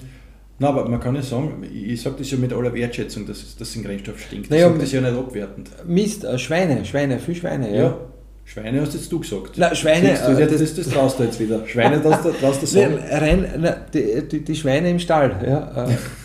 na, 0.59 0.69
aber 0.69 0.87
man 0.87 0.99
kann 0.99 1.15
ja 1.15 1.23
sagen, 1.23 1.63
ich 1.73 1.99
sage 1.99 2.17
das 2.19 2.29
ja 2.29 2.37
mit 2.37 2.53
aller 2.53 2.71
Wertschätzung, 2.71 3.25
dass 3.25 3.55
das 3.57 3.75
in 3.75 3.83
Grenzstoff 3.83 4.19
stinkt. 4.19 4.45
Ich 4.45 4.51
naja, 4.51 4.67
sage 4.67 4.79
das 4.79 4.91
ja 4.91 5.01
nicht 5.01 5.17
abwertend. 5.17 5.71
Mist, 5.87 6.23
äh, 6.23 6.37
Schweine, 6.37 6.85
Schweine, 6.85 7.17
viel 7.17 7.33
Schweine, 7.33 7.75
ja. 7.75 7.81
ja. 7.81 7.97
Schweine 8.45 8.81
hast 8.81 8.93
jetzt 8.93 9.11
du 9.11 9.19
gesagt. 9.19 9.53
Na, 9.55 9.73
Schweine. 9.73 10.09
Du, 10.09 10.35
das, 10.35 10.59
das, 10.59 10.75
das 10.75 10.89
traust 10.89 11.17
du 11.17 11.23
jetzt 11.23 11.39
wieder. 11.39 11.65
Schweine, 11.65 11.99
das, 11.99 12.21
das 12.21 12.37
traust 12.37 12.61
du 12.61 12.65
sagen. 12.67 12.99
Rein, 13.09 13.47
na, 13.59 13.77
die, 13.93 14.27
die, 14.29 14.43
die, 14.43 14.55
Schweine 14.55 14.89
im 14.91 14.99
Stall, 14.99 15.35
ja. 15.47 15.87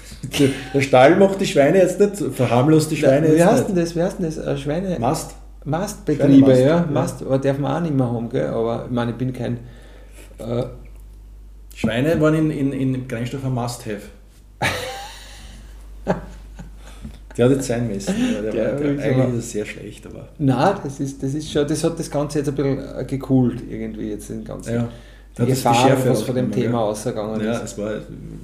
Der 0.75 0.81
Stall 0.81 1.17
macht 1.17 1.41
die 1.41 1.47
Schweine 1.47 1.79
jetzt 1.79 2.01
nicht, 2.01 2.17
verharmlost 2.35 2.91
die 2.91 2.97
Schweine 2.97 3.29
wie 3.29 3.37
jetzt 3.37 3.47
heißt 3.47 3.69
nicht. 3.69 3.83
Das, 3.83 3.97
wie 3.97 4.03
heißt 4.03 4.19
denn 4.19 4.27
das? 4.27 4.39
Äh, 4.39 4.57
Schweine? 4.57 4.99
Mast. 4.99 5.35
Mastbetriebe, 5.65 6.49
Mast, 6.49 6.61
ja. 6.61 6.89
Mast, 6.91 7.23
aber 7.23 7.39
darf 7.39 7.59
man 7.59 7.77
auch 7.77 7.81
nicht 7.81 7.95
mehr 7.95 8.11
haben, 8.11 8.29
gell? 8.29 8.47
aber 8.47 8.85
ich 8.87 8.93
meine, 8.93 9.11
ich 9.13 9.17
bin 9.17 9.33
kein... 9.33 9.59
Äh, 10.39 10.65
Schweine 11.75 12.21
waren 12.21 12.35
in, 12.35 12.51
in, 12.51 12.73
in 12.73 13.09
Grenzstoff 13.09 13.45
ein 13.45 13.53
Must-Have. 13.53 14.03
Der 17.37 17.45
hat 17.45 17.53
jetzt 17.53 17.67
sein 17.67 17.87
müssen. 17.89 18.15
Der, 18.43 18.51
der, 18.51 18.77
der 18.77 19.05
eigentlich 19.05 19.39
ist 19.39 19.51
sehr 19.51 19.67
schlecht, 19.67 20.07
aber. 20.07 20.29
Nein, 20.39 20.77
das 20.83 21.01
ist, 21.01 21.23
das 21.23 21.35
ist 21.35 21.51
schon, 21.51 21.69
das 21.69 21.85
hat 21.85 21.99
das 21.99 22.11
Ganze 22.11 22.39
jetzt 22.39 22.49
ein 22.49 22.55
bisschen 22.55 22.79
äh, 22.79 23.05
gekühlt 23.05 23.63
irgendwie 23.69 24.11
jetzt 24.11 24.31
den 24.31 24.45
ganzen. 24.45 24.75
Ja. 24.75 24.89
Die 25.37 25.43
hat 25.43 25.49
Gefahr, 25.49 25.97
die 26.03 26.09
was 26.09 26.23
von 26.23 26.35
dem 26.35 26.51
Thema 26.51 26.79
ja. 26.79 26.85
ausgegangen 26.85 27.41
ja, 27.41 27.53
ist. 27.53 27.59
Ja, 27.59 27.65
es 27.65 27.79
war, 27.79 27.91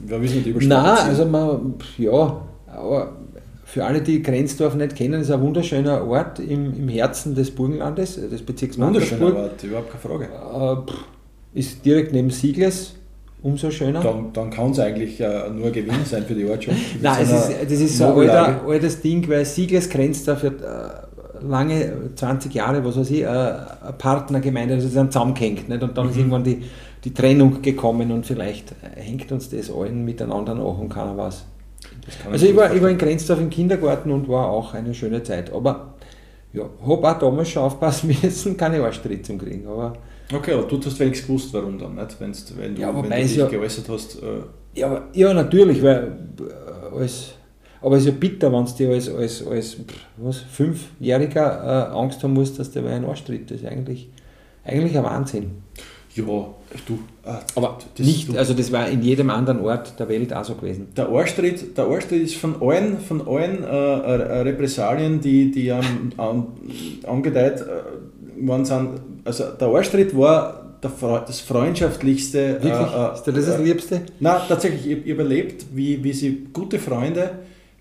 wir 0.06 0.22
wissen 0.22 0.42
nicht 0.42 0.68
Nein, 0.68 0.84
also 0.84 1.24
man, 1.24 1.74
ja, 1.96 2.42
aber 2.66 3.12
für 3.64 3.84
alle, 3.84 4.02
die 4.02 4.22
Grenzdorf 4.22 4.74
nicht 4.74 4.96
kennen, 4.96 5.22
ist 5.22 5.30
ein 5.30 5.40
wunderschöner 5.40 6.06
Ort 6.06 6.38
im, 6.38 6.74
im 6.74 6.88
Herzen 6.88 7.34
des 7.34 7.50
Burgenlandes, 7.50 8.16
des 8.16 8.42
Bezirks 8.42 8.78
Wunderschöner 8.78 9.34
Ort, 9.34 9.62
überhaupt 9.64 9.90
keine 9.90 10.00
Frage. 10.00 10.84
Äh, 11.54 11.58
ist 11.58 11.82
direkt 11.82 12.12
neben 12.12 12.28
Siegles, 12.28 12.94
umso 13.42 13.70
schöner. 13.70 14.00
Dann, 14.00 14.30
dann 14.34 14.50
kann 14.50 14.72
es 14.72 14.78
eigentlich 14.78 15.18
äh, 15.20 15.48
nur 15.48 15.68
ein 15.68 15.72
Gewinn 15.72 16.04
sein 16.04 16.24
für 16.24 16.34
die 16.34 16.44
Ortschaft. 16.44 16.76
Nein, 17.00 17.22
es 17.22 17.32
ist, 17.32 17.50
das 17.64 17.80
ist 17.80 17.96
so 17.96 18.04
ein 18.04 18.28
alter, 18.28 18.60
altes 18.66 19.00
Ding, 19.00 19.26
weil 19.28 19.46
Sieglers 19.46 19.88
grenzt 19.88 20.28
da 20.28 20.36
für 20.36 20.48
äh, 20.48 21.11
lange, 21.48 21.92
20 22.14 22.52
Jahre, 22.54 22.84
was 22.84 22.96
weiß 22.96 23.10
ich, 23.10 23.22
äh, 23.22 23.26
eine 23.26 23.92
Partnergemeinde, 23.98 24.74
also 24.74 24.86
sie 24.88 24.94
sind 24.94 25.12
zusammengehängt. 25.12 25.68
Nicht? 25.68 25.82
Und 25.82 25.96
dann 25.96 26.06
Mhm. 26.06 26.10
ist 26.12 26.16
irgendwann 26.18 26.44
die, 26.44 26.62
die 27.04 27.12
Trennung 27.14 27.62
gekommen 27.62 28.10
und 28.12 28.24
vielleicht 28.26 28.74
hängt 28.94 29.30
uns 29.32 29.50
das 29.50 29.70
allen 29.70 30.04
miteinander 30.04 30.54
nach 30.54 30.78
und 30.78 30.88
keiner 30.88 31.16
was. 31.16 31.44
Also 32.30 32.46
ich 32.46 32.56
war, 32.56 32.74
ich 32.74 32.80
war 32.82 32.88
in 32.90 32.98
Grenzdorf 32.98 33.40
im 33.40 33.50
Kindergarten 33.50 34.10
und 34.10 34.28
war 34.28 34.48
auch 34.50 34.74
eine 34.74 34.94
schöne 34.94 35.22
Zeit. 35.22 35.52
Aber 35.52 35.94
ja, 36.52 36.64
habe 36.86 37.08
auch 37.10 37.18
damals 37.18 37.48
schon 37.50 37.62
aufpassen 37.64 38.08
müssen, 38.22 38.56
keine 38.56 38.82
Arschtritt 38.82 39.24
zu 39.26 39.36
kriegen. 39.36 39.66
Aber 39.66 39.94
Okay, 40.34 40.52
aber 40.54 40.62
du 40.62 40.78
hast 40.78 40.98
wenigstens 40.98 41.26
gewusst, 41.26 41.52
warum 41.52 41.78
dann, 41.78 41.94
nicht? 41.96 42.16
Wenn's, 42.18 42.52
wenn 42.56 42.74
du, 42.74 42.80
Ja, 42.80 42.94
wenn 42.94 43.10
du 43.10 43.16
dich 43.16 43.36
ja- 43.36 43.48
geäußert 43.48 43.86
hast. 43.90 44.22
Äh, 44.22 44.26
Ja, 44.74 44.86
aber, 44.86 45.02
ja 45.12 45.34
natürlich, 45.34 45.82
weil 45.82 46.16
äh, 46.40 46.98
als, 46.98 47.32
aber 47.82 47.96
es 47.96 48.02
ist 48.02 48.08
ja 48.08 48.14
bitter, 48.18 48.52
wenn 48.52 48.64
du 48.64 48.72
dir 48.72 48.90
als, 48.90 49.08
als, 49.08 49.46
als 49.46 49.76
was, 50.16 50.38
Fünfjähriger 50.38 51.90
äh, 51.92 51.96
Angst 51.98 52.22
haben 52.22 52.32
musst, 52.34 52.58
dass 52.58 52.70
der 52.70 52.82
bei 52.82 52.90
einen 52.90 53.04
Arschtritt. 53.04 53.50
Das 53.50 53.60
ist 53.60 53.66
eigentlich, 53.66 54.08
eigentlich 54.64 54.96
ein 54.96 55.04
Wahnsinn. 55.04 55.50
ja, 56.14 56.22
du. 56.24 56.98
Äh, 57.24 57.30
Aber 57.54 57.78
das- 57.96 58.06
nicht, 58.06 58.28
du- 58.28 58.36
also 58.38 58.54
das 58.54 58.70
war 58.72 58.88
in 58.88 59.02
jedem 59.02 59.30
anderen 59.30 59.60
Ort 59.60 59.98
der 59.98 60.08
Welt 60.08 60.32
auch 60.34 60.44
so 60.44 60.54
gewesen. 60.54 60.88
Der 60.96 61.08
Arschtritt, 61.08 61.76
der 61.76 61.86
Arschtritt 61.86 62.22
ist 62.22 62.34
von 62.36 62.60
allen, 62.60 62.98
von 62.98 63.26
allen 63.26 63.62
äh, 63.64 63.66
äh, 63.66 64.40
Repressalien, 64.42 65.20
die, 65.20 65.50
die 65.50 65.70
an, 65.72 66.12
an, 66.16 66.46
angedeiht 67.06 67.60
äh, 67.62 68.46
worden 68.46 68.64
sind. 68.64 68.88
Also 69.24 69.44
der 69.58 69.68
Arschtritt 69.68 70.16
war 70.16 70.58
der, 70.82 70.90
Fre- 70.90 71.24
das 71.24 71.40
freundschaftlichste. 71.40 72.54
Wirklich? 72.62 72.72
Äh, 72.72 73.14
ist 73.14 73.22
das 73.24 73.34
das 73.46 73.58
äh, 73.60 73.62
Liebste? 73.62 74.00
Nein, 74.20 74.40
tatsächlich, 74.48 74.86
ich, 74.90 75.06
ich 75.06 75.12
habe 75.12 75.22
erlebt, 75.22 75.64
wie, 75.74 76.02
wie 76.02 76.12
sie 76.12 76.46
gute 76.52 76.78
Freunde 76.78 77.30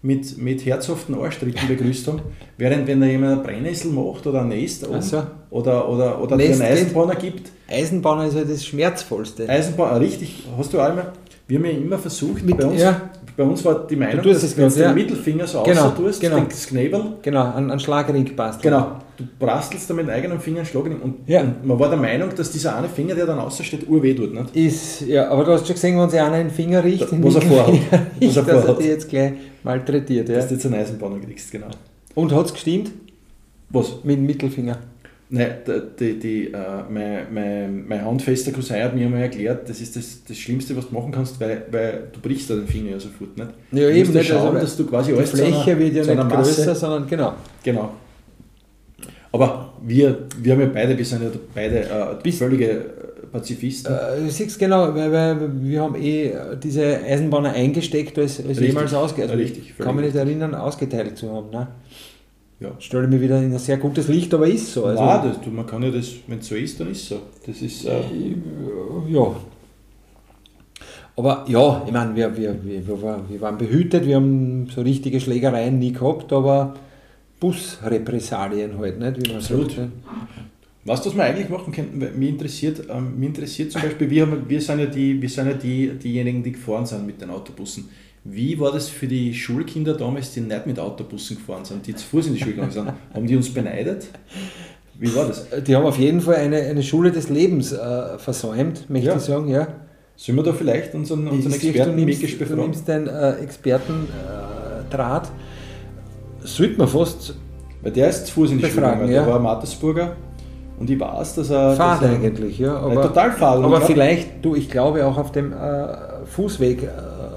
mit, 0.04 0.38
mit 0.38 0.66
herzhaften 0.66 1.16
Arschtritten 1.16 1.68
begrüßt 1.68 2.08
haben, 2.08 2.22
während 2.58 2.88
wenn 2.88 3.00
da 3.02 3.08
jemand 3.08 3.34
eine 3.34 3.42
Brennnessel 3.44 3.92
macht 3.92 4.26
oder 4.26 4.42
ein 4.42 4.50
Nest 4.50 4.88
oben 4.88 5.02
so. 5.02 5.22
oder, 5.52 5.88
oder, 5.90 6.22
oder 6.22 6.38
dir 6.38 6.50
Nest 6.50 6.62
einen 6.62 6.70
geht. 6.74 6.82
Eisenbahner 6.86 7.16
gibt. 7.16 7.52
Eisenbahner 7.70 8.26
ist 8.26 8.36
ja 8.36 8.44
das 8.44 8.66
Schmerzvollste. 8.66 9.48
Eisenbahn, 9.48 9.98
richtig, 9.98 10.48
hast 10.58 10.74
du 10.74 10.80
einmal, 10.80 11.12
wir 11.48 11.58
haben 11.60 11.66
ja 11.66 11.72
immer 11.72 11.98
versucht, 12.00 12.44
Mit- 12.44 12.58
bei, 12.58 12.66
uns, 12.66 12.82
ja. 12.82 13.02
bei 13.38 13.44
uns 13.44 13.64
war 13.64 13.86
die 13.88 13.96
Meinung, 13.96 14.24
dass 14.24 14.42
du 14.56 14.62
grad, 14.62 14.76
ja. 14.76 14.88
den 14.88 14.96
Mittelfinger 14.96 15.46
so 15.48 15.62
Genau, 15.64 15.82
außer 15.86 15.96
tust, 15.96 16.20
genau. 16.22 16.40
das 16.50 16.68
Knebel, 16.68 17.04
Genau, 17.22 17.42
an, 17.44 17.70
an 17.70 17.80
Schlagring 17.80 18.36
passt. 18.36 18.62
genau, 18.62 18.94
du 19.22 19.46
brastelst 19.46 19.90
da 19.90 19.94
mit 19.94 20.06
dem 20.08 20.10
eigenen 20.14 20.40
Finger 20.40 20.58
einen 20.60 20.66
Schlag 20.66 20.86
in 20.88 20.98
und, 21.00 21.16
Ja. 21.28 21.42
und 21.42 21.66
man 21.66 21.80
war 21.80 21.90
der 21.90 21.98
Meinung, 21.98 22.30
dass 22.36 22.52
dieser 22.52 22.76
eine 22.78 22.90
Finger, 22.90 23.16
der 23.16 23.26
dann 23.26 23.40
außer 23.40 23.64
steht, 23.64 23.88
urweh 23.88 24.14
tut. 24.14 24.34
Nicht? 24.34 24.56
Ist, 24.56 25.02
ja, 25.02 25.30
aber 25.30 25.44
du 25.44 25.52
hast 25.54 25.66
schon 25.68 25.76
gesehen, 25.76 26.00
wenn 26.00 26.10
sich 26.10 26.20
einer 26.20 26.36
einen 26.36 26.50
Finger 26.50 26.84
riecht, 26.84 27.04
Da- 27.12 27.18
was 27.22 27.36
er 27.36 27.42
vorhat. 27.44 27.74
Mittelfinger 27.74 27.92
Was 27.92 28.00
er 28.02 28.22
riecht, 28.22 28.38
dass 28.38 28.48
er 28.48 28.62
vorhat. 28.62 28.84
die 28.84 28.88
jetzt 28.88 29.10
gleich 29.10 29.32
malträtiert. 29.64 30.30
Ja. 30.30 30.36
Dass 30.36 30.48
du 30.48 30.54
jetzt 30.56 30.66
einen 30.66 30.76
Eisenbahner 30.76 31.20
kriegst, 31.20 31.52
genau. 31.52 31.68
Und 32.16 32.32
hat 32.34 32.46
es 32.48 32.54
gestimmt? 32.54 32.92
Was? 33.70 33.94
Mit 34.04 34.18
dem 34.18 34.26
Mittelfinger. 34.26 34.78
Nein, 35.34 35.50
die, 35.98 36.20
die, 36.20 36.48
äh, 36.48 36.58
mein, 36.90 37.20
mein, 37.34 37.88
mein 37.88 38.04
handfester 38.04 38.52
Cousin 38.52 38.84
hat 38.84 38.94
mir 38.94 39.06
einmal 39.06 39.22
erklärt, 39.22 39.70
das 39.70 39.80
ist 39.80 39.96
das, 39.96 40.26
das 40.28 40.38
Schlimmste, 40.38 40.76
was 40.76 40.90
du 40.90 40.94
machen 40.94 41.14
kannst, 41.14 41.40
weil, 41.40 41.64
weil 41.72 42.10
du 42.12 42.20
brichst 42.20 42.50
da 42.50 42.56
den 42.56 42.68
Finger 42.68 42.92
ja 42.92 43.00
sofort 43.00 43.38
nicht. 43.38 43.50
Ja, 43.72 43.80
du 43.80 43.92
eben 43.94 44.00
musst 44.00 44.14
nicht, 44.14 44.28
schauen, 44.28 44.48
also, 44.50 44.60
dass 44.60 44.76
du 44.76 44.86
quasi 44.86 45.12
Die 45.14 45.18
alles 45.18 45.32
zu 45.32 45.38
Fläche 45.38 45.72
einer- 45.72 45.80
wird 45.80 45.94
ja 45.96 46.04
zu 46.04 46.12
einer 46.12 46.24
nicht 46.26 46.36
Masse- 46.36 46.56
größer, 46.56 46.76
sondern 46.76 47.08
genau. 47.08 47.34
Genau. 47.64 47.92
Aber 49.34 49.74
wir, 49.82 50.28
wir 50.42 50.54
haben 50.54 50.62
ja 50.62 50.68
beide, 50.74 50.98
wir 50.98 51.06
sind 51.06 51.24
ja 51.24 51.30
beide 51.56 51.80
äh, 51.80 52.16
Bist- 52.22 52.40
völlige 52.40 52.70
äh, 52.70 52.84
Pazifisten. 53.32 53.94
Äh, 53.94 54.24
du 54.26 54.30
siehst 54.30 54.60
genau, 54.60 54.94
weil, 54.94 55.12
weil 55.12 55.38
wir 55.64 55.82
haben 55.82 55.96
eh 55.96 56.28
äh, 56.28 56.58
diese 56.62 56.98
Eisenbahner 56.98 57.54
eingesteckt, 57.54 58.18
als, 58.20 58.40
als 58.40 58.50
Richtig. 58.50 58.68
jemals 58.68 58.94
ausgeteilt. 58.94 59.40
Richtig, 59.40 59.64
ich 59.70 59.74
völlig 59.74 59.88
kann 59.88 59.96
mich 59.96 60.06
nicht 60.06 60.16
erinnern, 60.18 60.54
ausgeteilt 60.54 61.18
zu 61.18 61.32
haben. 61.32 61.50
Ne? 61.50 61.68
ja. 62.60 62.72
Stelle 62.80 63.08
mir 63.08 63.22
wieder 63.22 63.38
in 63.42 63.54
ein 63.54 63.60
sehr 63.60 63.78
gutes 63.78 64.08
Licht, 64.10 64.34
aber 64.34 64.48
ist 64.48 64.74
so. 64.74 64.86
Also, 64.86 65.04
Nein, 65.04 65.22
das, 65.44 65.52
man 65.52 65.66
kann 65.66 65.82
ja 65.84 65.92
das, 65.92 66.10
wenn 66.28 66.40
es 66.40 66.48
so 66.48 66.56
ist, 66.56 66.80
dann 66.80 66.92
ist 66.92 67.04
es 67.04 67.10
so. 67.10 67.20
Das 67.46 67.62
ist, 67.62 67.86
äh, 67.86 68.02
Ja. 69.08 69.36
Aber 71.18 71.46
ja, 71.48 71.84
ich 71.86 71.92
meine, 71.92 72.16
wir, 72.16 72.36
wir, 72.38 72.56
wir, 72.64 72.88
wir 73.30 73.42
waren 73.42 73.58
behütet, 73.58 74.06
wir 74.06 74.16
haben 74.16 74.68
so 74.74 74.82
richtige 74.82 75.20
Schlägereien 75.20 75.78
nie 75.78 75.92
gehabt, 75.92 76.32
aber 76.32 76.76
Busrepressalien 77.42 78.78
halt, 78.78 79.00
nicht? 79.00 79.18
Wie 79.26 79.28
man 79.30 79.38
Absolut. 79.40 79.72
sagt, 79.72 79.90
was 80.86 81.02
das 81.02 81.16
wir 81.16 81.24
eigentlich 81.24 81.50
machen 81.50 81.74
könnten, 81.74 82.00
weil 82.00 82.12
mich 82.12 82.30
interessiert, 82.30 82.84
ähm, 82.90 83.20
mich 83.20 83.30
interessiert 83.30 83.72
zum 83.72 83.82
Beispiel, 83.82 84.10
wir, 84.10 84.22
haben, 84.26 84.44
wir 84.48 84.62
sind 84.62 84.80
ja, 84.80 84.86
die, 84.86 85.22
wir 85.22 85.30
sind 85.30 85.48
ja 85.48 85.54
die, 85.54 85.90
diejenigen, 85.90 86.42
die 86.42 86.54
gefahren 86.54 86.86
sind 86.86 87.06
mit 87.06 87.22
den 87.22 87.30
Autobussen. 87.30 87.90
Wie 88.24 88.60
war 88.60 88.72
das 88.72 88.88
für 88.88 89.08
die 89.08 89.34
Schulkinder 89.34 89.96
damals, 89.96 90.32
die 90.34 90.42
nicht 90.42 90.68
mit 90.68 90.80
Autobussen 90.80 91.38
gefahren 91.38 91.66
sind, 91.66 91.86
die 91.86 91.96
zu 91.96 92.06
Fuß 92.06 92.28
in 92.28 92.34
die 92.36 92.40
Schule 92.40 92.54
gegangen 92.54 92.72
sind? 92.72 92.92
Haben 93.14 93.28
die 93.28 93.36
uns 93.36 93.52
beneidet? 93.54 94.08
Wie 95.00 95.14
war 95.16 95.28
das? 95.28 95.48
Die 95.66 95.76
haben 95.76 95.86
auf 95.86 95.98
jeden 95.98 96.22
Fall 96.22 96.36
eine, 96.36 96.58
eine 96.58 96.84
Schule 96.84 97.12
des 97.12 97.30
Lebens 97.30 97.72
äh, 97.72 98.20
versäumt, 98.20 98.88
möchte 98.88 99.08
Ja. 99.10 99.16
ich 99.16 99.22
sagen, 99.24 99.50
ja. 99.50 99.68
Sollen 100.16 100.38
wir 100.38 100.44
da 100.44 100.54
vielleicht 100.54 100.94
unseren, 100.94 101.28
unseren 101.28 101.54
Experten 101.54 101.98
du 101.98 102.06
nimmst, 102.06 102.22
du 102.40 102.56
nimmst 102.56 102.88
deinen 102.88 103.08
äh, 103.08 103.38
Expertendraht. 103.38 105.26
Äh. 105.26 105.30
Sollte 106.44 106.78
man 106.78 106.88
fast 106.88 107.36
Weil 107.82 107.92
der 107.92 108.10
ist 108.10 108.28
zu 108.28 108.34
Fuß 108.34 108.52
in 108.52 108.58
die 108.58 108.64
Befragen, 108.64 109.02
Schule 109.02 109.14
ja. 109.14 109.24
der 109.24 109.34
war 109.34 109.40
Mattersburger 109.40 110.16
und 110.82 110.90
ich 110.90 111.00
weiß, 111.00 111.36
dass 111.36 111.52
er... 111.52 111.76
fad 111.76 112.02
dass 112.02 112.10
er 112.10 112.16
eigentlich, 112.16 112.58
ja. 112.58 112.76
Aber, 112.76 113.04
total 113.04 113.32
fad. 113.34 113.64
Aber 113.64 113.82
vielleicht, 113.82 114.44
du, 114.44 114.56
ich 114.56 114.68
glaube 114.68 115.06
auch 115.06 115.16
auf 115.16 115.32
dem 115.32 115.54
äh, 115.54 115.56
Fußweg 116.26 116.82
äh, 116.82 116.88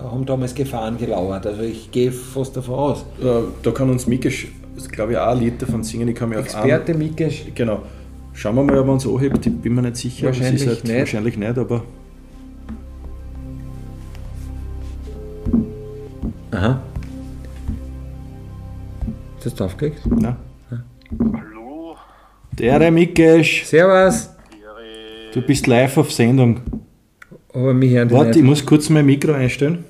haben 0.03 0.25
damals 0.25 0.55
Gefahren 0.55 0.97
gelauert. 0.97 1.47
Also 1.47 1.61
ich 1.61 1.91
gehe 1.91 2.11
fast 2.11 2.57
davon 2.57 2.75
aus. 2.75 3.05
Äh, 3.23 3.27
da 3.63 3.71
kann 3.71 3.91
uns 3.91 4.07
Mikisch, 4.07 4.49
glaube 4.91 5.13
ich, 5.13 5.19
auch 5.19 5.29
ein 5.29 5.41
Lied 5.41 5.61
davon 5.61 5.83
singen. 5.83 6.09
Ich 6.09 6.15
kann 6.15 6.33
auf 6.33 6.47
Experte 6.47 6.95
Mikesch. 6.95 7.45
einen, 7.45 7.55
Genau. 7.55 7.83
Schauen 8.33 8.57
wir 8.57 8.65
mal, 8.65 8.79
ob 8.79 8.87
er 8.87 8.93
uns 8.95 9.07
anhebt. 9.07 9.47
Ich 9.47 9.61
bin 9.61 9.75
mir 9.75 9.83
nicht 9.83 9.97
sicher. 9.97 10.27
Wahrscheinlich 10.29 10.67
ist 10.67 10.85
nicht. 10.85 10.99
Wahrscheinlich 10.99 11.37
nicht, 11.37 11.59
aber... 11.59 11.83
Aha. 16.51 16.81
Ist 19.45 19.53
das 19.53 19.59
draufgelegt? 19.59 20.01
Nein. 20.07 20.37
Hallo, 21.21 21.97
Der 22.59 22.91
Mikisch, 22.91 23.67
Servus. 23.67 24.31
Du 25.35 25.43
bist 25.43 25.67
live 25.67 25.99
auf 25.99 26.11
Sendung. 26.11 26.61
Aber 27.53 27.75
mich 27.75 27.93
hören 27.93 28.09
die 28.09 28.15
Warte, 28.15 28.31
ich 28.31 28.37
nicht. 28.37 28.45
muss 28.45 28.65
kurz 28.65 28.89
mein 28.89 29.05
Mikro 29.05 29.35
einstellen. 29.35 29.85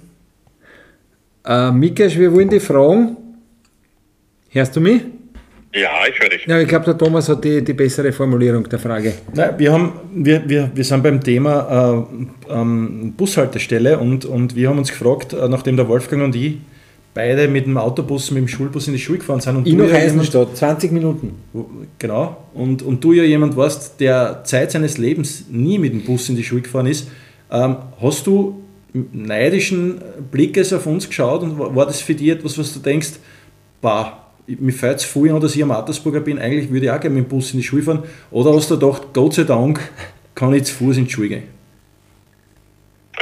Äh, 1.47 1.71
Mikesch, 1.71 2.19
wir 2.19 2.33
wollen 2.33 2.49
dich 2.49 2.64
fragen. 2.64 3.17
Hörst 4.51 4.75
du 4.75 4.81
mich? 4.81 5.03
Ja, 5.73 5.90
ich 6.09 6.19
höre 6.19 6.31
dich. 6.31 6.47
Ja, 6.47 6.59
ich 6.59 6.67
glaube, 6.67 6.87
der 6.87 6.99
Thomas 6.99 7.29
hat 7.29 7.45
die, 7.45 7.62
die 7.62 7.75
bessere 7.75 8.11
Formulierung 8.11 8.69
der 8.69 8.81
Frage. 8.81 9.14
Nein, 9.35 9.51
wir, 9.57 9.73
haben, 9.73 9.93
wir, 10.14 10.49
wir, 10.49 10.69
wir 10.75 10.85
sind 10.85 11.01
beim 11.05 11.21
Thema 11.21 12.05
äh, 12.51 12.53
ähm, 12.53 13.14
Bushaltestelle 13.17 14.01
und, 14.01 14.25
und 14.25 14.57
wir 14.57 14.69
haben 14.69 14.79
uns 14.79 14.88
gefragt, 14.90 15.33
äh, 15.33 15.49
nachdem 15.49 15.77
der 15.77 15.87
Wolfgang 15.87 16.25
und 16.25 16.35
ich 16.35 16.59
beide 17.14 17.48
mit 17.48 17.66
dem 17.66 17.79
Autobus, 17.79 18.31
mit 18.33 18.42
dem 18.42 18.48
Schulbus 18.48 18.88
in 18.88 18.92
die 18.92 18.98
Schule 18.98 19.18
gefahren 19.18 19.40
sind 19.40 19.57
und 19.57 19.66
du 19.66 19.72
nach 19.77 19.85
ja 19.85 19.98
jemand, 19.98 20.05
Eisenstadt, 20.05 20.57
20 20.57 20.92
Minuten. 20.92 21.35
genau, 21.98 22.37
und, 22.53 22.83
und 22.83 23.03
du 23.03 23.12
ja 23.12 23.22
jemand 23.22 23.57
warst, 23.57 24.00
der 24.00 24.42
Zeit 24.44 24.72
seines 24.72 24.98
Lebens 24.98 25.44
nie 25.48 25.79
mit 25.79 25.92
dem 25.92 26.03
Bus 26.03 26.29
in 26.29 26.37
die 26.37 26.44
Schule 26.44 26.62
gefahren 26.62 26.87
ist, 26.87 27.09
ähm, 27.50 27.77
hast 28.00 28.27
du 28.27 28.61
neidischen 28.92 30.00
Blickes 30.31 30.72
auf 30.72 30.87
uns 30.87 31.09
geschaut 31.09 31.42
und 31.42 31.59
war, 31.59 31.74
war 31.74 31.87
das 31.87 32.00
für 32.00 32.14
dich 32.14 32.29
etwas, 32.29 32.59
was 32.59 32.74
du 32.74 32.81
denkst, 32.81 33.12
bah, 33.81 34.24
mir 34.46 34.72
fällt 34.72 34.98
es 34.98 35.05
viel 35.05 35.31
an, 35.31 35.40
dass 35.40 35.55
ich 35.55 35.62
am 35.62 35.68
Mattersburger 35.68 36.20
bin, 36.20 36.38
eigentlich 36.38 36.70
würde 36.70 36.87
ich 36.87 36.92
auch 36.92 37.00
gerne 37.00 37.14
mit 37.14 37.24
dem 37.24 37.29
Bus 37.29 37.53
in 37.53 37.59
die 37.59 37.64
Schule 37.64 37.83
fahren. 37.83 38.03
Oder 38.31 38.55
hast 38.55 38.70
du 38.70 38.79
gedacht, 38.79 39.09
Gott 39.12 39.35
sei 39.35 39.44
Dank 39.44 39.81
kann 40.35 40.52
ich 40.52 40.65
zu 40.65 40.75
Fuß 40.75 40.98
in 40.98 41.04
die 41.06 41.10
Schule 41.10 41.29
gehen? 41.29 41.54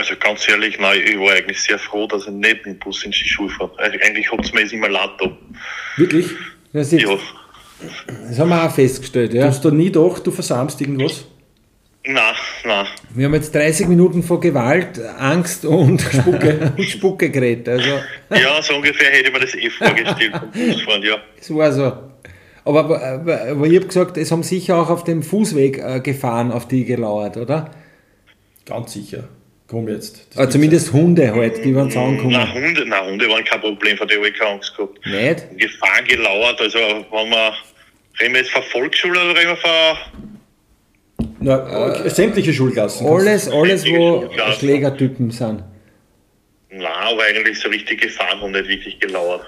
Also 0.02 0.16
ganz 0.18 0.48
ehrlich, 0.48 0.80
nein, 0.80 0.98
ich 1.06 1.16
war 1.16 1.30
eigentlich 1.32 1.60
sehr 1.60 1.78
froh, 1.78 2.08
dass 2.08 2.24
ich 2.26 2.32
nicht 2.32 2.66
mit 2.66 2.74
dem 2.74 2.78
Bus 2.80 3.04
in 3.04 3.12
die 3.12 3.18
Schule 3.18 3.50
fahre. 3.50 3.70
Also 3.78 3.96
eigentlich 4.04 4.32
hat 4.32 4.44
es 4.44 4.52
mir 4.52 4.62
jetzt 4.62 4.72
immer 4.72 4.88
leid 4.88 5.10
da. 5.20 5.30
Wirklich? 5.96 6.26
Das, 6.72 6.92
ist, 6.92 7.02
Ja. 7.02 7.16
das 8.28 8.38
haben 8.40 8.48
wir 8.48 8.64
auch 8.64 8.74
festgestellt. 8.74 9.32
Du 9.32 9.36
Ja. 9.36 9.44
hast 9.46 9.64
da 9.64 9.70
nie 9.70 9.92
gedacht, 9.92 10.26
du 10.26 10.32
versamst 10.32 10.80
irgendwas? 10.80 11.24
Nein, 12.04 12.34
nein. 12.64 12.86
Wir 13.14 13.26
haben 13.26 13.34
jetzt 13.34 13.54
30 13.54 13.86
Minuten 13.86 14.24
vor 14.24 14.40
Gewalt, 14.40 15.00
Angst 15.20 15.64
und 15.64 16.00
Spucke, 16.12 16.72
und 16.76 16.82
Spucke 16.84 17.30
geredet. 17.30 17.68
Also, 17.68 17.90
Ja, 18.34 18.60
so 18.60 18.74
ungefähr 18.74 19.08
hätte 19.08 19.28
ich 19.28 19.32
mir 19.32 19.38
das 19.38 19.54
eh 19.54 19.70
vorgestellt 19.70 20.32
beim 20.32 20.50
Busfahren, 20.50 21.02
ja. 21.04 21.18
es 21.40 21.48
war 21.54 21.70
so. 21.72 21.92
Aber, 22.64 23.00
aber, 23.00 23.42
aber 23.50 23.66
ich 23.68 23.76
habe 23.76 23.86
gesagt, 23.86 24.16
es 24.16 24.32
haben 24.32 24.42
sicher 24.42 24.78
auch 24.78 24.90
auf 24.90 25.04
dem 25.04 25.22
Fußweg 25.22 25.78
äh, 25.78 26.00
Gefahren 26.00 26.50
auf 26.50 26.66
die 26.66 26.84
gelauert, 26.84 27.36
oder? 27.36 27.70
Ganz 28.66 28.94
sicher. 28.94 29.28
Komm 29.72 29.88
jetzt. 29.88 30.28
Äh, 30.36 30.50
zumindest 30.50 30.92
Hunde 30.92 31.34
halt, 31.34 31.64
die 31.64 31.74
waren 31.74 31.90
zusammengekommen. 31.90 32.36
Nein, 32.36 32.52
Hunde, 32.52 32.84
nein, 32.84 33.06
Hunde 33.06 33.26
waren 33.26 33.42
kein 33.42 33.58
Problem, 33.58 33.96
vor 33.96 34.06
der 34.06 34.18
habe 34.18 34.28
ich 34.28 34.34
keine 34.34 34.50
Angst 34.50 34.76
gehabt. 34.76 34.98
Nicht? 35.06 35.58
Gefahren 35.58 36.04
gelauert, 36.04 36.60
also 36.60 36.78
wenn 36.78 37.30
wir, 37.30 37.54
reden 38.20 38.34
wir 38.34 38.40
jetzt 38.42 38.50
von 38.50 38.62
Volksschule 38.64 39.18
oder 39.18 39.34
reden 39.34 39.48
wir 39.48 39.56
von 39.56 41.30
Na, 41.40 42.10
sämtliche 42.10 42.52
Schulklassen. 42.52 43.06
Alles, 43.06 43.48
alles, 43.48 43.86
wo. 43.86 44.28
Schlägertypen 44.58 45.30
sind. 45.30 45.64
Na, 46.70 46.90
aber 46.90 47.22
eigentlich 47.22 47.58
so 47.58 47.70
richtig 47.70 48.02
Gefahren 48.02 48.42
haben 48.42 48.52
nicht 48.52 48.68
wirklich 48.68 49.00
gelauert. 49.00 49.46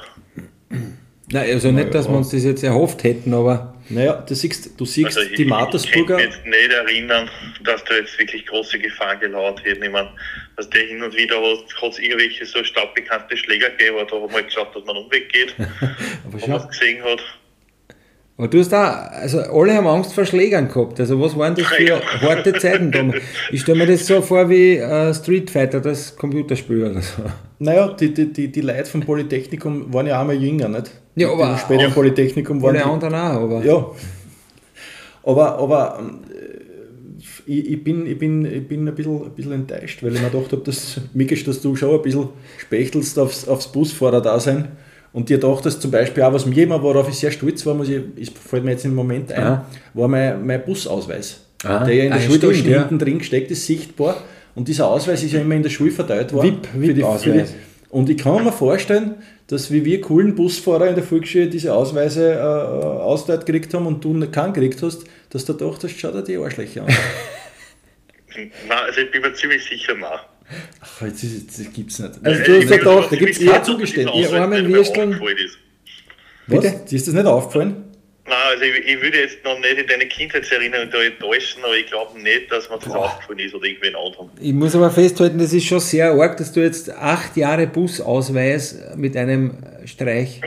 Nein, 1.30 1.50
also 1.52 1.70
nicht, 1.70 1.92
dass 1.92 2.08
wir 2.08 2.16
uns 2.16 2.30
das 2.30 2.44
jetzt 2.44 2.64
erhofft 2.64 3.04
hätten, 3.04 3.34
aber 3.34 3.73
Naja, 3.88 4.24
du 4.26 4.34
siehst, 4.34 4.80
du 4.80 4.84
siehst 4.84 5.16
Also 5.16 5.20
ich, 5.20 5.36
die 5.36 5.42
ich 5.42 5.48
Mattersburger. 5.48 6.16
kann 6.16 6.26
mich 6.26 6.34
jetzt 6.34 6.46
nicht 6.46 6.72
erinnern, 6.72 7.30
dass 7.64 7.84
da 7.84 7.94
jetzt 7.94 8.18
wirklich 8.18 8.46
große 8.46 8.78
Gefahren 8.78 9.20
gelauert 9.20 9.62
hätten. 9.64 9.82
Ich 9.82 9.90
meine, 9.90 10.10
dass 10.56 10.70
der 10.70 10.82
hin 10.82 11.02
und 11.02 11.14
wieder 11.16 11.36
hat 11.36 11.90
es 11.92 11.98
irgendwelche 11.98 12.46
so 12.46 12.64
stadtbekannte 12.64 13.36
Schläger 13.36 13.70
gegeben, 13.70 13.96
aber 13.98 14.06
da 14.06 14.16
haben 14.16 14.28
wir 14.28 14.34
halt 14.36 14.46
geschaut, 14.46 14.74
dass 14.74 14.84
man 14.84 14.96
Umweg 14.96 15.30
geht, 15.32 15.54
aber 16.24 16.40
wo 16.40 16.46
man 16.46 16.60
es 16.60 16.68
gesehen 16.68 17.02
hat. 17.02 17.20
Aber 18.36 18.48
du 18.48 18.58
hast 18.58 18.70
da, 18.70 19.06
also 19.12 19.38
alle 19.40 19.74
haben 19.74 19.86
Angst 19.86 20.12
vor 20.12 20.24
Schlägern 20.24 20.66
gehabt. 20.68 20.98
Also 20.98 21.20
was 21.20 21.38
waren 21.38 21.54
das 21.54 21.66
für 21.68 22.00
harte 22.20 22.52
Zeiten 22.54 22.90
damals? 22.90 23.22
Ich 23.52 23.60
stelle 23.60 23.78
mir 23.78 23.86
das 23.86 24.06
so 24.06 24.22
vor 24.22 24.50
wie 24.50 24.76
äh, 24.76 25.14
Street 25.14 25.50
Fighter, 25.50 25.80
das 25.80 26.16
Computerspiel 26.16 26.84
oder 26.84 27.00
so. 27.00 27.22
Naja, 27.58 27.88
die, 27.88 28.12
die, 28.12 28.32
die, 28.32 28.50
die 28.50 28.60
Leute 28.60 28.84
vom 28.86 29.00
Polytechnikum 29.02 29.92
waren 29.94 30.06
ja 30.06 30.20
einmal 30.20 30.36
jünger, 30.36 30.68
nicht? 30.68 30.90
Ja, 31.14 31.30
aber 31.32 31.52
im 31.52 31.58
späteren 31.58 31.90
auch 31.90 31.94
Polytechnikum 31.94 32.60
waren. 32.62 32.76
Alle 32.76 32.84
anderen 32.86 33.14
auch, 33.14 33.18
aber. 33.42 33.64
Ja. 33.64 33.86
Aber, 35.22 35.58
aber 35.58 35.98
ähm, 36.00 36.18
ich, 37.46 37.70
ich, 37.72 37.84
bin, 37.84 38.06
ich, 38.06 38.18
bin, 38.18 38.44
ich 38.44 38.66
bin 38.66 38.86
ein 38.86 38.94
bisschen, 38.94 39.22
ein 39.24 39.30
bisschen 39.30 39.52
enttäuscht, 39.52 40.02
weil 40.02 40.14
ich 40.14 40.20
mir 40.20 40.30
gedacht 40.30 40.52
habe, 40.52 40.62
dass, 40.62 41.00
Mikisch, 41.14 41.44
dass 41.44 41.60
du 41.60 41.76
schon 41.76 41.94
ein 41.94 42.02
bisschen 42.02 42.28
spechtelst 42.58 43.18
aufs, 43.18 43.46
aufs 43.48 43.68
Busfahrer-Dasein 43.70 44.68
und 45.12 45.28
dir 45.28 45.38
dachtest 45.38 45.80
zum 45.80 45.90
Beispiel 45.90 46.22
auch, 46.24 46.32
was 46.32 46.44
mir 46.44 46.62
immer, 46.64 46.82
worauf 46.82 47.08
ich 47.08 47.14
sehr 47.14 47.30
stolz 47.30 47.64
war, 47.64 47.74
muss 47.74 47.88
ich, 47.88 48.02
es 48.20 48.30
fällt 48.30 48.64
mir 48.64 48.72
jetzt 48.72 48.84
im 48.84 48.94
Moment 48.94 49.32
ein, 49.32 49.40
Ja. 49.42 49.66
war 49.94 50.08
mein, 50.08 50.44
mein 50.44 50.64
Busausweis. 50.64 51.40
Ah. 51.62 51.84
Der 51.84 51.94
ja 51.94 52.04
in 52.04 52.10
der 52.10 52.18
Ah, 52.18 52.22
Schultasche 52.22 52.54
stimmt, 52.56 52.70
ja. 52.74 52.78
hinten 52.80 52.98
drin 52.98 53.18
gesteckt 53.18 53.50
ist, 53.50 53.64
sichtbar. 53.64 54.16
Und 54.54 54.68
dieser 54.68 54.86
Ausweis 54.88 55.22
ist 55.22 55.32
ja 55.32 55.40
immer 55.40 55.54
in 55.56 55.62
der 55.62 55.70
Schule 55.70 55.90
verteilt 55.90 56.32
worden. 56.32 56.58
VIP, 56.62 56.66
für 56.66 56.78
die- 56.78 56.86
für 56.86 56.94
die- 56.94 57.00
VIP-Ausweis. 57.02 57.54
Und 57.90 58.08
ich 58.10 58.16
kann 58.18 58.42
mir 58.44 58.50
vorstellen, 58.52 59.14
dass 59.46 59.70
wie 59.70 59.84
wir 59.84 60.00
coolen 60.00 60.34
Busfahrer 60.34 60.88
in 60.88 60.94
der 60.96 61.04
Volksschule 61.04 61.48
diese 61.48 61.72
Ausweise 61.74 62.32
äh, 62.34 62.38
ausgeteilt 62.38 63.46
gekriegt 63.46 63.72
haben 63.74 63.86
und 63.86 64.02
du 64.04 64.28
keinen 64.30 64.52
gekriegt 64.52 64.82
hast, 64.82 65.04
dass 65.30 65.44
du 65.44 65.56
gedacht 65.56 65.82
hast, 65.84 65.98
schau 66.00 66.10
dir 66.10 66.22
die 66.22 66.36
Arschlöcher 66.36 66.82
an. 66.86 66.88
Na, 68.68 68.80
also 68.82 69.00
ich 69.00 69.10
bin 69.12 69.22
mir 69.22 69.32
ziemlich 69.34 69.62
sicher, 69.64 69.94
nein. 69.94 70.18
Ach, 70.80 71.02
jetzt 71.02 71.22
ist, 71.22 71.56
das 71.58 71.72
gibt's 71.72 71.98
nicht. 72.00 72.14
Also 72.22 72.40
Äh, 72.42 72.44
du 72.44 72.56
hast 72.56 72.68
mir 72.70 72.78
da 72.78 73.06
kein 73.08 73.32
sicher, 73.34 73.52
dass 73.58 73.66
Zugeständnis. 73.66 74.30
Ihr 74.30 74.32
armen 74.42 74.72
Würsteln. 74.72 75.20
Bitte? 76.48 76.80
Dir 76.90 76.96
ist 76.96 77.06
das 77.06 77.14
nicht 77.14 77.26
aufgefallen? 77.26 77.84
Nein, 78.26 78.36
also 78.52 78.64
ich, 78.64 78.86
ich 78.86 79.02
würde 79.02 79.18
jetzt 79.20 79.44
noch 79.44 79.58
nicht 79.58 79.76
in 79.76 79.86
deine 79.86 80.06
Kindheitserinnerung 80.06 80.88
da 80.90 81.02
enttäuschen, 81.02 81.62
aber 81.62 81.76
ich 81.76 81.86
glaube 81.86 82.18
nicht, 82.20 82.50
dass 82.50 82.70
mir 82.70 82.78
das 82.78 82.90
aufgefallen 82.90 83.38
ist 83.40 83.54
oder 83.54 83.66
irgendwen 83.66 83.94
anderen. 83.94 84.30
Ich 84.40 84.52
muss 84.54 84.74
aber 84.74 84.90
festhalten, 84.90 85.38
das 85.38 85.52
ist 85.52 85.66
schon 85.66 85.80
sehr 85.80 86.10
arg, 86.12 86.38
dass 86.38 86.50
du 86.50 86.60
jetzt 86.60 86.88
acht 86.90 87.36
Jahre 87.36 87.66
Busausweis 87.66 88.78
mit 88.96 89.14
einem 89.16 89.58
Streich 89.84 90.40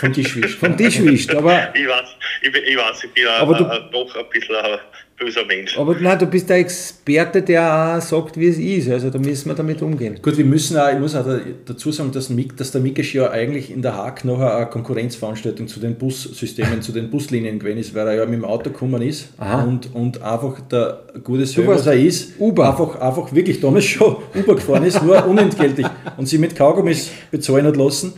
Vom 0.00 0.12
Tisch 0.12 0.34
wisch. 0.34 0.56
vom 0.56 0.76
Tisch 0.76 1.00
wischt. 1.02 1.32
Aber, 1.34 1.72
Ich 1.74 1.86
weiß, 1.86 2.08
ich, 2.42 2.50
bin- 2.52 2.64
ich, 2.66 2.76
weiß, 2.76 3.04
ich 3.04 3.12
bin 3.12 3.26
Aber 3.28 3.54
du- 3.58 3.64
ein, 3.64 3.70
ein, 3.70 3.90
doch 3.92 4.16
ein 4.16 4.24
bisschen 4.30 4.56
ein 4.56 4.78
böser 5.16 5.44
Mensch. 5.46 5.78
aber 5.78 5.94
nein, 6.00 6.18
du 6.18 6.26
bist 6.26 6.48
der 6.50 6.58
Experte, 6.58 7.42
der 7.42 7.96
auch 7.96 8.00
sagt, 8.02 8.38
wie 8.38 8.48
es 8.48 8.58
ist. 8.58 8.90
Also 8.90 9.10
da 9.10 9.18
müssen 9.18 9.48
wir 9.48 9.54
damit 9.54 9.80
umgehen. 9.82 10.18
Gut, 10.20 10.36
wir 10.36 10.44
müssen 10.44 10.76
auch, 10.76 10.92
ich 10.92 10.98
muss 10.98 11.14
auch 11.14 11.24
da- 11.24 11.40
dazu 11.66 11.92
sagen, 11.92 12.10
dass, 12.12 12.30
Mik, 12.30 12.56
dass 12.56 12.72
der 12.72 12.80
Mikesch 12.80 13.14
ja 13.14 13.30
eigentlich 13.30 13.70
in 13.70 13.80
der 13.82 13.94
Haag 13.96 14.24
nachher 14.24 14.56
eine 14.56 14.66
Konkurrenzveranstaltung 14.66 15.68
zu 15.68 15.78
den 15.80 15.94
Bussystemen, 15.96 16.82
zu 16.82 16.92
den 16.92 17.10
Buslinien 17.10 17.58
gewesen 17.58 17.78
ist, 17.78 17.94
weil 17.94 18.06
er 18.08 18.14
ja 18.14 18.24
mit 18.26 18.34
dem 18.34 18.44
Auto 18.44 18.70
gekommen 18.70 19.02
ist 19.02 19.28
Aha. 19.38 19.62
und, 19.62 19.94
und 19.94 20.20
einfach 20.22 20.60
der 20.60 21.04
gute 21.22 21.42
was 21.66 21.86
er 21.86 21.94
ist, 21.94 22.32
Uber. 22.40 22.68
Einfach, 22.70 23.00
einfach 23.00 23.32
wirklich 23.34 23.60
damals 23.60 23.84
schon 23.84 24.16
Uber 24.34 24.56
gefahren 24.56 24.84
ist, 24.84 25.02
nur 25.02 25.24
unentgeltlich 25.26 25.86
und 26.16 26.26
sie 26.26 26.38
mit 26.38 26.56
Kaugummis 26.56 27.10
bezahlen 27.30 27.66
hat 27.66 27.76
lassen. 27.76 28.12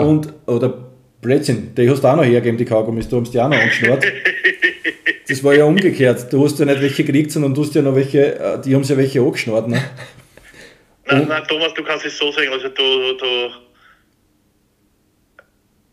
Und, 0.00 0.28
oder 0.46 0.74
Blödsinn, 1.20 1.74
die 1.76 1.88
hast 1.90 2.04
du 2.04 2.08
auch 2.08 2.16
noch 2.16 2.24
hergegeben, 2.24 2.56
die 2.58 2.64
Kaugummis, 2.64 3.08
du 3.08 3.20
hast 3.20 3.32
die 3.34 3.40
auch 3.40 3.48
noch 3.48 3.56
angeschnurrt. 3.58 4.04
Das 5.28 5.42
war 5.42 5.54
ja 5.54 5.64
umgekehrt. 5.64 6.32
Du 6.32 6.44
hast 6.44 6.58
ja 6.58 6.64
nicht 6.64 6.80
welche 6.80 7.04
gekriegt, 7.04 7.32
sondern 7.32 7.52
du 7.54 7.62
hast 7.62 7.74
ja 7.74 7.82
noch 7.82 7.94
welche, 7.94 8.36
äh, 8.38 8.60
die 8.62 8.74
haben 8.74 8.84
sich 8.84 8.90
ja 8.90 8.96
welche 8.96 9.20
angeschnurrt. 9.20 9.68
Ne? 9.68 9.82
Nein, 11.08 11.26
nein, 11.28 11.42
Thomas, 11.48 11.72
du 11.74 11.82
kannst 11.82 12.06
es 12.06 12.16
so 12.18 12.30
sagen, 12.32 12.48
also 12.52 12.68
du, 12.68 13.16
du 13.18 13.50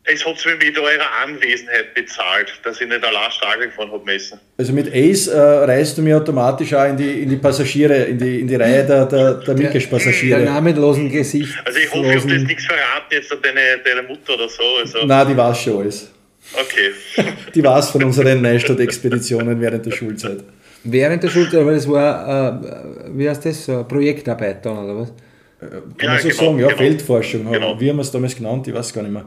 es 0.06 0.26
hat 0.26 0.46
mir 0.46 0.56
mit 0.58 0.78
eurer 0.78 1.10
Anwesenheit 1.24 1.94
bezahlt, 1.94 2.52
dass 2.64 2.82
ich 2.82 2.88
nicht 2.88 3.04
allein 3.06 3.32
Stagel 3.32 3.68
gefahren 3.68 3.90
habe 3.92 4.04
müssen. 4.04 4.38
Also 4.58 4.74
mit 4.74 4.94
Ace 4.94 5.28
äh, 5.28 5.40
reißt 5.40 5.98
du 5.98 6.02
mir 6.02 6.18
automatisch 6.18 6.74
auch 6.74 6.86
in 6.90 6.98
die, 6.98 7.22
in 7.22 7.30
die 7.30 7.38
Passagiere, 7.38 8.04
in 8.04 8.18
die, 8.18 8.42
in 8.42 8.48
die 8.48 8.56
Reihe 8.56 8.86
der, 8.86 9.06
der, 9.06 9.36
der 9.36 9.56
Der 9.56 9.56
Mikesh-Passagiere. 9.56 10.42
namenlosen 10.42 11.10
Gesicht. 11.10 11.56
Also 11.64 11.80
ich 11.80 11.90
hoffe, 11.90 12.06
ich 12.12 12.22
habe 12.22 12.34
das 12.34 12.44
nichts 12.44 12.66
verraten 12.66 13.12
jetzt 13.12 13.32
an 13.32 13.38
deine, 13.42 13.80
deine 13.86 14.04
Mutter 14.06 14.34
oder 14.34 14.50
so. 14.50 14.64
Also, 14.82 15.06
Nein, 15.06 15.28
die 15.30 15.38
weiß 15.38 15.58
schon 15.62 15.78
alles. 15.80 16.12
Okay. 16.54 16.92
Die 17.56 17.64
weiß 17.64 17.90
von 17.92 18.04
unseren 18.04 18.42
Neustadt-Expeditionen 18.42 19.60
während 19.60 19.86
der 19.86 19.92
Schulzeit. 19.92 20.44
Während 20.84 21.24
der 21.24 21.30
Schulzeit, 21.30 21.62
aber 21.62 21.72
das 21.72 21.88
war, 21.88 22.62
äh, 22.64 23.10
wie 23.18 23.30
heißt 23.30 23.46
das, 23.46 23.70
eine 23.70 23.84
Projektarbeit 23.86 24.66
dann, 24.66 24.78
oder 24.78 24.98
was? 25.00 25.14
Kann 25.60 25.72
Ja, 26.02 26.10
man 26.10 26.18
so 26.20 26.28
genau, 26.28 26.40
sagen, 26.42 26.60
ja, 26.60 26.68
genau. 26.68 26.78
Feldforschung. 26.78 27.52
Genau. 27.52 27.80
Wie 27.80 27.90
haben 27.90 27.98
wir 27.98 28.02
es 28.02 28.12
damals 28.12 28.36
genannt? 28.36 28.68
Ich 28.68 28.74
weiß 28.74 28.94
gar 28.94 29.02
nicht 29.04 29.14
mehr. 29.14 29.26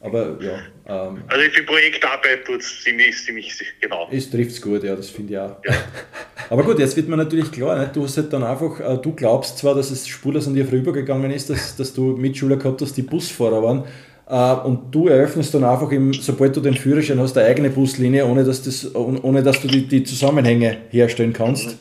Aber 0.00 0.36
ja, 0.40 0.58
ähm, 1.08 1.22
Also 1.26 1.50
für 1.52 1.62
Projektarbeit 1.62 2.44
tut 2.44 2.60
es 2.60 2.82
ziemlich, 2.82 3.16
ziemlich 3.16 3.52
genau. 3.80 4.08
es 4.12 4.30
trifft 4.30 4.50
es 4.50 4.60
gut, 4.60 4.84
ja, 4.84 4.94
das 4.94 5.10
finde 5.10 5.32
ich 5.32 5.38
auch. 5.38 5.56
Aber 6.50 6.62
gut, 6.62 6.78
jetzt 6.78 6.96
wird 6.96 7.08
mir 7.08 7.16
natürlich 7.16 7.50
klar, 7.50 7.78
nicht? 7.78 7.96
du 7.96 8.04
hast 8.04 8.16
halt 8.16 8.32
dann 8.32 8.44
einfach, 8.44 8.78
äh, 8.78 8.98
du 8.98 9.12
glaubst 9.14 9.58
zwar, 9.58 9.74
dass 9.74 9.90
es 9.90 10.06
spurlos 10.06 10.46
an 10.46 10.54
dir 10.54 10.64
vorübergegangen 10.64 11.30
ist, 11.30 11.50
dass, 11.50 11.76
dass 11.76 11.94
du 11.94 12.16
Mitschüler 12.16 12.56
gehabt 12.56 12.82
hast, 12.82 12.96
die 12.96 13.02
Busfahrer 13.02 13.62
waren, 13.62 13.80
äh, 13.80 13.84
und 14.28 14.92
du 14.92 15.06
eröffnest 15.08 15.54
dann 15.54 15.62
einfach, 15.64 15.90
im, 15.92 16.12
sobald 16.12 16.56
du 16.56 16.60
den 16.60 16.74
Führerschein 16.74 17.20
hast, 17.20 17.36
eine 17.38 17.46
eigene 17.46 17.70
Buslinie, 17.70 18.26
ohne 18.26 18.42
dass, 18.44 18.62
das, 18.62 18.92
ohne 18.94 19.42
dass 19.42 19.60
du 19.60 19.68
die, 19.68 19.86
die 19.86 20.02
Zusammenhänge 20.02 20.78
herstellen 20.90 21.32
kannst. 21.32 21.76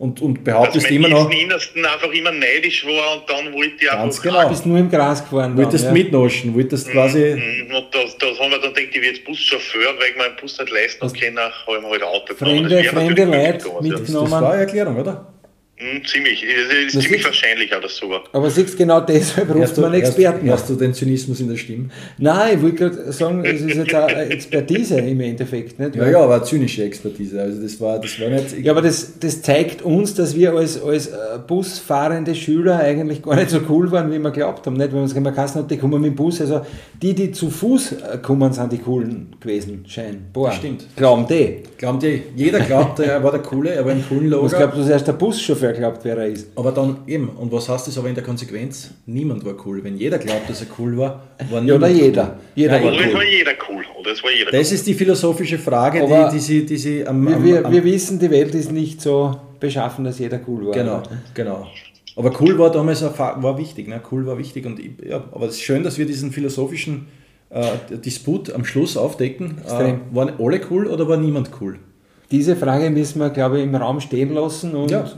Und, 0.00 0.20
und 0.22 0.38
Also 0.38 0.44
behauptest 0.44 0.86
mein 0.86 0.94
immer 0.94 1.08
noch, 1.08 1.28
im 1.28 1.36
Innersten 1.40 1.84
einfach 1.84 2.12
immer 2.12 2.30
neidisch 2.30 2.86
war 2.86 3.16
und 3.16 3.28
dann 3.28 3.52
wollte 3.52 3.72
ich 3.80 3.88
ganz 3.90 4.16
einfach... 4.18 4.22
genau, 4.22 4.42
Du 4.44 4.48
bist 4.50 4.64
nur 4.64 4.78
im 4.78 4.88
Gras 4.88 5.24
gefahren. 5.28 5.56
wolltest 5.56 5.86
ja. 5.86 5.92
mitnaschen, 5.92 6.54
wolltest 6.54 6.88
quasi, 6.90 7.18
Mhm, 7.34 7.74
Und 7.74 7.86
da, 7.92 7.98
da 8.20 8.26
haben 8.38 8.50
wir 8.52 8.58
dann 8.60 8.72
gedacht, 8.72 8.88
ich 8.90 8.94
werde 8.94 9.06
jetzt 9.08 9.24
Buschauffeur, 9.24 9.88
weil 9.98 10.10
ich 10.12 10.16
meinen 10.16 10.36
Bus 10.40 10.56
nicht 10.56 10.70
leisten 10.72 11.00
kann, 11.00 11.36
habe 11.36 11.76
ich 11.76 11.82
mir 11.82 11.90
halt 11.90 12.02
Auto 12.04 12.32
genommen. 12.32 12.58
Fremde- 12.68 12.76
Das 12.82 12.86
fremde 12.92 13.24
Leute 13.24 13.26
möglich 13.26 13.64
gewesen, 13.64 13.82
mit- 13.82 13.90
ja. 13.92 13.98
das, 13.98 14.06
genommen. 14.06 14.30
das 14.30 14.40
war 14.40 14.52
eine 14.52 14.60
Erklärung, 14.62 14.96
oder? 15.00 15.34
Mhm, 15.80 16.04
ziemlich. 16.04 16.42
Es 16.44 16.86
ist 16.86 16.94
Das 16.96 17.02
ziemlich 17.04 17.20
ist- 17.20 17.26
wahrscheinlich 17.26 17.74
auch, 17.74 17.80
dass 17.80 17.96
so 17.96 18.10
war. 18.10 18.24
Aber 18.32 18.50
siehst 18.50 18.76
genau 18.76 19.00
deshalb 19.00 19.54
ruft 19.54 19.76
du, 19.76 19.82
man 19.82 19.94
Experten. 19.94 20.46
hörst, 20.48 20.68
hörst 20.68 20.70
du 20.70 20.74
den 20.74 20.92
Zynismus 20.92 21.38
in 21.40 21.48
der 21.48 21.56
Stimme? 21.56 21.90
Nein, 22.18 22.56
ich 22.56 22.62
wollte 22.62 22.76
gerade 22.76 23.12
sagen, 23.12 23.44
es 23.44 23.60
ist 23.60 23.76
jetzt 23.76 23.94
auch 23.94 24.08
eine 24.08 24.24
Expertise 24.30 24.98
im 24.98 25.20
Endeffekt. 25.20 25.78
Nicht? 25.78 25.94
Ja, 25.94 26.08
ja, 26.10 26.18
aber 26.20 26.34
eine 26.36 26.44
zynische 26.44 26.82
Expertise. 26.82 27.40
Also 27.40 27.62
das 27.62 27.80
war, 27.80 28.00
das 28.00 28.20
war 28.20 28.28
nicht. 28.28 28.58
Ja, 28.60 28.72
aber 28.72 28.82
das, 28.82 29.18
das 29.20 29.40
zeigt 29.42 29.82
uns, 29.82 30.14
dass 30.14 30.34
wir 30.34 30.52
als, 30.52 30.82
als 30.82 31.06
äh, 31.08 31.14
busfahrende 31.46 32.34
Schüler 32.34 32.78
eigentlich 32.80 33.22
gar 33.22 33.36
nicht 33.36 33.50
so 33.50 33.60
cool 33.68 33.90
waren, 33.92 34.10
wie 34.12 34.18
wir 34.18 34.30
glaubt 34.32 34.66
haben. 34.66 34.76
Nicht? 34.76 34.88
Wenn 34.90 34.98
man 34.98 35.04
es 35.06 35.12
immer 35.12 35.32
Kassen 35.32 35.60
hat, 35.62 35.70
die 35.70 35.76
kommen 35.76 36.00
mit 36.00 36.10
dem 36.10 36.16
Bus. 36.16 36.40
Also 36.40 36.62
die, 37.00 37.14
die 37.14 37.30
zu 37.30 37.50
Fuß 37.50 37.92
äh, 37.92 38.18
kommen, 38.20 38.52
sind 38.52 38.72
die 38.72 38.78
coolen 38.78 39.28
gewesen, 39.40 39.84
scheinbar. 39.86 40.52
Stimmt. 40.52 40.86
Glauben 40.96 41.26
die. 41.28 41.58
Glaubt 41.76 42.02
ihr, 42.02 42.18
jeder 42.34 42.58
glaubt, 42.60 42.98
er 42.98 43.22
war 43.22 43.30
der 43.30 43.40
Coole, 43.42 43.70
er 43.70 43.84
war 43.84 43.92
ein 43.92 44.04
coolen 44.08 44.24
Was 44.24 44.30
Logo. 44.30 44.48
glaubt, 44.48 44.76
dass 44.78 44.88
erst 44.88 45.06
der 45.06 45.12
Buschauffeur 45.12 45.67
glaubt, 45.72 46.04
wer 46.04 46.16
er 46.18 46.26
ist? 46.28 46.48
Aber 46.56 46.72
dann 46.72 46.98
eben, 47.06 47.28
und 47.28 47.50
was 47.52 47.68
heißt 47.68 47.86
das 47.88 47.96
aber 47.98 48.08
in 48.08 48.14
der 48.14 48.24
Konsequenz? 48.24 48.90
Niemand 49.06 49.44
war 49.44 49.54
cool. 49.66 49.82
Wenn 49.84 49.96
jeder 49.96 50.18
glaubt, 50.18 50.48
dass 50.48 50.60
er 50.60 50.66
cool 50.78 50.96
war, 50.96 51.22
war 51.50 51.58
Ja, 51.58 51.60
niemand 51.60 51.70
oder 51.82 51.88
cool. 51.88 51.92
jeder. 51.96 52.38
Jeder 52.54 52.72
Nein, 52.72 52.84
war 52.84 52.92
Oder 52.92 53.00
es 53.06 53.14
war 53.14 53.20
cool. 53.20 53.26
jeder 53.28 53.50
cool. 53.68 53.84
Oder 54.00 54.10
es 54.12 54.22
war 54.22 54.30
jeder 54.30 54.50
Das 54.50 54.72
ist 54.72 54.86
die 54.86 54.94
philosophische 54.94 55.58
Frage, 55.58 56.02
Aber 56.02 56.28
die, 56.30 56.36
die 56.36 56.40
sie, 56.42 56.66
die 56.66 56.76
sie 56.76 57.06
am, 57.06 57.26
Wir, 57.26 57.36
am, 57.36 57.44
wir, 57.44 57.66
am 57.66 57.72
wir 57.72 57.84
wissen, 57.84 58.18
die 58.18 58.30
Welt 58.30 58.54
ist 58.54 58.72
nicht 58.72 59.00
so 59.00 59.36
beschaffen, 59.60 60.04
dass 60.04 60.18
jeder 60.18 60.40
cool 60.46 60.66
war. 60.66 60.72
Genau, 60.74 61.02
genau. 61.34 61.66
Aber 62.16 62.32
cool 62.40 62.58
war 62.58 62.70
damals 62.72 63.02
war 63.02 63.58
wichtig, 63.58 63.86
ne? 63.88 64.00
cool 64.10 64.26
war 64.26 64.38
wichtig. 64.38 64.66
Und 64.66 64.80
ich, 64.80 64.90
ja, 65.08 65.22
aber 65.32 65.46
es 65.46 65.54
ist 65.54 65.62
schön, 65.62 65.84
dass 65.84 65.98
wir 65.98 66.06
diesen 66.06 66.32
philosophischen 66.32 67.06
äh, 67.50 67.62
Disput 68.04 68.52
am 68.52 68.64
Schluss 68.64 68.96
aufdecken. 68.96 69.58
Äh, 69.66 69.94
waren 70.12 70.32
alle 70.38 70.60
cool 70.70 70.86
oder 70.88 71.08
war 71.08 71.16
niemand 71.16 71.50
cool? 71.60 71.78
Diese 72.30 72.56
Frage 72.56 72.90
müssen 72.90 73.20
wir, 73.20 73.30
glaube 73.30 73.58
ich, 73.58 73.64
im 73.64 73.74
Raum 73.74 74.00
stehen 74.00 74.34
lassen 74.34 74.74
und 74.74 74.90
Ja. 74.90 75.08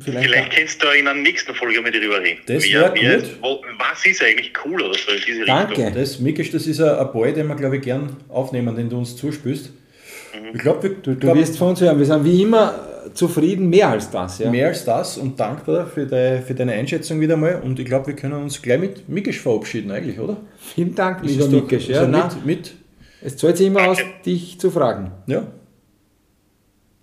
Vielleicht, 0.00 0.26
Vielleicht 0.28 0.52
kannst 0.56 0.82
du 0.82 0.86
in 0.88 1.06
einer 1.06 1.20
nächsten 1.20 1.54
Folge 1.54 1.80
mit 1.80 1.94
drüber 1.94 2.20
reden. 2.20 2.40
Das 2.46 2.64
Wer- 2.64 2.80
wär 2.80 2.94
wer- 2.94 3.18
gut. 3.20 3.36
wo- 3.42 3.60
Was 3.78 4.04
ist 4.06 4.22
eigentlich 4.22 4.52
cool 4.64 4.80
oder 4.82 4.94
so 4.94 5.10
in 5.12 5.18
diese 5.26 5.44
Danke. 5.44 5.76
Richtung? 5.78 5.94
Das, 5.94 6.18
Mikisch, 6.20 6.50
das 6.50 6.66
ist 6.66 6.80
ein, 6.80 6.88
ein 6.96 7.12
Boy, 7.12 7.32
den 7.32 7.46
wir, 7.48 7.54
glaube 7.56 7.76
ich, 7.76 7.82
gern 7.82 8.16
aufnehmen, 8.28 8.74
den 8.76 8.88
du 8.88 8.98
uns 8.98 9.16
zuspürst. 9.16 9.70
Ich 10.52 10.60
glaube, 10.60 10.88
du, 10.90 11.12
du 11.12 11.16
glaub, 11.16 11.36
wirst 11.36 11.56
von 11.58 11.68
uns 11.70 11.80
hören. 11.80 11.98
Wir 11.98 12.06
sind 12.06 12.24
wie 12.24 12.42
immer 12.42 13.10
zufrieden, 13.14 13.68
mehr 13.70 13.88
als 13.90 14.10
das. 14.10 14.38
Ja? 14.40 14.50
mehr 14.50 14.68
als 14.68 14.84
das 14.84 15.16
und 15.18 15.38
dankbar 15.38 15.86
für, 15.86 16.06
de, 16.06 16.40
für 16.42 16.54
deine 16.54 16.72
Einschätzung 16.72 17.20
wieder 17.20 17.36
mal. 17.36 17.60
Und 17.62 17.78
ich 17.78 17.84
glaube, 17.86 18.08
wir 18.08 18.16
können 18.16 18.34
uns 18.34 18.60
gleich 18.60 18.80
mit 18.80 19.08
Mikisch 19.08 19.40
verabschieden, 19.40 19.90
eigentlich, 19.92 20.18
oder? 20.18 20.38
Vielen 20.74 20.94
Dank, 20.94 21.22
Ist 21.24 21.36
lieber 21.50 21.72
ist 21.72 21.88
Ja, 21.88 22.06
nein, 22.06 22.28
mit, 22.44 22.46
mit, 22.46 22.74
es 23.22 23.36
zahlt 23.36 23.56
sich 23.58 23.66
immer 23.68 23.86
aus, 23.88 23.98
dich 24.26 24.58
zu 24.58 24.70
fragen. 24.70 25.12
ja. 25.26 25.46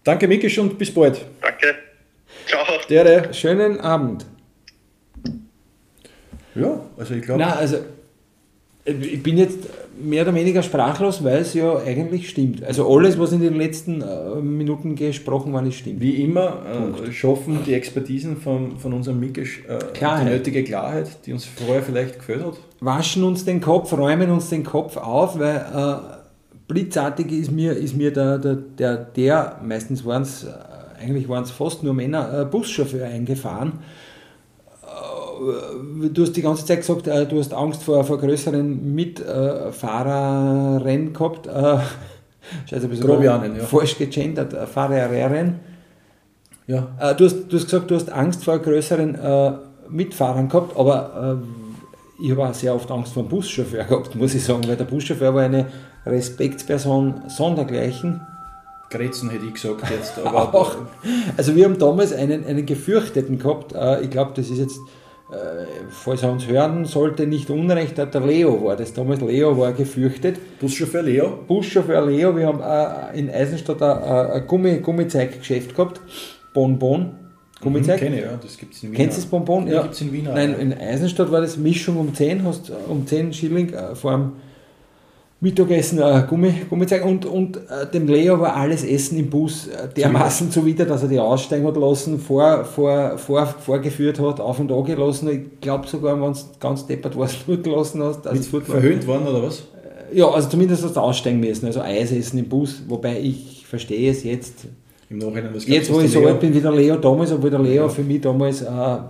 Danke, 0.04 0.28
Mikisch, 0.28 0.58
und 0.58 0.78
bis 0.80 0.92
bald. 0.92 1.22
Danke. 1.42 1.76
Ciao. 2.48 2.66
Dere. 2.90 3.34
Schönen 3.34 3.80
Abend. 3.80 4.26
Ja, 6.56 6.82
also 6.98 7.14
ich 7.14 7.22
glaube. 7.22 7.42
Na, 7.42 7.56
also 7.56 7.78
ich 8.86 9.22
bin 9.22 9.38
jetzt 9.38 9.60
mehr 10.02 10.24
oder 10.24 10.34
weniger 10.34 10.64
sprachlos, 10.64 11.24
weil 11.24 11.38
es 11.38 11.54
ja 11.54 11.78
eigentlich 11.78 12.30
stimmt. 12.30 12.64
Also 12.64 12.92
alles, 12.92 13.20
was 13.20 13.32
in 13.32 13.42
den 13.42 13.56
letzten 13.56 14.02
äh, 14.02 14.36
Minuten 14.42 14.96
gesprochen 14.96 15.54
worden 15.54 15.68
ist, 15.68 15.76
stimmt. 15.76 16.02
Wie 16.02 16.24
immer 16.24 16.64
äh, 17.08 17.12
schaffen 17.12 17.60
die 17.66 17.74
Expertisen 17.74 18.38
von, 18.38 18.78
von 18.80 18.94
unserem 18.94 19.20
Mikisch 19.20 19.64
äh, 19.68 19.78
die 20.00 20.26
nötige 20.26 20.64
Klarheit, 20.64 21.26
die 21.26 21.34
uns 21.34 21.46
vorher 21.46 21.84
vielleicht 21.84 22.20
gefällt 22.20 22.44
hat. 22.44 22.58
Waschen 22.80 23.24
uns 23.24 23.46
den 23.46 23.62
Kopf, 23.62 23.94
räumen 23.94 24.32
uns 24.32 24.50
den 24.50 24.64
Kopf 24.64 24.98
auf, 24.98 25.38
weil 25.38 25.58
äh, 25.58 26.18
blitzartig 26.68 27.32
ist 27.32 27.52
mir, 27.52 27.74
ist 27.74 27.96
mir 27.96 28.12
der, 28.12 28.40
der, 28.40 28.56
der, 28.56 28.98
der 28.98 29.60
meistens 29.64 30.04
waren 30.06 30.24
es, 30.24 30.44
äh, 30.44 30.50
eigentlich 31.02 31.30
waren 31.30 31.44
es 31.44 31.52
fast 31.52 31.84
nur 31.84 31.94
Männer, 31.94 32.42
äh, 32.42 32.46
Buschauffeur 32.46 33.06
eingefahren. 33.06 33.74
Äh, 34.84 34.88
Du 36.14 36.22
hast 36.22 36.34
die 36.34 36.44
ganze 36.44 36.64
Zeit 36.66 36.82
gesagt, 36.82 37.08
äh, 37.08 37.26
du 37.26 37.40
hast 37.40 37.52
Angst 37.54 37.82
vor, 37.84 38.04
vor 38.04 38.20
größeren 38.20 38.94
Mitfahrerrennen 38.94 41.14
gehabt. 41.14 41.48
Äh, 41.48 41.52
Scheiße, 42.70 42.86
ein 42.86 42.90
bisschen 42.90 43.08
Grobianen, 43.08 43.56
ja. 43.56 43.64
falsch 43.64 43.98
gegendert, 43.98 44.54
äh, 44.54 44.68
Fahrerrennen. 44.68 45.62
Ja. 46.68 46.90
Äh, 47.00 47.16
du, 47.16 47.26
hast, 47.26 47.48
du 47.50 47.58
hast 47.58 47.66
gesagt, 47.66 47.90
du 47.90 47.96
hast 47.96 48.12
Angst 48.12 48.44
vor 48.44 48.60
größeren 48.60 49.18
Mitfahrern 49.90 50.48
gehabt, 50.48 50.78
aber 50.78 51.40
ich 52.22 52.32
habe 52.32 52.48
auch 52.48 52.54
sehr 52.54 52.76
oft 52.76 52.90
Angst 52.92 53.14
vor 53.14 53.24
dem 53.24 53.30
Buschauffeur 53.30 53.84
gehabt, 53.84 54.16
muss 54.16 54.36
ich 54.36 54.44
sagen, 54.44 54.68
weil 54.68 54.78
der 54.78 54.86
Buschauffeur 54.86 55.34
war 55.34 55.44
eine 55.44 55.66
Respektsperson 56.06 57.24
sondergleichen. 57.28 58.22
Grätzen 58.92 59.30
hätte 59.30 59.46
ich 59.46 59.54
gesagt 59.54 59.90
jetzt. 59.90 60.20
Aber 60.24 60.54
Auch, 60.54 60.76
also 61.38 61.56
wir 61.56 61.66
haben 61.66 61.80
damals 61.80 62.14
einen, 62.14 62.46
einen 62.46 62.66
gefürchteten 62.66 63.40
gehabt, 63.40 63.74
äh, 63.74 64.02
ich 64.02 64.10
glaube, 64.12 64.34
das 64.36 64.50
ist 64.50 64.60
jetzt, 64.60 64.78
äh, 65.32 65.66
falls 65.90 66.22
er 66.22 66.32
uns 66.32 66.48
hören 66.48 66.86
sollte, 66.86 67.26
nicht 67.26 67.50
unrecht, 67.50 67.98
der 67.98 68.06
der 68.06 68.22
Leo 68.22 68.64
war 68.64 68.76
das 68.76 68.94
damals, 68.94 69.22
Leo 69.22 69.58
war 69.58 69.72
gefürchtet. 69.72 70.38
Buschauffeur 70.60 71.02
Leo. 71.02 71.40
Buschauffeur 71.48 72.06
Leo, 72.06 72.36
wir 72.36 72.48
haben 72.48 72.62
äh, 72.62 73.18
in 73.18 73.30
Eisenstadt 73.30 73.82
ein, 73.82 74.46
Gummi, 74.46 74.80
Gummizeiggeschäft 74.80 75.76
gehabt, 75.76 76.02
Bonbon, 76.54 77.16
Gummizeig. 77.62 78.00
Kenne 78.00 78.18
ich, 78.18 78.26
ja, 78.26 78.38
das 78.42 78.58
gibt 78.58 78.74
es 78.74 78.84
in 78.84 78.92
Wien. 78.92 78.98
Kennst 78.98 79.18
du 79.18 79.22
das 79.22 79.30
Bonbon? 79.30 79.68
Ja, 79.68 79.84
gibt's 79.84 80.02
in 80.02 80.12
Wien 80.12 80.26
Nein, 80.26 80.52
ja. 80.52 80.58
in 80.58 80.74
Eisenstadt 80.74 81.32
war 81.32 81.42
das 81.42 81.58
Mischung 81.58 81.98
um 81.98 82.14
10, 82.14 82.44
hast 82.44 82.72
um 82.90 83.08
10 83.08 83.34
Schilling 83.34 83.74
vor 83.94 84.12
dem 84.12 84.32
Mittagessen 85.44 85.98
äh, 86.00 86.24
Gummi, 86.30 86.54
Gummizeig 86.70 87.04
und, 87.04 87.26
und 87.26 87.58
äh, 87.58 87.90
dem 87.92 88.08
Leo 88.08 88.40
war 88.40 88.56
alles 88.56 88.84
Essen 88.84 89.18
im 89.18 89.30
Bus 89.30 89.68
äh, 89.68 89.88
dermaßen 89.98 90.52
zuwider, 90.52 90.86
dass 90.86 91.02
er 91.02 91.10
die 91.10 91.20
aussteigen 91.20 91.66
hat 91.66 91.76
lassen, 91.78 92.20
vor, 92.20 92.64
vor, 92.64 93.18
vor, 93.18 93.48
vorgeführt 93.48 94.20
hat, 94.20 94.40
auf 94.40 94.60
und 94.60 94.72
an 94.72 94.84
gelassen. 94.84 95.28
Ich 95.30 95.60
glaube 95.60 95.88
sogar, 95.88 96.14
wenn 96.22 96.32
du 96.32 96.40
ganz 96.60 96.86
deppert 96.86 97.18
warst, 97.18 97.38
nur 97.48 97.58
gelassen 97.58 98.04
hast. 98.04 98.28
Also 98.28 98.38
Mit 98.38 98.46
es 98.46 98.54
war- 98.54 98.62
verhöhnt 98.62 99.08
worden 99.08 99.28
oder 99.28 99.42
was? 99.44 99.64
ja, 100.14 100.28
also 100.30 100.48
zumindest 100.50 100.84
hast 100.84 100.96
du 100.96 101.00
aussteigen 101.00 101.40
müssen, 101.40 101.66
also 101.66 101.82
Eis 101.82 102.12
essen 102.12 102.38
im 102.38 102.48
Bus, 102.48 102.84
wobei 102.88 103.20
ich 103.20 103.66
verstehe 103.66 104.12
es 104.12 104.24
jetzt, 104.24 104.66
Im 105.10 105.18
Nachhinein, 105.20 105.50
was 105.56 105.66
jetzt 105.66 105.92
wo 105.92 106.02
ich 106.02 106.12
so 106.12 106.24
alt 106.26 106.40
bin 106.40 106.54
wie 106.54 106.60
der 106.62 106.72
Leo 106.74 106.98
damals, 106.98 107.32
obwohl 107.32 107.50
der 107.50 107.60
Leo 107.60 107.84
Ja. 107.84 107.90
für 107.90 108.04
mich 108.04 108.22
damals, 108.22 108.62
äh, 108.62 108.66
ja, 108.68 109.04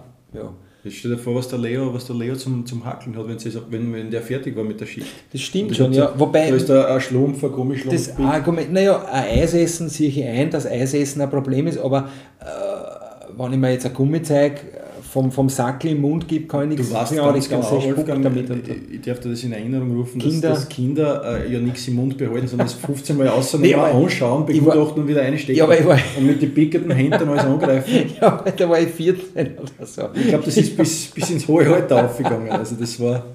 Jetzt 0.84 0.98
stell 0.98 1.12
dir 1.12 1.18
vor, 1.18 1.36
was 1.36 1.48
der 1.48 1.60
Leo, 1.60 1.94
was 1.94 2.08
der 2.08 2.16
Leo 2.16 2.36
zum, 2.36 2.66
zum 2.66 2.84
Hackeln 2.84 3.16
hat, 3.16 3.28
wenn, 3.28 3.38
wenn, 3.70 3.94
wenn 3.94 4.10
der 4.10 4.22
fertig 4.24 4.56
war 4.56 4.64
mit 4.64 4.82
der 4.82 4.88
Schicht. 4.88 5.08
das 5.32 5.42
stimmt 5.42 5.76
schon, 5.76 5.94
ja, 5.94 6.12
wobei... 6.18 6.50
Da 6.50 6.56
ist 6.56 6.70
da 6.70 6.96
ein 6.96 7.02
Schlumpf, 7.02 7.44
ein 7.44 7.52
Gummischlumpf. 7.52 7.96
Das 7.96 8.18
Argument, 8.18 8.74
naja, 8.74 9.06
ein 9.06 9.42
Eisessen 9.42 9.90
sehe 9.90 10.10
ich 10.10 10.24
ein, 10.24 10.50
dass 10.50 10.66
Eisessen 10.66 11.22
ein 11.22 11.30
Problem 11.30 11.68
ist, 11.68 11.78
aber 11.78 12.10
äh, 12.40 13.38
wenn 13.38 13.54
ich 13.54 13.60
mir 13.60 13.72
jetzt 13.72 13.86
ein 13.86 13.94
Gummizeig 13.94 14.71
vom, 15.12 15.30
vom 15.30 15.50
Sackel 15.50 15.92
im 15.92 16.02
Mund 16.02 16.26
gebe, 16.26 16.48
kann 16.48 16.72
ich 16.72 16.78
nichts 16.78 16.90
ja, 16.94 17.00
ganz 17.00 17.12
ich 17.12 17.18
kann 17.52 17.60
genau, 17.62 17.84
Wolfgang, 17.84 18.24
damit. 18.24 18.50
Und, 18.50 18.66
ich, 18.66 18.96
ich 18.96 19.02
darf 19.02 19.20
dir 19.20 19.30
das 19.30 19.44
in 19.44 19.52
Erinnerung 19.52 19.94
rufen, 19.98 20.20
Kinder- 20.22 20.50
dass, 20.50 20.60
dass 20.60 20.70
Kinder 20.70 21.44
äh, 21.46 21.52
ja 21.52 21.60
nichts 21.60 21.86
im 21.90 21.96
Mund 21.96 22.18
behalten, 22.18 22.48
sondern 22.48 22.68
das 22.68 22.76
15 22.76 23.18
Mal 23.18 23.28
rausnehmen, 23.28 23.68
Nee, 23.68 23.76
aber- 23.76 23.94
anschauen, 23.94 24.40
war- 24.40 24.46
begutachten 24.46 25.04
und 25.04 25.10
wieder 25.10 25.22
einstecken 25.22 25.58
Ja, 25.58 25.66
aber 25.66 25.78
ich 25.78 25.86
war- 25.86 26.00
und 26.18 26.26
mit 26.28 26.42
den 26.42 26.54
pickenden 26.54 26.92
Händen 26.92 27.28
alles 27.28 27.44
angreifen. 27.44 27.94
ja, 28.22 28.44
da 28.56 28.70
war 28.70 28.80
ich 28.80 28.88
14 28.90 29.58
oder 29.58 29.86
so. 29.86 30.04
Ich 30.16 30.28
glaube, 30.30 30.46
das 30.46 30.56
ist 30.56 30.78
bis, 30.78 31.08
bis 31.08 31.30
ins 31.30 31.46
hohe 31.48 31.68
Alter 31.68 32.06
aufgegangen. 32.06 32.50
Also 32.50 32.76
das 32.80 32.98
war... 33.00 33.26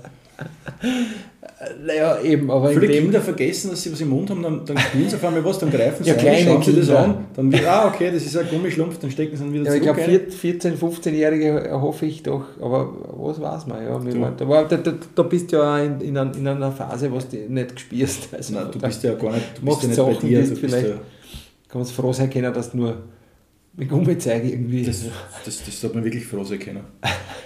Naja, 1.82 2.20
eben, 2.20 2.50
aber 2.50 2.68
Viele 2.68 2.86
dem, 2.86 3.04
Kinder 3.04 3.20
vergessen, 3.22 3.70
dass 3.70 3.82
sie 3.82 3.90
was 3.90 3.98
im 4.02 4.10
Mund 4.10 4.28
haben, 4.28 4.42
dann, 4.42 4.66
dann 4.66 4.76
spielen 4.76 5.08
sie 5.08 5.16
auf 5.16 5.24
einmal 5.24 5.42
was, 5.42 5.58
dann 5.58 5.70
greifen 5.70 6.04
sie 6.04 6.10
Ja, 6.10 6.16
ein, 6.16 6.44
schauen 6.44 6.62
sie 6.62 6.74
das 6.76 6.90
an, 6.90 7.24
dann 7.34 7.50
wird, 7.50 7.64
ah, 7.66 7.88
okay, 7.88 8.10
das 8.12 8.24
ist 8.26 8.36
ein 8.36 8.46
Gummischlumpf, 8.50 8.98
dann 8.98 9.10
stecken 9.10 9.34
sie 9.38 9.42
ihn 9.44 9.54
wieder 9.54 9.64
ja, 9.64 9.74
ich 9.74 9.82
zurück. 9.82 9.96
glaube, 9.96 10.12
ein. 10.12 10.30
14, 10.30 10.76
15-Jährige 10.76 11.70
hoffe 11.80 12.04
ich 12.04 12.22
doch, 12.22 12.44
aber 12.60 12.92
was 13.16 13.40
weiß 13.40 13.66
man, 13.68 13.82
ja. 13.82 13.98
Du. 13.98 14.20
waren- 14.48 14.68
Da, 14.68 14.76
da, 14.76 14.92
da, 15.14 15.22
bist 15.22 15.50
du 15.50 15.56
ja 15.56 15.78
in, 15.78 15.98
in, 16.02 16.18
einer- 16.18 16.36
in 16.36 16.46
einer 16.46 16.70
Phase, 16.72 17.10
was 17.10 17.26
du 17.30 17.36
nicht 17.38 17.74
gespürst. 17.74 18.28
Also, 18.34 18.52
Nein, 18.54 18.66
du 18.70 18.78
bist 18.78 19.02
ja 19.02 19.14
gar 19.14 19.32
nicht, 19.32 19.46
du 19.56 19.62
bist 19.62 19.64
machst 19.64 19.82
ja 19.82 19.88
nicht 19.88 19.96
bei 19.96 20.12
Sachen, 20.14 20.28
dir. 20.28 20.42
die 20.42 20.48
Du 20.50 20.56
vielleicht- 20.56 20.88
ja, 20.88 20.94
kannst 21.68 21.92
froh 21.92 22.12
sein 22.12 22.28
können, 22.28 22.52
dass 22.52 22.70
du 22.72 22.76
nur 22.76 22.96
mit 23.76 23.88
Gummizeig 23.88 24.44
irgendwie... 24.44 24.84
das, 24.84 25.04
das, 25.44 25.64
das 25.64 25.80
sollte 25.80 25.96
man 25.96 26.04
wirklich 26.04 26.26
froh 26.26 26.44
sein 26.44 26.58
können. 26.58 26.80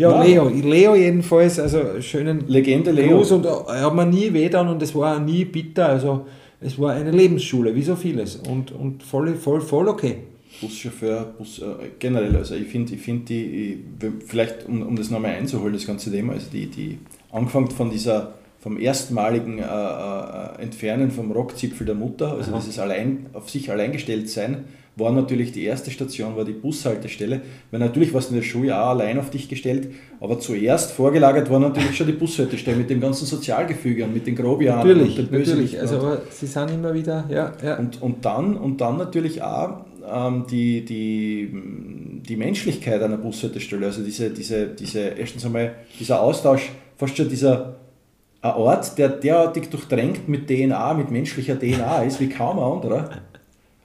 Ja, 0.00 0.12
Nein. 0.12 0.28
Leo. 0.28 0.48
Leo 0.48 0.94
jedenfalls, 0.94 1.58
also 1.58 2.00
schönen 2.00 2.48
Legende 2.48 2.90
Leo. 2.90 3.18
Gruß 3.18 3.32
und 3.32 3.44
er 3.44 3.82
hat 3.82 3.94
mir 3.94 4.06
nie 4.06 4.32
wehtan 4.32 4.66
und 4.68 4.80
es 4.80 4.94
war 4.94 5.16
auch 5.16 5.20
nie 5.20 5.44
bitter, 5.44 5.90
also 5.90 6.24
es 6.58 6.78
war 6.78 6.94
eine 6.94 7.10
Lebensschule, 7.10 7.74
wie 7.74 7.82
so 7.82 7.96
vieles 7.96 8.36
und, 8.36 8.72
und 8.72 9.02
voll, 9.02 9.34
voll, 9.34 9.60
voll 9.60 9.88
okay. 9.88 10.16
Buschauffeur, 10.62 11.34
Bus, 11.36 11.58
äh, 11.58 11.64
generell, 11.98 12.34
also 12.34 12.54
ich 12.54 12.68
finde, 12.68 12.94
ich 12.94 13.00
find 13.02 13.28
die, 13.28 13.44
ich, 13.44 13.76
vielleicht 14.26 14.66
um, 14.66 14.80
um 14.80 14.96
das 14.96 15.10
nochmal 15.10 15.32
einzuholen, 15.32 15.74
das 15.74 15.86
ganze 15.86 16.10
Thema, 16.10 16.32
also 16.32 16.46
die, 16.50 16.66
die 16.66 16.98
angefangen 17.30 17.68
von 17.68 17.90
dieser, 17.90 18.32
vom 18.58 18.80
erstmaligen 18.80 19.58
äh, 19.58 19.62
äh, 19.62 20.62
Entfernen 20.62 21.10
vom 21.10 21.30
Rockzipfel 21.30 21.84
der 21.84 21.94
Mutter, 21.94 22.32
also 22.32 22.52
Aha. 22.52 22.58
dieses 22.58 22.78
allein, 22.78 23.26
auf 23.34 23.50
sich 23.50 23.70
allein 23.70 23.92
gestellt 23.92 24.30
sein, 24.30 24.64
war 25.00 25.12
natürlich 25.12 25.52
die 25.52 25.64
erste 25.64 25.90
Station, 25.90 26.36
war 26.36 26.44
die 26.44 26.52
Bushaltestelle, 26.52 27.40
weil 27.70 27.80
natürlich 27.80 28.12
warst 28.14 28.30
du 28.30 28.34
in 28.34 28.40
der 28.40 28.46
Schule 28.46 28.80
auch 28.80 28.90
allein 28.90 29.18
auf 29.18 29.30
dich 29.30 29.48
gestellt, 29.48 29.88
aber 30.20 30.38
zuerst 30.38 30.92
vorgelagert 30.92 31.50
war 31.50 31.58
natürlich 31.58 31.96
schon 31.96 32.06
die 32.06 32.12
Bushaltestelle 32.12 32.76
mit 32.76 32.90
dem 32.90 33.00
ganzen 33.00 33.26
Sozialgefüge 33.26 34.04
und 34.04 34.14
mit 34.14 34.26
den 34.26 34.36
Grobianen 34.36 34.86
Natürlich, 34.86 35.18
und 35.18 35.32
den 35.32 35.38
natürlich, 35.40 35.80
also 35.80 35.96
aber 35.96 36.22
sie 36.30 36.46
sind 36.46 36.70
immer 36.70 36.94
wieder, 36.94 37.24
ja, 37.28 37.52
ja. 37.64 37.78
und, 37.78 38.00
und, 38.02 38.24
dann, 38.24 38.56
und 38.56 38.80
dann 38.80 38.98
natürlich 38.98 39.42
auch 39.42 39.84
ähm, 40.08 40.44
die, 40.50 40.84
die, 40.84 41.50
die 42.28 42.36
Menschlichkeit 42.36 43.02
einer 43.02 43.16
Bushaltestelle, 43.16 43.86
also 43.86 44.02
diese, 44.02 44.30
diese, 44.30 44.66
diese, 44.68 45.00
erstens 45.00 45.44
einmal 45.44 45.74
dieser 45.98 46.20
Austausch, 46.20 46.70
fast 46.96 47.16
schon 47.16 47.28
dieser 47.28 47.76
ein 48.42 48.54
Ort, 48.54 48.96
der 48.96 49.08
derartig 49.08 49.68
durchdrängt 49.68 50.28
mit 50.28 50.48
DNA, 50.48 50.94
mit 50.94 51.10
menschlicher 51.10 51.58
DNA 51.58 52.04
ist, 52.04 52.20
wie 52.20 52.28
kaum 52.28 52.58
ein 52.58 52.72
anderer. 52.72 53.10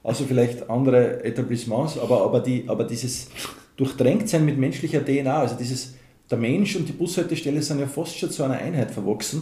Außer 0.06 0.26
vielleicht 0.26 0.70
andere 0.70 1.24
Etablissements, 1.24 1.98
aber, 1.98 2.22
aber, 2.24 2.40
die, 2.40 2.64
aber 2.68 2.84
dieses 2.84 3.28
Durchdrängtsein 3.76 4.46
mit 4.46 4.58
menschlicher 4.58 5.04
DNA, 5.04 5.34
also 5.40 5.56
dieses, 5.56 5.96
der 6.30 6.38
Mensch 6.38 6.76
und 6.76 6.88
die 6.88 6.94
Bushaltestelle 6.94 7.60
sind 7.62 7.80
ja 7.80 7.88
fast 7.88 8.16
schon 8.18 8.30
zu 8.30 8.44
einer 8.44 8.54
Einheit 8.54 8.92
verwachsen, 8.92 9.42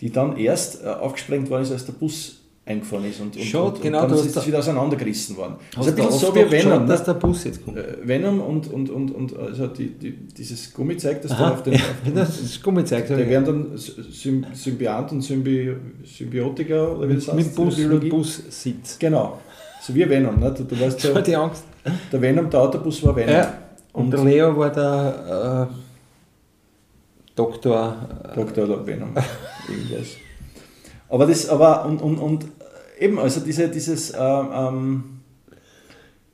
die 0.00 0.10
dann 0.10 0.36
erst 0.36 0.82
äh, 0.82 0.88
aufgesprengt 0.88 1.48
worden 1.48 1.62
ist, 1.62 1.70
als 1.70 1.86
der 1.86 1.92
Bus 1.92 2.38
eingefahren 2.64 3.04
ist 3.04 3.20
und, 3.20 3.36
und, 3.36 3.44
Schon, 3.44 3.72
und, 3.72 3.82
genau, 3.82 4.02
und 4.04 4.10
dann 4.12 4.18
ist 4.26 4.36
da- 4.36 4.46
wieder 4.46 4.58
auseinandergerissen 4.60 5.36
worden. 5.36 5.56
Das 5.74 5.86
ist 5.86 5.92
ein 5.92 5.96
du 5.96 6.06
bisschen 6.06 6.18
so 6.20 6.34
wie 6.34 6.50
Venom, 6.50 6.86
dass 6.86 7.00
ne? 7.00 7.06
der 7.06 7.14
Bus 7.14 7.44
jetzt 7.44 7.64
kommt. 7.64 7.76
Äh, 7.76 7.96
Venom 8.04 8.40
und, 8.40 8.72
und, 8.72 8.90
und, 8.90 9.10
und 9.12 9.36
also 9.36 9.66
die, 9.68 9.90
die, 9.90 10.12
dieses 10.12 10.72
Gummizeug, 10.72 11.22
das 11.22 11.36
da 11.36 11.52
auf 11.52 11.62
den, 11.62 11.74
auf 11.74 11.80
den 12.04 12.14
das 12.14 12.40
ist 12.40 12.64
da 12.64 12.98
ich. 12.98 13.08
werden 13.08 13.44
dann 13.44 13.78
Sym 13.78 14.46
Symbiont 14.52 15.12
und 15.12 15.22
Symbi 15.22 15.74
Symbiotika 16.04 16.88
oder 16.88 17.08
wie 17.08 17.14
das 17.14 17.26
mit, 17.28 17.36
heißt 17.36 17.46
mit 17.46 17.54
Bus, 17.56 17.76
mit 17.78 17.88
Biologie. 17.88 18.08
Bussitz. 18.10 18.98
Genau, 18.98 19.38
so 19.84 19.94
wie 19.94 20.08
Venom. 20.08 20.38
Ne? 20.38 20.52
Du, 20.56 20.64
du 20.64 20.78
weißt 20.80 21.02
ja, 21.04 21.20
die 21.20 21.36
Angst. 21.36 21.64
der 22.12 22.20
Venom, 22.20 22.48
der 22.50 22.60
Autobus 22.60 23.02
war 23.04 23.14
Venom. 23.16 23.34
Ja. 23.34 23.58
Und, 23.92 24.04
Und- 24.04 24.10
der 24.12 24.24
Leo 24.24 24.56
war 24.56 24.70
der 24.70 25.68
äh, 25.70 25.74
Doktor. 27.34 27.96
Äh, 28.30 28.34
Doktor 28.36 28.64
oder 28.64 28.86
Venom. 28.86 29.14
Irgendwas. 29.68 30.08
Aber 31.08 31.26
das, 31.26 31.48
aber 31.48 31.84
und, 31.86 32.00
und, 32.00 32.18
und 32.18 32.44
eben, 32.98 33.18
also 33.18 33.40
diese, 33.40 33.68
dieses, 33.68 34.12
ähm, 34.18 34.48
ähm, 34.54 35.04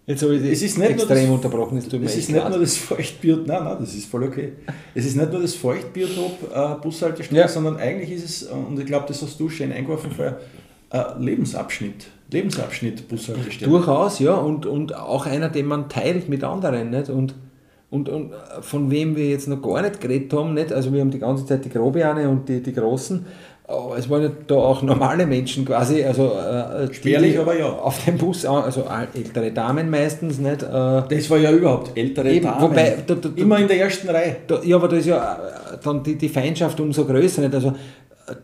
jetzt 0.07 0.22
habe 0.22 0.36
ich 0.36 0.42
Es 0.53 0.62
ist 0.62 0.78
nicht 0.78 0.90
nur 0.90 0.99
extrem 1.01 1.26
das- 1.26 1.30
unterbrochen, 1.36 1.78
es 1.78 1.88
tut 1.88 2.01
mir 2.01 2.07
es 2.07 2.12
echt 2.12 2.20
ist 2.24 2.28
nicht 2.30 2.40
leid. 2.42 2.51
nur 2.51 2.61
das 2.61 2.76
Feuchtbiotop, 2.76 3.46
nein, 3.46 3.64
nein, 3.64 3.76
das 3.80 3.94
ist 3.94 4.07
voll 4.07 4.24
okay. 4.24 4.53
Es 4.94 5.05
ist 5.05 5.16
nicht 5.16 5.32
nur 5.32 5.42
das 5.42 5.55
Feuchtbiotop 5.55 6.55
äh, 6.55 6.74
Bushaltestelle, 6.82 7.40
Ja. 7.40 7.49
sondern 7.49 7.76
eigentlich 7.76 8.11
ist 8.12 8.24
es, 8.24 8.42
äh, 8.51 8.53
und 8.53 8.78
ich 8.78 8.86
glaube, 8.86 9.07
das 9.09 9.20
hast 9.22 9.38
du 9.40 9.49
schön 9.49 9.72
eingeworfen 9.72 10.11
vorher, 10.12 10.38
äh, 10.91 11.03
Lebensabschnitt. 11.18 12.07
Lebensabschnitt 12.30 13.09
Bushaltestelle. 13.09 13.70
Durchaus, 13.70 14.18
ja, 14.18 14.34
und, 14.34 14.66
und 14.66 14.95
auch 14.95 15.26
einer, 15.26 15.49
den 15.49 15.66
man 15.66 15.89
teilt 15.89 16.28
mit 16.28 16.45
anderen. 16.45 16.91
Nicht? 16.91 17.09
Und 17.11 17.34
Und, 17.91 18.09
und 18.11 18.32
von 18.61 18.91
wem 18.91 19.16
wir 19.16 19.28
jetzt 19.30 19.49
noch 19.49 19.62
gar 19.62 19.80
nicht 19.80 19.99
geredet 20.01 20.30
haben, 20.34 20.53
nicht? 20.53 20.70
also 20.72 20.93
wir 20.93 21.01
haben 21.01 21.11
die 21.11 21.18
ganze 21.18 21.47
Zeit 21.47 21.64
die 21.64 21.70
Grobiane 21.70 22.28
und 22.28 22.47
die, 22.47 22.62
die 22.62 22.74
Großen, 22.74 23.24
es 23.99 24.09
waren 24.11 24.22
ja 24.24 24.30
da 24.47 24.55
auch 24.57 24.82
normale 24.82 25.26
Menschen 25.26 25.64
quasi, 25.64 26.05
also 26.05 26.32
äh, 26.32 26.93
Spärlich, 26.93 27.32
die 27.32 27.39
aber 27.39 27.59
ja. 27.59 27.66
auf 27.66 28.05
dem 28.05 28.18
Bus, 28.18 28.45
also 28.45 28.84
ältere 29.14 29.53
Damen 29.53 29.89
meistens, 29.91 30.39
nicht? 30.39 30.62
Äh, 30.62 30.66
Das 30.66 31.30
war 31.30 31.39
ja 31.39 31.51
überhaupt 31.51 31.97
ältere 31.97 32.30
Eben, 32.30 32.45
Damen. 32.47 32.61
wobei, 32.62 32.97
da- 33.07 33.14
da- 33.14 33.30
Immer 33.36 33.59
in 33.59 33.68
der 33.68 33.78
ersten 33.80 34.09
Reihe. 34.11 34.36
da, 34.47 34.61
ja, 34.62 34.76
aber 34.76 34.89
da 34.89 34.97
ist 34.97 35.07
ja 35.07 35.34
äh, 35.34 35.76
dann 35.82 36.03
die, 36.03 36.16
die 36.16 36.28
Feindschaft 36.28 36.78
umso 36.80 37.07
größer. 37.07 37.41
Nicht? 37.43 37.55
Also 37.55 37.72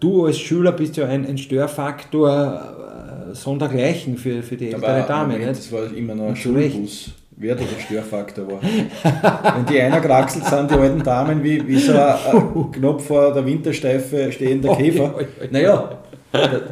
du 0.01 0.27
als 0.27 0.39
Schüler 0.39 0.73
bist 0.73 0.97
ja 0.97 1.07
ein, 1.07 1.27
ein 1.27 1.39
Störfaktor 1.39 3.31
äh, 3.31 3.35
sondergleichen 3.35 4.17
für, 4.17 4.43
für 4.43 4.57
die 4.57 4.73
ältere 4.73 4.91
Aber 4.99 5.07
Dame. 5.07 5.33
Moment, 5.35 5.49
Nicht? 5.49 5.61
das 5.61 5.73
war 5.73 5.93
immer 5.97 6.15
noch 6.15 6.29
ein. 6.29 6.37
Schulbus. 6.37 7.11
Wer 7.37 7.57
da 7.57 7.63
der 7.65 7.81
Störfaktor 7.83 8.47
war. 8.47 8.61
Wenn 9.57 9.67
die 9.67 9.81
einer 9.81 10.01
kraxelt, 10.01 10.45
sind 10.47 10.71
die 10.71 10.75
alten 10.77 11.03
Damen 11.03 11.43
wie, 11.43 11.67
wie 11.67 11.79
so 11.79 11.93
ein, 11.93 12.71
Knopf 12.73 13.07
vor 13.09 13.35
der 13.35 13.45
Wintersteife 13.45 14.31
stehender 14.31 14.77
Käfer. 14.77 15.15
Naja, 15.51 15.99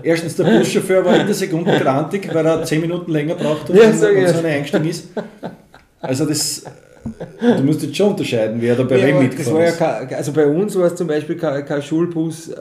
erstens 0.05 0.37
der 0.37 0.45
Buschauffeur 0.45 1.05
war 1.05 1.19
in 1.19 1.27
der 1.27 1.35
Sekunde 1.35 1.77
grantig, 1.81 2.33
weil 2.33 2.47
er 2.47 2.63
zehn 2.65 2.81
Minuten 2.81 3.11
länger 3.11 3.35
braucht, 3.35 3.69
Ja, 3.71 3.75
ich 3.75 3.81
wenn 3.83 3.97
so 3.99 4.07
ja. 4.07 4.29
eine 4.39 4.49
eingestiegen 4.49 4.85
ist. 4.89 5.09
Also 6.01 6.27
das, 6.27 6.65
du 7.41 7.63
musst 7.65 7.83
jetzt 7.83 7.97
schon 7.97 8.11
unterscheiden, 8.11 8.57
wer 8.61 8.77
da 8.77 8.85
bei 8.85 8.99
Ja, 8.99 9.07
wem 9.09 9.19
mitgefahren 9.19 9.59
ja 9.63 9.65
ist. 9.67 9.79
kein, 9.79 10.15
also 10.15 10.33
bei 10.33 10.47
uns 10.47 10.77
war 10.79 10.87
es 10.87 10.95
zum 10.95 11.09
Beispiel 11.09 11.37
kein, 11.37 11.65
kein 11.65 11.83
Schulbus 11.83 12.51
äh, 12.51 12.55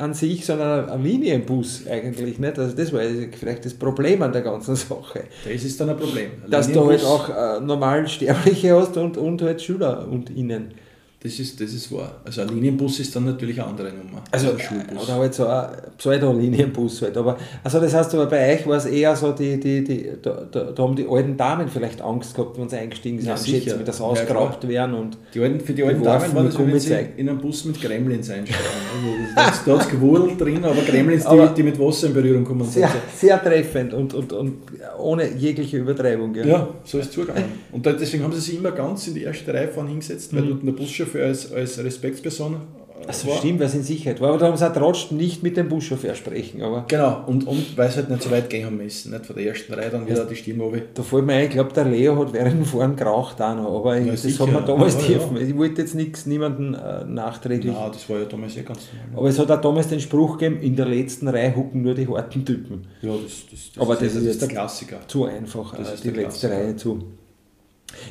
an 0.00 0.14
sich, 0.14 0.44
sondern 0.44 0.88
ein 0.88 1.02
Linienbus 1.02 1.86
eigentlich. 1.86 2.38
Nicht? 2.38 2.58
Also 2.58 2.76
das 2.76 2.92
war 2.92 3.00
vielleicht 3.38 3.64
das 3.64 3.74
Problem 3.74 4.22
an 4.22 4.32
der 4.32 4.42
ganzen 4.42 4.76
Sache. 4.76 5.24
Das 5.44 5.64
ist 5.64 5.80
dann 5.80 5.90
ein 5.90 5.96
Problem. 5.96 6.30
Dass 6.48 6.70
du 6.70 6.86
halt 6.86 7.04
auch 7.04 7.28
äh, 7.28 7.60
normal 7.60 8.06
Sterbliche 8.08 8.74
hast 8.74 8.96
und, 8.96 9.16
und 9.16 9.42
halt 9.42 9.60
Schüler 9.62 10.06
und 10.08 10.30
innen. 10.30 10.72
Das 11.20 11.36
ist, 11.40 11.60
das 11.60 11.72
ist 11.72 11.90
wahr. 11.90 12.20
Also 12.24 12.42
ein 12.42 12.48
Linienbus 12.50 13.00
ist 13.00 13.14
dann 13.16 13.24
natürlich 13.24 13.60
eine 13.60 13.70
andere 13.70 13.88
Nummer. 13.88 14.22
Also, 14.30 14.52
als 14.52 14.60
ein 14.60 14.66
Schulbus. 14.86 15.02
oder 15.02 15.14
halt 15.16 15.34
so 15.34 15.46
ein 15.48 15.68
Pseudo-Linienbus 15.98 17.02
halt. 17.02 17.16
Aber, 17.16 17.36
also 17.64 17.80
das 17.80 17.92
heißt 17.94 18.14
aber 18.14 18.26
bei 18.26 18.54
euch 18.54 18.66
war 18.66 18.76
es 18.76 18.86
eher 18.86 19.16
so, 19.16 19.32
die, 19.32 19.58
die, 19.58 19.82
die, 19.82 20.10
da, 20.22 20.46
da, 20.50 20.64
da 20.70 20.82
haben 20.82 20.94
die 20.94 21.06
alten 21.08 21.36
Damen 21.36 21.68
vielleicht 21.68 22.00
Angst 22.02 22.34
gehabt, 22.36 22.56
wenn 22.58 22.68
sie 22.68 22.76
eingestiegen 22.76 23.18
sind, 23.18 23.28
Ja, 23.28 23.36
sicher. 23.36 23.76
ich, 23.78 23.84
dass 23.84 23.96
sie 23.96 24.02
Ja, 24.04 24.08
ausgeraubt 24.08 24.68
werden 24.68 24.94
und 24.94 25.18
Die 25.34 25.40
alten, 25.40 25.60
für 25.60 25.72
die 25.72 25.82
alten 25.82 26.02
Damen 26.02 26.34
war 26.34 26.44
das, 26.44 26.58
wenn 26.58 26.78
sie 26.78 26.94
in 27.16 27.28
einem 27.28 27.38
Bus 27.40 27.64
mit 27.64 27.80
Gremlins 27.80 28.30
einsteigen. 28.30 28.64
Also, 28.94 29.34
da 29.66 29.76
hat 29.76 29.82
es 29.82 29.88
gewurdelt 29.90 30.40
drin, 30.40 30.64
aber 30.64 30.82
Gremlins, 30.82 31.22
die, 31.24 31.28
Aber- 31.28 31.48
die 31.48 31.62
mit 31.64 31.78
Wasser 31.80 32.06
in 32.08 32.14
Berührung 32.14 32.44
kommen. 32.44 32.64
sehr, 32.68 32.90
sehr 33.16 33.42
treffend 33.42 33.92
und, 33.92 34.14
und, 34.14 34.32
und 34.32 34.54
ohne 34.98 35.28
jegliche 35.34 35.78
Übertreibung. 35.78 36.32
Ja. 36.36 36.46
Ja, 36.46 36.68
so 36.84 36.98
ist 36.98 37.06
es 37.06 37.10
zugegangen. 37.12 37.44
Und 37.72 37.84
deswegen 37.84 38.22
haben 38.22 38.32
sie 38.32 38.40
sich 38.40 38.56
immer 38.58 38.70
ganz 38.70 39.08
in 39.08 39.14
die 39.14 39.22
erste 39.24 39.52
Reihe 39.52 39.66
vorne 39.68 39.90
hingesetzt, 39.90 40.34
weil 40.34 40.46
dort 40.46 40.62
der 40.64 40.72
Buschauffeur 41.08 41.26
als, 41.26 41.52
als 41.52 41.78
Respektsperson 41.84 42.54
äh, 42.54 43.06
Also 43.06 43.28
war. 43.28 43.36
stimmt, 43.36 43.60
weil 43.60 43.66
es 43.66 43.74
in 43.74 43.82
Sicherheit 43.84 44.20
war. 44.20 44.30
Aber 44.30 44.38
da 44.38 44.46
haben 44.48 44.56
sie 44.56 44.68
auch 44.68 44.72
trotzdem 44.72 45.18
nicht 45.18 45.42
mit 45.42 45.56
dem 45.56 45.68
Buschauffeur 45.68 46.14
sprechen. 46.14 46.62
Aber 46.62 46.84
Genau, 46.88 47.22
und, 47.26 47.46
und 47.46 47.76
weil 47.76 47.88
sie 47.90 47.96
halt 47.96 48.10
nicht 48.10 48.22
so 48.22 48.30
weit 48.30 48.50
gehen 48.50 48.66
haben 48.66 48.76
müssen. 48.76 49.12
Nicht 49.12 49.24
von 49.26 49.36
der 49.36 49.46
ersten 49.46 49.72
Reihe 49.72 49.90
dann 49.90 50.06
wieder 50.06 50.24
die 50.24 50.34
Stimme 50.36 50.64
runter. 50.64 50.82
da 50.94 51.02
fällt 51.02 51.24
mir 51.24 51.34
ein, 51.34 51.44
ich 51.44 51.50
glaube, 51.50 51.72
der 51.72 51.84
Leo 51.84 52.16
hat 52.18 52.32
während 52.32 52.54
dem 52.54 52.64
Fahren 52.64 52.96
geraucht 52.96 53.40
auch 53.40 53.54
noch. 53.54 53.76
Aber 53.78 53.96
Ja, 53.98 54.10
das 54.12 54.22
sicher. 54.22 54.46
hat 54.46 54.52
man 54.52 54.66
damals 54.66 54.94
Ja, 54.94 55.08
dürfen. 55.14 55.36
Ich 55.36 55.56
wollte 55.56 55.82
jetzt 55.82 55.94
nichts, 55.94 56.26
niemanden 56.26 56.74
äh, 56.74 57.04
nachträglich. 57.04 57.72
Nein, 57.72 57.90
das 57.92 58.08
war 58.10 58.18
ja 58.18 58.24
damals 58.24 58.56
eh 58.56 58.62
ganz 58.62 58.80
normal. 58.92 59.18
Aber 59.20 59.28
es 59.28 59.38
hat 59.38 59.50
auch 59.50 59.60
damals 59.60 59.88
den 59.88 60.00
Spruch 60.00 60.36
gegeben, 60.38 60.60
in 60.60 60.74
der 60.76 60.86
letzten 60.86 61.28
Reihe 61.28 61.54
hucken 61.54 61.82
nur 61.82 61.94
die 61.94 62.06
harten 62.08 62.44
Typen. 62.44 62.86
Ja, 63.02 63.12
das, 63.12 63.32
das, 63.50 63.70
das, 63.74 63.82
Aber 63.82 63.94
ist, 64.00 64.16
das 64.16 64.22
ist 64.22 64.42
der 64.42 64.48
Klassiker. 64.48 64.98
zu 65.06 65.24
einfach, 65.24 65.74
Das 65.76 65.90
äh, 65.90 65.94
ist 65.94 66.04
die 66.04 66.08
letzte 66.10 66.48
Klassiker. 66.48 66.54
Reihe 66.66 66.76
zu. 66.76 67.02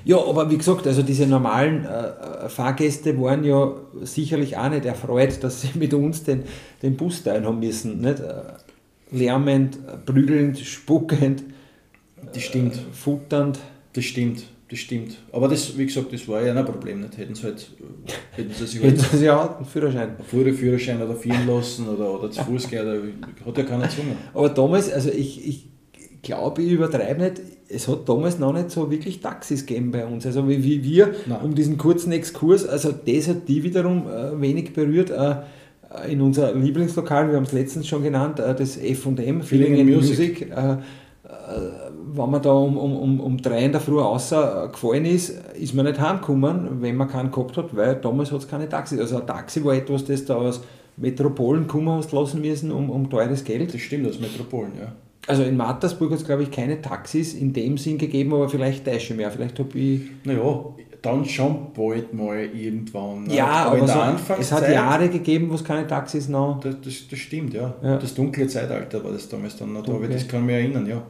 Ja, 0.06 0.18
aber 0.18 0.50
wie 0.52 0.58
gesagt, 0.58 0.88
also 0.88 1.02
diese 1.02 1.26
normalen 1.28 1.86
äh, 1.86 2.50
Fahrgäste 2.50 3.20
waren 3.22 3.44
ja 3.44 3.74
sicherlich 4.04 4.58
auch 4.58 4.70
nicht 4.70 4.86
erfreut, 4.86 5.44
dass 5.44 5.62
sie 5.62 5.70
mit 5.76 5.94
uns 5.94 6.24
den, 6.24 6.44
den 6.82 6.96
Bus 6.98 7.24
teilen 7.24 7.46
haben 7.46 7.60
müssen. 7.60 8.02
Nicht? 8.02 8.20
Äh, 8.20 8.34
Lärmend, 9.12 9.78
äh, 9.88 9.98
prügelnd, 10.06 10.60
spuckend, 10.60 11.44
Das 12.34 12.44
stimmt. 12.44 12.76
äh, 12.76 12.80
futternd. 12.92 13.60
Das 13.94 14.04
stimmt, 14.04 14.44
das 14.70 14.80
stimmt. 14.80 15.18
Aber 15.32 15.48
das, 15.48 15.78
wie 15.78 15.86
gesagt, 15.86 16.12
das 16.14 16.28
war 16.28 16.42
ja 16.44 16.54
ein 16.54 16.66
Problem 16.66 17.00
nicht. 17.02 17.18
Hätten 17.18 17.34
sie 17.34 17.44
halt, 17.44 17.72
äh, 17.80 18.12
hätten 18.38 18.54
sie 18.54 18.68
sich 18.68 18.84
Hätten 18.84 19.02
halt 19.02 19.12
sie 19.12 19.26
ja 19.26 19.42
auch 19.42 19.58
einen 19.58 19.66
Führerschein. 19.66 20.10
den 20.32 20.54
Führerschein 20.54 21.02
oder 21.02 21.16
fahren 21.16 21.48
lassen 21.48 21.88
oder, 21.88 22.20
oder 22.20 22.30
zu 22.30 22.44
Fuß 22.44 22.70
gehen, 22.70 23.24
hat 23.46 23.58
ja 23.58 23.64
keiner 23.64 23.84
gezwungen. 23.88 24.18
Aber 24.34 24.50
damals, 24.50 24.92
also 24.92 25.10
ich, 25.10 25.48
ich 25.48 25.68
glaube, 26.22 26.62
ich 26.64 26.72
übertreibe 26.72 27.24
nicht, 27.24 27.42
es 27.70 27.88
hat 27.88 28.08
damals 28.08 28.40
noch 28.40 28.54
nicht 28.54 28.72
so 28.72 28.90
wirklich 28.90 29.20
Taxis 29.20 29.66
gegeben 29.66 29.92
bei 29.92 30.06
uns. 30.06 30.26
Also 30.26 30.48
wie, 30.48 30.64
wie 30.64 30.84
wir, 30.84 31.14
Nein. 31.26 31.42
um 31.44 31.56
diesen 31.56 31.78
kurzen 31.78 32.12
Exkurs, 32.12 32.68
also 32.68 32.92
das 32.92 33.28
hat 33.28 33.48
die 33.48 33.64
wiederum 33.64 34.08
äh, 34.08 34.40
wenig 34.40 34.74
berührt. 34.74 35.10
Äh, 35.10 35.36
in 36.10 36.22
unser 36.22 36.54
Lieblingslokal, 36.54 37.30
wir 37.30 37.38
haben 37.38 37.44
es 37.44 37.54
letztens 37.54 37.88
schon 37.88 38.04
genannt, 38.04 38.40
äh, 38.40 38.54
das 38.56 38.78
F&M, 38.78 39.42
Feeling 39.42 39.80
and 39.80 39.90
Music, 39.90 40.42
äh, 40.42 40.74
äh, 40.74 40.78
wenn 42.14 42.30
man 42.30 42.42
da 42.42 42.52
um, 42.52 42.78
um, 42.78 42.96
um, 42.96 43.20
um 43.20 43.38
drei 43.38 43.66
in 43.66 43.72
der 43.72 43.82
Früh 43.82 44.00
außer 44.00 44.66
äh, 44.66 44.68
gefallen 44.70 45.06
ist, 45.06 45.30
ist 45.60 45.74
man 45.74 45.86
nicht 45.86 46.00
heimgekommen, 46.00 46.82
wenn 46.82 46.96
man 46.96 47.08
keinen 47.08 47.32
gehabt 47.32 47.58
hat, 47.58 47.76
weil 47.76 47.96
damals 47.96 48.32
hat 48.32 48.40
es 48.40 48.48
keine 48.48 48.68
Taxis. 48.70 49.00
Also 49.00 49.20
ein 49.20 49.28
Taxi 49.28 49.64
war 49.64 49.74
etwas, 49.76 50.06
das 50.06 50.26
da 50.26 50.36
aus 50.36 50.62
Metropolen 50.98 51.68
kommen 51.68 51.90
hast 51.90 52.12
lassen 52.12 52.42
müssen, 52.42 52.72
um, 52.72 52.90
um 52.90 53.10
teures 53.10 53.44
Geld. 53.44 53.74
Das 53.74 53.82
stimmt, 53.82 54.08
aus 54.08 54.20
Metropolen, 54.20 54.72
ja. 54.80 54.94
Also 55.28 55.44
in 55.44 55.58
Mattersburg 55.58 56.12
hat 56.12 56.20
es, 56.20 56.26
glaube 56.26 56.44
ich, 56.44 56.52
keine 56.52 56.82
Taxis 56.82 57.34
in 57.34 57.54
dem 57.54 57.78
Sinn 57.78 57.98
gegeben, 57.98 58.34
aber 58.34 58.48
vielleicht 58.50 58.86
täusche 58.86 59.14
ich 59.14 59.18
mehr. 59.18 59.30
Vielleicht 59.30 59.60
habe 59.60 59.78
ich. 59.78 60.02
Naja, 60.24 60.66
dann 61.02 61.26
schon 61.26 61.74
bald 61.74 62.14
mal 62.14 62.38
irgendwann. 62.38 63.30
Ja, 63.30 63.66
aber, 63.66 63.78
der 63.78 63.88
so, 63.88 64.00
Anfangszeit, 64.00 64.40
es 64.40 64.52
hat 64.52 64.70
Jahre 64.74 65.10
gegeben, 65.10 65.50
wo 65.50 65.56
es 65.56 65.64
keine 65.64 65.86
Taxis 65.86 66.28
noch. 66.28 66.60
Das, 66.62 66.76
das, 66.84 67.08
das 67.10 67.20
stimmt, 67.20 67.54
ja. 67.54 67.76
Ja. 67.84 67.98
Das 67.98 68.14
dunkle 68.14 68.48
Zeitalter 68.48 69.04
war 69.04 69.12
das 69.12 69.30
damals 69.30 69.58
dann 69.58 69.74
noch 69.74 69.84
da, 69.84 69.94
aber 69.94 70.08
das 70.08 70.28
kann 70.28 70.46
mich 70.46 70.56
erinnern, 70.56 70.88
ja. 70.88 71.04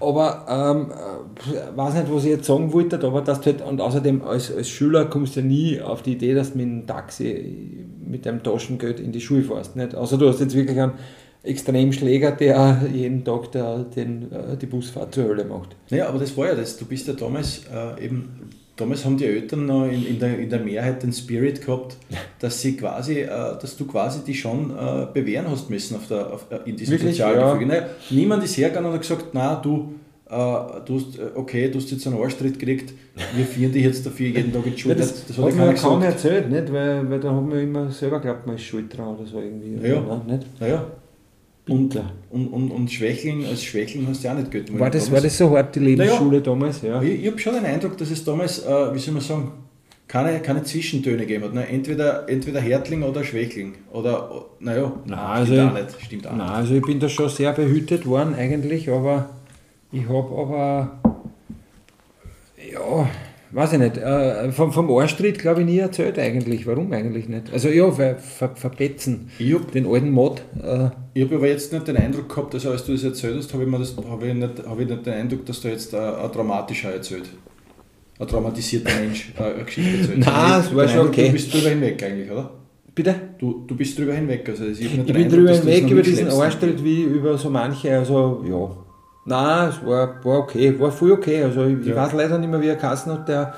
Aber 0.00 0.46
ähm, 0.48 0.90
äh, 0.90 1.76
weiß 1.76 1.94
nicht, 1.94 2.12
was 2.12 2.24
ich 2.24 2.30
jetzt 2.30 2.46
sagen 2.46 2.72
wollte, 2.72 2.98
aber 3.06 3.20
dass 3.20 3.40
du 3.40 3.52
halt, 3.52 3.62
und 3.62 3.80
außerdem 3.80 4.22
als, 4.22 4.54
als 4.54 4.68
Schüler 4.68 5.04
kommst 5.04 5.36
du 5.36 5.40
ja 5.40 5.46
nie 5.46 5.80
auf 5.80 6.02
die 6.02 6.12
Idee, 6.12 6.34
dass 6.34 6.52
du 6.52 6.58
mit 6.58 6.66
dem 6.66 6.86
Taxi 6.86 7.86
mit 8.04 8.26
deinem 8.26 8.42
Taschengeld 8.42 8.98
in 8.98 9.12
die 9.12 9.20
Schule 9.20 9.42
fährst. 9.42 9.76
Nicht? 9.76 9.94
Also 9.94 10.16
du 10.16 10.28
hast 10.28 10.40
jetzt 10.40 10.56
wirklich 10.56 10.80
einen 10.80 10.92
Extremschläger, 11.42 12.32
der 12.32 12.82
jeden 12.92 13.24
Tag 13.24 13.52
der, 13.52 13.78
den, 13.78 14.30
äh, 14.30 14.56
die 14.60 14.66
Busfahrt 14.66 15.14
zur 15.14 15.24
Hölle 15.24 15.44
macht. 15.44 15.74
Naja, 15.90 16.08
aber 16.08 16.18
das 16.18 16.36
war 16.36 16.48
ja 16.48 16.54
das. 16.54 16.76
Du 16.76 16.84
bist 16.84 17.08
ja 17.08 17.14
damals 17.14 17.62
äh, 17.72 18.04
eben, 18.04 18.50
damals 18.76 19.04
haben 19.06 19.16
die 19.16 19.24
Eltern 19.24 19.64
noch 19.64 19.86
in, 19.86 20.06
in, 20.06 20.18
der, 20.18 20.38
in 20.38 20.50
der 20.50 20.60
Mehrheit 20.60 21.02
den 21.02 21.14
Spirit 21.14 21.64
gehabt, 21.64 21.96
dass 22.40 22.60
sie 22.60 22.76
quasi, 22.76 23.20
äh, 23.20 23.26
dass 23.26 23.74
du 23.76 23.86
quasi 23.86 24.20
die 24.26 24.34
schon 24.34 24.70
äh, 24.70 25.06
bewähren 25.14 25.46
hast 25.50 25.70
müssen 25.70 25.96
auf 25.96 26.08
der, 26.08 26.30
auf, 26.30 26.46
äh, 26.50 26.68
in 26.68 26.76
diesem 26.76 26.92
Wirklich? 26.92 27.16
Sozialgefüge. 27.16 27.66
Naja, 27.66 27.86
niemand 28.10 28.44
ist 28.44 28.58
hergegangen 28.58 28.90
und 28.90 28.94
hat 28.96 29.00
gesagt, 29.00 29.26
na 29.32 29.54
du, 29.54 29.94
äh, 30.28 30.30
du 30.84 30.94
hast, 30.94 31.18
okay, 31.36 31.70
du 31.70 31.78
hast 31.78 31.90
jetzt 31.90 32.06
einen 32.06 32.20
Arschtritt 32.20 32.58
gekriegt, 32.58 32.92
wir 33.34 33.46
führen 33.46 33.72
dich 33.72 33.84
jetzt 33.84 34.04
dafür 34.04 34.26
jeden 34.26 34.52
Tag 34.52 34.66
in 34.66 34.74
die 34.74 34.88
Ja, 34.88 34.94
das, 34.94 35.26
das 35.26 35.38
hat 35.38 35.46
hat 35.46 35.54
ja 35.54 35.64
mir 35.64 35.74
kaum 35.74 36.02
erzählt, 36.02 36.50
nicht? 36.50 36.70
Weil, 36.70 37.10
weil 37.10 37.18
da 37.18 37.30
haben 37.30 37.50
wir 37.50 37.62
immer 37.62 37.90
selber 37.90 38.18
geglaubt, 38.18 38.46
man 38.46 38.56
ist 38.56 38.62
schuld 38.64 38.94
dran 38.94 39.16
oder 39.16 39.26
so 39.26 39.40
irgendwie. 39.40 39.88
Ja. 39.88 40.02
Oder, 40.02 40.22
nicht? 40.26 40.46
Naja, 40.60 40.84
und, 41.70 41.88
Bitter. 41.90 42.12
und, 42.30 42.48
und, 42.48 42.70
und 42.70 42.90
Schwächling, 42.90 43.44
als 43.46 43.62
Schwächling 43.64 44.06
hast 44.08 44.22
du 44.22 44.28
ja 44.28 44.34
auch 44.34 44.38
nicht 44.38 44.50
Geld 44.50 44.78
War 44.78 44.90
das, 44.90 45.10
war 45.10 45.20
das 45.20 45.36
so 45.36 45.50
hart, 45.56 45.74
die 45.74 45.80
Lebensschule 45.80 46.40
damals? 46.40 46.82
Ja. 46.82 47.00
Ich, 47.02 47.20
ich 47.22 47.26
habe 47.26 47.38
schon 47.38 47.54
den 47.54 47.64
Eindruck, 47.64 47.96
dass 47.96 48.10
es 48.10 48.24
damals, 48.24 48.64
äh, 48.64 48.94
wie 48.94 48.98
soll 48.98 49.14
man 49.14 49.22
sagen, 49.22 49.52
keine, 50.08 50.40
keine 50.40 50.64
Zwischentöne 50.64 51.18
gegeben 51.18 51.44
hat. 51.44 51.54
Ne? 51.54 51.68
Entweder, 51.68 52.28
entweder 52.28 52.60
Härtling 52.60 53.04
oder 53.04 53.22
Schwächling. 53.22 53.74
Oder, 53.92 54.46
naja, 54.58 54.92
Nein, 55.06 55.46
stimmt 55.46 55.58
also- 55.60 55.68
auch 55.68 55.72
nicht. 55.74 56.02
Stimmt 56.04 56.26
auch 56.26 56.36
Nein, 56.36 56.48
also 56.48 56.74
ich 56.74 56.82
bin 56.82 56.98
da 56.98 57.08
schon 57.08 57.28
sehr 57.28 57.52
behütet 57.52 58.06
worden 58.06 58.34
eigentlich, 58.34 58.90
aber 58.90 59.30
ich 59.92 60.08
habe 60.08 60.36
aber, 60.36 61.00
ja, 62.72 63.08
weiß 63.52 63.72
ich 63.74 63.78
nicht, 63.78 63.96
äh, 63.96 64.50
vom, 64.52 64.72
vom 64.72 64.90
Arschtritt 64.90 65.38
glaube 65.38 65.60
ich 65.60 65.66
nie 65.66 65.78
erzählt 65.78 66.18
eigentlich. 66.18 66.66
Warum 66.66 66.92
eigentlich 66.92 67.28
nicht? 67.28 67.52
Also 67.52 67.68
ja, 67.68 67.96
weil 67.98 68.16
ver, 68.16 68.50
verpetzen, 68.54 69.30
habe 69.38 69.72
den 69.72 69.86
alten 69.86 70.10
Mod. 70.10 70.42
Äh, 70.62 70.90
ich 71.14 71.24
hab 71.24 71.32
aber 71.32 71.48
jetzt 71.48 71.72
nicht 71.72 71.88
den 71.88 71.96
Eindruck 71.96 72.28
gehabt, 72.28 72.54
dass 72.54 72.66
als 72.66 72.84
du 72.84 72.92
das 72.92 73.04
erzählt 73.04 73.36
hast, 73.36 73.52
habe 73.52 73.64
ich, 73.64 73.68
mir 73.68 73.78
das- 73.78 73.96
hab 73.96 74.22
ich, 74.22 74.34
nicht, 74.34 74.66
hab 74.66 74.78
ich 74.80 74.88
nicht 74.88 75.06
den 75.06 75.12
Eindruck, 75.14 75.44
dass 75.46 75.60
du 75.60 75.68
jetzt 75.68 75.92
äh, 75.92 75.96
ein 75.98 76.30
dramatischer 76.32 76.92
erzählt. 76.92 77.28
Ein 78.18 78.26
traumatisierter 78.28 78.92
Mensch 79.00 79.32
äh, 79.38 79.42
eine 79.42 79.64
Geschichte 79.64 79.98
erzählt. 80.00 80.18
Nein, 80.18 80.60
es 80.60 80.66
ich- 80.68 80.74
war 80.76 80.88
schon 80.88 80.98
Eindruck, 80.98 81.08
okay. 81.14 81.26
Du 81.26 81.32
bist 81.32 81.54
drüber 81.54 81.68
hinweg 81.70 82.02
eigentlich, 82.02 82.30
oder? 82.30 82.50
bitte? 82.94 83.14
Du, 83.38 83.64
du 83.66 83.76
bist 83.76 83.98
drüber 83.98 84.12
hinweg. 84.14 84.46
Also 84.48 84.64
ich 84.66 84.84
hab 84.84 84.98
Ich 84.98 85.06
bin 85.06 85.16
Eindruck, 85.16 85.30
drüber 85.38 85.52
hinweg 85.54 85.90
über 85.90 86.02
diesen. 86.02 86.28
Arschtritt 86.28 86.84
wie 86.84 87.02
über 87.02 87.38
so 87.38 87.48
manche, 87.48 87.96
also 87.96 88.44
ja. 88.46 88.76
Nein, 89.30 89.68
es 89.70 89.86
war, 89.86 90.24
war 90.24 90.38
okay, 90.40 90.78
war 90.80 90.90
voll 90.90 91.12
okay. 91.12 91.44
Also 91.44 91.64
ich, 91.64 91.78
ich 91.80 91.86
Ja. 91.86 91.96
weiß 91.96 92.12
leider 92.14 92.36
nicht 92.38 92.50
mehr, 92.50 92.60
wie 92.60 92.68
er 92.68 92.76
geheißen 92.76 93.12
hat, 93.12 93.28
der 93.28 93.54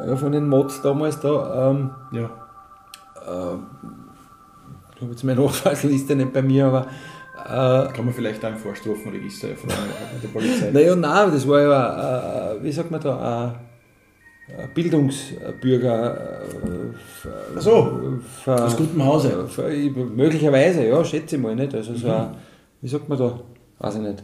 äh, 0.00 0.16
von 0.16 0.32
den 0.32 0.48
Mods 0.48 0.82
damals 0.82 1.18
da. 1.20 1.70
Ähm, 1.70 1.90
Ja. 2.12 2.24
äh, 2.24 3.56
ich 4.96 5.00
habe 5.00 5.10
jetzt 5.12 5.24
meine 5.24 5.40
Notfallsliste 5.42 6.14
nicht 6.16 6.32
bei 6.32 6.42
mir, 6.42 6.66
aber 6.66 6.86
äh, 7.44 7.92
Kann 7.92 8.04
man 8.04 8.14
vielleicht 8.14 8.44
auch 8.44 8.50
im 8.50 8.56
Vorstrafenregister 8.56 9.48
erfragen 9.50 9.90
mit 10.14 10.22
der 10.24 10.28
Polizei. 10.28 10.70
naja, 10.72 10.94
nein, 10.96 11.30
das 11.32 11.46
war 11.48 11.60
ja, 11.60 12.52
äh, 12.54 12.62
wie 12.62 12.72
sagt 12.72 12.90
man 12.90 13.00
da, 13.00 13.54
Bildungsbürger 14.74 16.18
Ach 17.56 17.60
so, 17.60 18.00
ver, 18.44 18.64
aus 18.66 18.76
gutem 18.76 19.04
Hause. 19.04 19.46
ver, 19.48 19.68
möglicherweise, 20.14 20.86
ja, 20.86 21.02
schätze 21.04 21.36
ich 21.36 21.42
mal 21.42 21.54
nicht. 21.54 21.74
Also 21.74 21.94
so 21.94 22.08
ein, 22.08 22.34
wie 22.80 22.88
sagt 22.88 23.08
man 23.08 23.18
da? 23.18 23.40
Weiß 23.78 23.94
ich 23.96 24.02
nicht. 24.02 24.22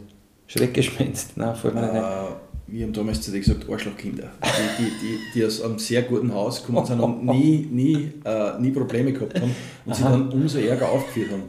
Schreckgespenst. 0.49 1.37
Nein, 1.37 1.55
fällt 1.55 1.75
mir 1.75 1.81
nicht 1.81 1.91
ein. 1.93 1.97
Äh, 2.03 2.27
wir 2.71 2.85
haben 2.85 2.93
damals 2.93 3.21
zu 3.21 3.31
dir 3.31 3.39
gesagt, 3.39 3.69
Arschlochkinder. 3.69 4.29
Die, 4.43 4.83
die, 4.83 4.89
die, 5.01 5.17
die 5.35 5.45
aus 5.45 5.61
einem 5.61 5.77
sehr 5.79 6.01
guten 6.03 6.33
Haus 6.33 6.63
gekommen 6.65 6.85
sind 6.85 6.99
und 6.99 7.23
nie, 7.25 7.67
nie, 7.71 8.11
äh, 8.25 8.59
nie 8.59 8.71
Probleme 8.71 9.13
gehabt 9.13 9.39
haben 9.39 9.55
und 9.85 9.95
sie 9.95 10.03
dann 10.03 10.29
umso 10.29 10.57
ärger 10.59 10.89
aufgeführt 10.89 11.31
haben. 11.31 11.43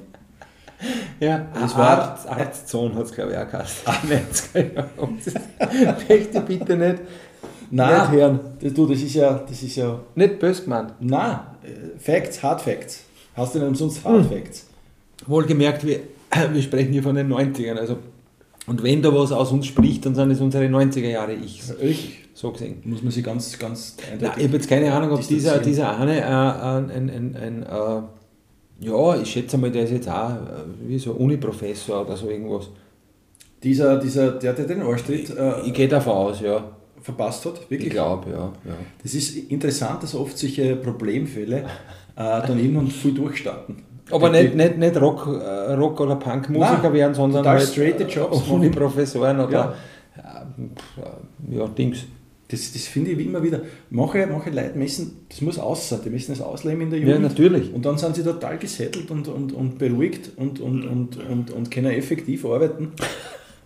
Ja, 1.19 1.47
Das 1.53 1.63
das 1.63 1.73
war- 1.77 1.79
war 1.79 1.99
Arzt, 2.11 2.27
Arztzone 2.29 2.95
hat 2.95 3.05
es 3.05 3.13
glaube 3.13 3.33
ich 3.33 3.39
auch 3.39 3.51
geheißen. 3.51 3.93
Möchte 6.09 6.41
bitte 6.41 6.77
nicht, 6.77 6.99
Nein, 7.71 8.01
nicht 8.01 8.11
hören. 8.13 8.41
das, 8.61 8.73
du, 8.73 8.87
das 8.87 9.01
ist 9.01 9.15
ja, 9.15 9.45
das 9.47 9.63
ist 9.63 9.77
ja, 9.77 10.01
Nicht 10.15 10.39
böse 10.39 10.63
gemeint. 10.63 10.93
nein, 11.01 11.39
äh, 11.63 11.99
Facts, 11.99 12.43
Hard 12.43 12.63
Facts. 12.63 13.05
Hast 13.35 13.55
du 13.55 13.59
nicht 13.59 13.69
umsonst 13.69 14.05
Hard 14.05 14.27
Facts? 14.27 14.67
Wohlgemerkt, 15.27 15.87
wir, 15.87 16.01
wir 16.53 16.63
sprechen 16.63 16.93
hier 16.93 17.03
von 17.03 17.15
den 17.15 17.29
90ern. 17.33 17.77
Also, 17.77 17.99
und 18.71 18.85
wenn 18.85 19.03
da 19.03 19.13
was 19.13 19.33
aus 19.33 19.51
uns 19.51 19.67
spricht, 19.67 20.07
dann 20.07 20.15
sind 20.15 20.31
es 20.31 20.41
unsere 20.41 20.67
90er 20.67 21.09
Jahre 21.09 21.35
Ichs. 21.35 21.75
Richtig. 21.83 22.21
So 22.35 22.53
gesehen. 22.53 22.77
Muss 22.85 23.03
man 23.03 23.11
sich 23.11 23.25
ganz, 23.25 23.59
ganz 23.59 23.97
eindeutig 24.09 24.37
ich 24.37 24.45
habe 24.45 24.57
jetzt 24.59 24.69
keine 24.69 24.93
Ahnung, 24.93 25.11
ob 25.11 25.27
dieser, 25.27 25.59
dieser 25.59 25.99
eine 25.99 26.21
äh, 26.21 26.23
ein, 26.23 27.11
ein, 27.11 27.37
ein, 27.37 27.63
äh, 27.65 28.87
ja, 28.87 29.21
ich 29.21 29.29
schätze 29.29 29.59
mal, 29.59 29.73
der 29.73 29.83
ist 29.83 29.91
jetzt 29.91 30.09
auch 30.09 30.31
äh, 30.31 30.87
wie 30.87 31.01
so 31.01 31.11
Uni-Professor 31.15 32.03
oder 32.03 32.17
so 32.17 32.31
irgendwas. 32.31 32.69
Dieser, 33.61 33.99
dieser, 33.99 34.31
der, 34.39 34.53
der 34.53 34.67
den 34.67 34.83
Arschtritt 34.83 35.37
äh, 35.37 35.63
Ich 35.67 35.75
gehe 35.75 35.89
davon 35.89 36.13
aus, 36.13 36.41
ja. 36.41 36.63
verpasst 37.03 37.45
hat, 37.47 37.63
Ich 37.65 37.71
wirklich. 37.71 37.91
glaube, 37.91 38.31
ja, 38.31 38.53
ja. 38.67 38.77
Das 39.03 39.15
ist 39.15 39.37
interessant, 39.51 40.05
dass 40.05 40.15
oft 40.15 40.39
solche 40.39 40.77
Problemfälle 40.77 41.57
äh, 41.57 41.65
dann 42.15 42.57
irgendwann 42.57 42.87
viel 42.87 43.15
durchstarten. 43.15 43.90
Aber 44.13 44.31
nicht, 44.31 44.55
nicht, 44.55 44.79
nicht 44.79 45.01
Rock, 45.01 45.27
äh, 45.27 45.73
Rock- 45.75 46.01
oder 46.01 46.17
Punk-Musiker 46.17 46.93
werden, 46.93 47.15
sondern 47.15 47.47
halt, 47.47 47.63
straighte 47.63 48.05
äh, 48.05 48.09
Jobs 48.09 48.39
machen. 48.41 48.53
Uni-Professoren 48.55 49.41
oder 49.41 49.53
Ja. 49.53 49.75
äh, 51.49 51.57
ja, 51.57 51.67
Dings. 51.69 52.05
Das, 52.49 52.73
das 52.73 52.83
finde 52.83 53.13
ich 53.13 53.19
wie 53.19 53.25
immer 53.27 53.41
wieder. 53.43 53.61
Manche, 53.91 54.27
manche 54.27 54.51
Leute 54.51 54.77
messen, 54.77 55.25
das 55.29 55.41
muss 55.41 55.59
aussehen, 55.59 56.01
die 56.05 56.11
müssen 56.11 56.33
das 56.33 56.41
ausleben 56.41 56.81
in 56.83 56.91
der 56.91 56.99
Ja, 56.99 57.07
Jugend. 57.07 57.23
natürlich. 57.23 57.73
Und 57.73 57.85
dann 57.85 57.97
sind 57.97 58.17
sie 58.17 58.25
total 58.25 58.59
gesettelt 58.59 59.09
und, 59.11 59.29
und, 59.29 59.53
und 59.53 59.79
beruhigt 59.79 60.31
und, 60.37 60.59
und, 60.59 60.85
und, 60.85 61.17
und, 61.31 61.51
und 61.53 61.71
können 61.71 61.93
effektiv 61.93 62.45
arbeiten. 62.45 62.93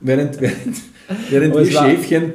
Während, 0.01 0.39
während, 0.41 0.77
während 1.31 1.55
wir 1.55 1.65
Schäfchen 1.65 2.35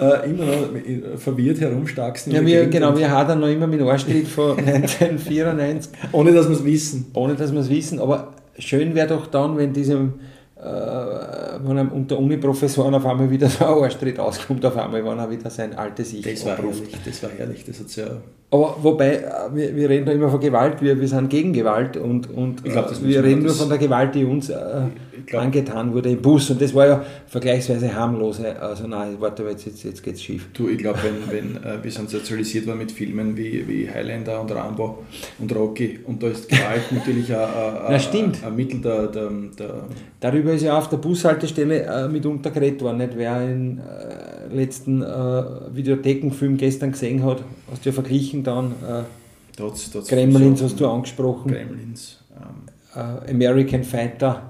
äh, 0.00 0.30
immer 0.30 0.44
noch 0.44 1.18
verwirrt 1.18 1.60
herumstarksen. 1.60 2.32
in 2.32 2.38
Ja, 2.38 2.46
wir, 2.46 2.66
genau, 2.66 2.96
wir 2.96 3.10
hadern 3.10 3.40
noch 3.40 3.48
immer 3.48 3.66
mit 3.66 3.80
Arschtritt 3.82 4.26
von 4.28 4.58
1994, 4.58 5.92
Ohne 6.12 6.32
dass 6.32 6.48
wir 6.48 6.56
es 6.56 6.64
wissen. 6.64 7.06
ohne 7.14 7.34
dass 7.34 7.52
wir 7.52 7.60
es 7.60 7.68
wissen. 7.70 7.98
Aber 8.00 8.28
schön 8.58 8.94
wäre 8.94 9.08
doch 9.08 9.26
dann, 9.26 9.56
wenn 9.56 9.72
diesem 9.72 10.14
äh, 10.56 10.62
wenn 10.62 11.78
einem 11.78 11.88
unter 11.88 12.18
Uni-Professoren 12.18 12.94
auf 12.94 13.06
einmal 13.06 13.30
wieder 13.30 13.48
so 13.48 13.64
ein 13.64 13.82
Arschtritt 13.82 14.18
auskommt, 14.18 14.64
auf 14.66 14.76
einmal, 14.76 15.04
wenn 15.04 15.18
er 15.18 15.30
wieder 15.30 15.48
sein 15.48 15.74
altes 15.76 16.12
Ich 16.12 16.22
Das 16.22 16.44
war 16.44 16.56
herrlich, 16.56 16.96
das 17.04 17.22
war 17.22 17.30
herrlich. 17.36 17.64
Das 17.64 17.80
hat's 17.80 17.96
ja, 17.96 18.04
Aber 18.50 18.76
wobei, 18.82 19.16
äh, 19.16 19.24
wir, 19.54 19.74
wir 19.74 19.88
reden 19.88 20.06
da 20.06 20.12
immer 20.12 20.28
von 20.28 20.40
Gewalt, 20.40 20.82
wir, 20.82 21.00
wir 21.00 21.08
sind 21.08 21.30
gegen 21.30 21.52
Gewalt 21.52 21.96
und, 21.96 22.30
und 22.30 22.62
glaub, 22.64 22.90
äh, 22.90 22.94
wir 23.02 23.24
reden 23.24 23.42
nur 23.42 23.54
von 23.54 23.68
der 23.70 23.78
Gewalt, 23.78 24.14
die 24.14 24.24
uns 24.24 24.50
äh, 24.50 24.56
glaub- 25.26 25.42
angetan 25.42 25.92
wurde 25.92 26.10
im 26.10 26.22
Bus 26.22 26.50
und 26.50 26.60
das 26.60 26.74
war 26.74 26.86
ja 26.86 27.04
vergleichsweise 27.26 27.94
harmlose, 27.94 28.60
also 28.60 28.86
nein, 28.86 29.16
warte, 29.18 29.42
jetzt, 29.44 29.66
jetzt, 29.66 29.84
jetzt 29.84 30.02
geht's 30.02 30.22
schief. 30.22 30.48
Du, 30.52 30.68
ich 30.68 30.78
glaube, 30.78 30.98
wenn, 31.02 31.56
wenn 31.56 31.62
äh, 31.64 31.82
wir 31.82 31.90
sind 31.90 32.10
sozialisiert 32.10 32.66
worden 32.66 32.78
mit 32.78 32.92
Filmen 32.92 33.36
wie, 33.36 33.66
wie 33.66 33.88
Highlander 33.88 34.40
und 34.40 34.50
Rambo 34.52 35.04
und 35.38 35.54
Rocky 35.54 36.00
und 36.04 36.22
da 36.22 36.28
ist 36.28 36.48
Gewalt 36.48 36.92
natürlich 36.92 37.34
ein, 37.34 38.56
Mittel 38.56 38.80
der, 38.80 39.06
der, 39.06 39.30
der 39.58 39.74
Darüber 40.20 40.52
ist 40.52 40.62
ja 40.62 40.76
auf 40.76 40.88
der 40.90 40.98
Bushaltestelle 40.98 41.82
äh, 41.84 42.08
mitunter 42.08 42.50
geredet 42.50 42.82
worden, 42.82 42.98
nicht? 42.98 43.12
Wer 43.16 43.40
den 43.40 43.78
äh, 43.78 44.54
letzten 44.54 45.02
äh, 45.02 45.42
Videothekenfilm 45.72 46.58
gestern 46.58 46.92
gesehen 46.92 47.24
hat, 47.24 47.42
hast 47.70 47.84
du 47.84 47.88
ja 47.88 47.94
verglichen 47.94 48.44
dann, 48.44 48.72
äh, 48.86 49.62
hat's 49.62 49.90
Gremlins 50.08 50.62
hast 50.62 50.78
du 50.78 50.86
angesprochen, 50.86 51.52
Gremlins. 51.52 52.18
Ähm, 52.36 52.66
äh, 52.94 53.30
American 53.30 53.82
Fighter, 53.82 54.49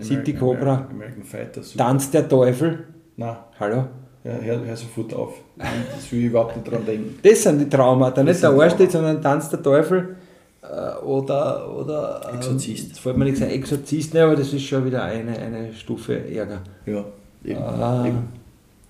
City 0.00 0.34
Cobra, 0.34 0.88
American, 0.90 1.24
Fighter, 1.24 1.62
super. 1.62 1.84
Tanz 1.84 2.10
der 2.10 2.28
Teufel, 2.28 2.86
Nein, 3.16 3.36
hallo? 3.58 3.84
ja, 4.24 4.32
hör, 4.32 4.64
hör 4.64 4.76
sofort 4.76 5.14
auf. 5.14 5.34
Das 5.56 6.10
will 6.12 6.20
ich 6.20 6.26
überhaupt 6.26 6.56
nicht 6.56 6.70
dran 6.70 6.84
denken. 6.86 7.18
Das 7.22 7.42
sind 7.42 7.58
die 7.58 7.68
Traumata, 7.68 8.22
nicht 8.22 8.34
Das 8.34 8.40
der 8.40 8.50
Arschtritt, 8.50 8.92
sondern 8.92 9.20
Tanz 9.20 9.48
der 9.48 9.62
Teufel 9.62 10.16
äh, 10.62 11.04
oder, 11.04 11.74
oder 11.76 12.20
ähm, 12.28 12.36
Exorzist. 12.36 12.88
Jetzt 12.88 13.00
fällt 13.00 13.16
mir 13.16 13.24
nichts 13.24 13.42
ein, 13.42 13.50
Exorzist, 13.50 14.14
ne, 14.14 14.22
aber 14.22 14.36
das 14.36 14.52
ist 14.52 14.62
schon 14.64 14.84
wieder 14.84 15.02
eine, 15.02 15.36
eine 15.38 15.74
Stufe 15.74 16.28
ärger. 16.30 16.62
Ja, 16.86 17.04
eben. 17.44 17.62
Ah. 17.62 18.04
eben, 18.06 18.28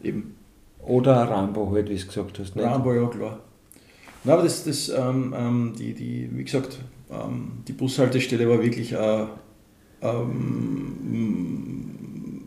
eben. 0.03 0.37
Oder 0.83 1.15
Rambo, 1.23 1.71
halt, 1.73 1.89
wie 1.89 1.97
du 1.97 2.07
gesagt 2.07 2.39
hast. 2.39 2.57
Nicht? 2.57 2.65
Rambo, 2.65 2.93
ja 2.93 3.07
klar. 3.07 3.39
Na, 4.25 4.35
aber 4.35 4.43
das, 4.43 4.65
das 4.65 4.89
ähm, 4.91 5.35
ähm, 5.37 5.73
die, 5.79 5.95
die, 5.95 6.29
wie 6.33 6.45
gesagt, 6.45 6.79
ähm, 7.11 7.63
die 7.67 7.73
Bushaltestelle 7.73 8.49
war 8.49 8.63
wirklich 8.63 8.93
äh, 8.93 9.25
ähm, 10.03 11.91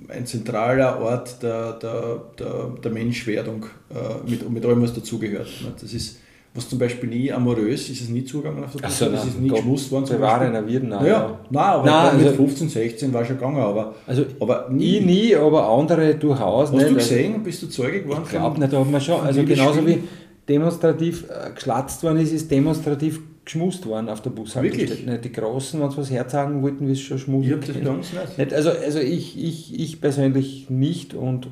ein 0.10 0.26
zentraler 0.26 1.00
Ort 1.02 1.42
der, 1.42 1.74
der, 1.74 2.22
der, 2.38 2.72
der 2.84 2.92
Menschwerdung 2.92 3.66
äh, 3.90 4.30
mit, 4.30 4.48
mit 4.50 4.66
allem, 4.66 4.82
was 4.82 4.94
dazugehört. 4.94 5.48
ne. 5.64 5.72
Das 5.80 5.94
ist, 5.94 6.20
was 6.54 6.70
zum 6.70 6.78
Beispiel 6.78 7.10
nie 7.10 7.32
amorös 7.32 7.90
ist, 7.90 8.02
es 8.02 8.10
nie 8.10 8.24
zugegangen 8.24 8.64
auf 8.64 8.74
der 8.76 8.82
Ach 8.86 8.92
so, 8.92 9.10
das 9.10 9.26
ist 9.26 9.40
nie 9.40 9.48
Gott 9.48 9.58
geschmust 9.60 9.92
worden. 9.92 10.06
zum 10.06 10.18
Bewahre, 10.18 10.50
na 10.54 10.68
wird 10.68 10.84
nein. 10.84 11.02
Naja, 11.02 11.40
nein, 11.50 11.64
aber 11.64 11.86
Nein, 11.86 12.18
mit 12.18 12.26
also- 12.28 12.38
15, 12.38 12.70
16 12.70 13.12
war 13.14 13.26
schon 13.26 13.38
gegangen, 13.38 13.58
aber, 13.58 13.96
Also 14.06 14.24
aber 14.40 14.70
ich 14.78 15.02
nie, 15.04 15.36
aber 15.36 15.68
andere 15.68 16.14
durchaus 16.16 16.68
Hast 16.68 16.74
nicht. 16.74 16.84
du 16.84 16.96
Also, 16.96 16.96
gesehen? 17.10 17.42
Bist 17.44 17.64
du 17.64 17.68
Zeuge 17.70 18.04
geworden? 18.04 18.22
Ich 18.26 18.30
glaube 18.30 18.60
nicht, 18.60 18.72
da 18.72 18.80
hat 18.80 18.92
man 18.92 19.02
schon, 19.02 19.20
also 19.22 19.44
genauso 19.44 19.88
wie 19.88 20.04
demonstrativ 20.48 21.24
äh, 21.30 21.52
geschlatzt 21.56 22.04
worden 22.04 22.20
ist, 22.20 22.32
ist 22.34 22.52
demonstrativ 22.52 23.20
geschmust 23.46 23.86
worden 23.86 24.10
auf 24.10 24.22
der 24.22 24.30
Bushaltestelle. 24.30 25.12
Nicht 25.12 25.26
Die 25.26 25.32
Großen, 25.32 25.80
wenn 25.82 25.90
sie 25.92 25.98
was 25.98 26.10
herzagen 26.12 26.62
wollten, 26.62 26.88
wie 26.88 26.94
es 26.94 27.02
schon 27.02 27.20
schmusen. 27.20 27.48
Ich 27.50 27.52
habe 27.56 27.66
das 27.66 27.78
bei 27.84 27.90
uns 27.90 28.14
nicht. 28.14 28.38
Nicht, 28.38 28.54
also 28.54 28.70
also 28.72 29.00
ich, 29.00 29.38
ich, 29.42 29.80
ich 29.80 30.00
persönlich 30.02 30.70
nicht 30.70 31.14
und 31.14 31.48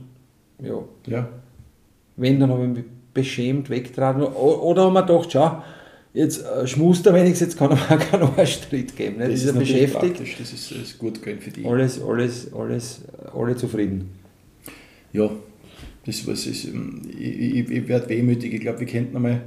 ja, 0.63 0.83
Ja. 1.07 1.29
wenn, 2.15 2.39
dann 2.39 2.49
habe 2.51 2.63
ich 2.63 2.69
mich 2.69 2.83
beschämt 3.13 3.69
weggetragen. 3.69 4.21
Oder 4.23 4.83
haben 4.85 4.93
wir 4.93 5.01
gedacht, 5.03 5.29
schau, 5.33 5.61
jetzt 6.13 6.45
äh, 6.45 6.65
schmust 6.65 7.05
er 7.07 7.13
wenigstens, 7.13 7.47
jetzt 7.49 7.57
kann 7.57 7.71
er 7.71 7.75
mir 7.77 7.97
keinen 8.05 8.23
Arschtritt 8.37 8.95
geben. 8.95 9.17
Nicht? 9.17 9.31
ist 9.31 9.45
er 9.47 9.53
natürlich 9.53 9.81
beschäftigt, 9.91 10.13
praktisch, 10.15 10.35
Das 10.39 10.53
ist, 10.53 10.71
das 10.71 10.77
ist 10.77 10.97
gut 10.99 11.21
gehen 11.21 11.39
für 11.39 11.51
die. 11.51 11.65
alles, 11.65 12.01
alles, 12.01 12.53
alles, 12.53 13.01
alle 13.35 13.55
zufrieden. 13.57 14.11
Ja, 15.11 15.29
das 16.05 16.25
was 16.25 16.45
ist. 16.47 16.65
ähm, 16.65 17.01
Ich, 17.19 17.27
ich, 17.27 17.69
ich 17.69 17.87
werde 17.89 18.07
wehmütig. 18.07 18.53
Ich 18.53 18.61
glaube, 18.61 18.79
wir 18.79 18.87
könnten 18.87 19.15
einmal. 19.17 19.41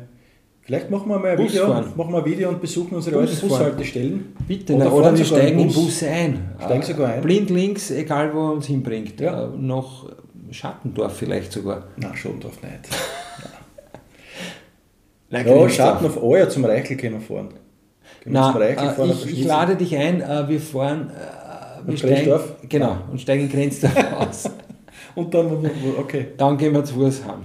Vielleicht 0.65 0.91
machen 0.91 1.11
wir 1.11 1.19
mal 1.19 1.31
ein 1.33 1.39
Video, 1.39 1.69
machen 1.69 1.95
wir 1.95 2.19
ein 2.19 2.25
Video 2.25 2.49
und 2.49 2.61
besuchen 2.61 2.95
unsere 2.97 3.19
alten 3.19 3.31
Busfahren. 3.33 3.49
Bushaltestellen. 3.51 4.37
Bitte, 4.49 4.73
Oder 4.73 4.93
oder, 4.95 5.19
wir 5.19 5.25
steigen 5.25 5.59
im 5.59 5.67
Bus. 5.67 5.75
Bus 5.77 6.03
ein. 6.05 6.55
Steigen 6.59 6.83
sogar 6.83 7.12
ein. 7.12 7.21
Blind 7.21 7.51
links, 7.51 7.91
egal 7.91 8.33
wo 8.33 8.49
er 8.49 8.53
uns 8.53 8.67
hinbringt. 8.67 9.21
Ja. 9.21 9.45
Äh, 9.45 9.49
Nach 9.59 10.07
Schattendorf 10.51 11.17
vielleicht 11.19 11.53
sogar. 11.53 11.89
Nein, 11.99 12.17
Schotendorf 12.17 12.62
nicht. 12.62 12.73
Nein, 15.31 15.47
Ja. 15.47 15.69
Schatten 15.69 16.07
auf 16.07 16.23
Euer 16.23 16.49
zum 16.49 16.65
Reichel 16.65 16.97
können 16.97 17.17
wir 17.17 17.21
fahren. 17.21 17.49
Können 18.23 18.35
wir 18.35 18.41
Nein, 18.41 18.53
zum 18.53 18.62
Reichel 18.62 18.89
äh, 18.89 18.93
fahren 18.93 19.11
ich, 19.11 19.27
ich 19.41 19.45
lade 19.45 19.77
dich 19.77 19.95
ein, 19.97 20.23
äh, 20.23 20.49
wir 20.49 20.61
fahren. 20.61 21.11
Äh, 21.11 21.87
wir 21.89 21.97
steigen, 21.99 22.15
Grenzdorf? 22.15 22.55
Genau, 22.71 22.97
und 23.12 23.21
steigen 23.21 23.43
in 23.45 23.51
Grenzdorf 23.51 23.97
aus. 24.19 24.51
Und 25.15 25.35
dann, 25.35 25.71
okay. 25.99 26.29
Dann 26.39 26.57
gehen 26.57 26.73
wir 26.73 26.83
zu 26.85 26.95
Fuß 26.95 27.23
heim 27.27 27.43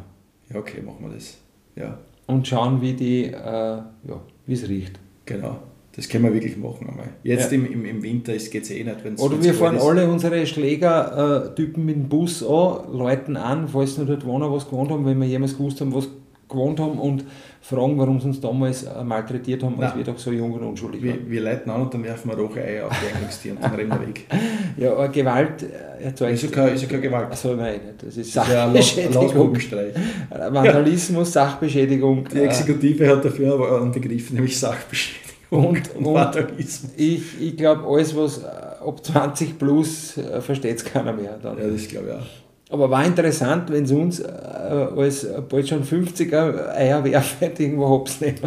Ja, 0.53 0.59
okay, 0.59 0.81
machen 0.81 0.99
wir 1.01 1.13
das. 1.15 1.37
Ja, 1.75 1.97
und 2.29 2.47
schauen, 2.47 2.81
wie 2.81 2.93
die, 2.93 3.25
äh, 3.25 3.31
ja, 3.33 4.21
wie 4.45 4.53
es 4.53 4.67
riecht. 4.69 4.99
genau. 5.25 5.57
Das 5.95 6.07
können 6.07 6.23
wir 6.23 6.33
wirklich 6.33 6.55
machen 6.55 6.87
einmal. 6.87 7.09
Jetzt 7.23 7.51
Ja. 7.51 7.57
im, 7.57 7.65
im, 7.73 7.83
im 7.83 8.01
Winter 8.03 8.31
geht 8.31 8.63
es 8.63 8.71
eh 8.71 8.83
nicht, 8.85 9.03
wenn 9.03 9.15
es 9.15 9.19
Oder 9.21 9.43
wir 9.43 9.53
fahren 9.53 9.77
alle 9.77 10.07
unsere 10.09 10.45
Schlägertypen 10.45 11.83
mit 11.83 11.95
dem 11.95 12.07
Bus 12.07 12.41
an, 12.41 12.93
läuten 12.93 13.35
an, 13.35 13.67
falls 13.67 13.95
sie 13.95 14.01
noch 14.01 14.07
dort 14.07 14.25
wohnen, 14.25 14.49
was 14.49 14.69
gewohnt 14.69 14.91
haben, 14.91 15.05
wenn 15.05 15.19
wir 15.19 15.27
jemals 15.27 15.57
gewusst 15.57 15.81
haben, 15.81 15.93
was 15.93 16.07
gewohnt 16.49 16.79
haben 16.79 16.99
und 16.99 17.23
fragen, 17.61 17.97
warum 17.97 18.19
sie 18.19 18.27
uns 18.27 18.41
damals 18.41 18.83
äh, 18.83 19.03
malträtiert 19.03 19.61
haben, 19.63 19.75
als 19.79 19.91
Nein. 19.93 20.05
wir 20.05 20.13
doch 20.13 20.17
so 20.19 20.31
jung 20.31 20.51
und 20.53 20.63
unschuldig 20.63 21.01
waren. 21.03 21.19
Wir, 21.25 21.29
wir 21.31 21.41
leiten 21.41 21.71
an 21.71 21.81
und 21.83 21.93
dann 21.93 22.03
werfen 22.03 22.29
wir 22.31 22.37
rohe 22.37 22.55
Eier 22.61 22.87
auf 22.87 22.93
die 22.99 23.15
Eingangstür 23.15 23.51
und 23.53 23.63
dann 23.63 23.75
rennen 23.75 23.91
wir 23.91 24.07
weg. 24.07 24.25
Ja, 24.77 24.93
aber 24.93 25.09
Gewalt 25.09 25.63
äh, 25.63 26.03
erzeugt. 26.05 26.33
Ist 26.33 26.43
ja 26.43 26.49
keine, 26.49 26.69
ist 26.71 26.81
ja 26.83 26.87
keine 26.87 27.01
Gewalt. 27.01 27.31
Achso, 27.31 27.53
nein, 27.55 27.79
das 27.97 28.15
ist 28.15 28.35
Das 28.35 28.47
ist 28.47 28.95
ja 28.95 29.11
Sachbeschädigung. 29.11 29.55
Vandalismus, 30.29 31.33
Sachbeschädigung. 31.33 32.25
Die 32.31 32.37
äh, 32.37 32.45
Exekutive 32.45 33.07
hat 33.09 33.25
dafür 33.25 33.53
aber 33.55 33.81
einen 33.81 33.91
Begriff, 33.91 34.31
nämlich 34.31 34.57
Sachbeschädigung 34.57 35.67
Und- 35.67 35.95
und- 35.95 36.13
Vandalismus. 36.13 36.91
Ich, 36.95 37.41
ich 37.41 37.57
glaube, 37.57 37.83
alles, 37.87 38.15
was 38.15 38.37
äh, 38.43 38.45
ab 38.45 39.03
20 39.05 39.57
plus, 39.59 40.17
äh, 40.17 40.39
versteht 40.39 40.77
es 40.77 40.85
keiner 40.85 41.11
mehr. 41.13 41.37
Dann. 41.41 41.57
Ja, 41.57 41.67
das 41.67 41.87
glaube 41.87 42.07
ich 42.07 42.13
auch. 42.13 42.48
Aber 42.71 42.89
war 42.89 43.03
interessant, 43.03 43.71
wenn 43.71 43.83
es 43.83 43.91
uns 43.91 44.19
äh, 44.19 44.27
als 44.27 45.27
bald 45.49 45.67
schon 45.67 45.83
50er 45.83 46.69
Eierwerfer 46.69 47.59
irgendwo 47.59 47.89
hops 47.89 48.21
nehmen. 48.21 48.37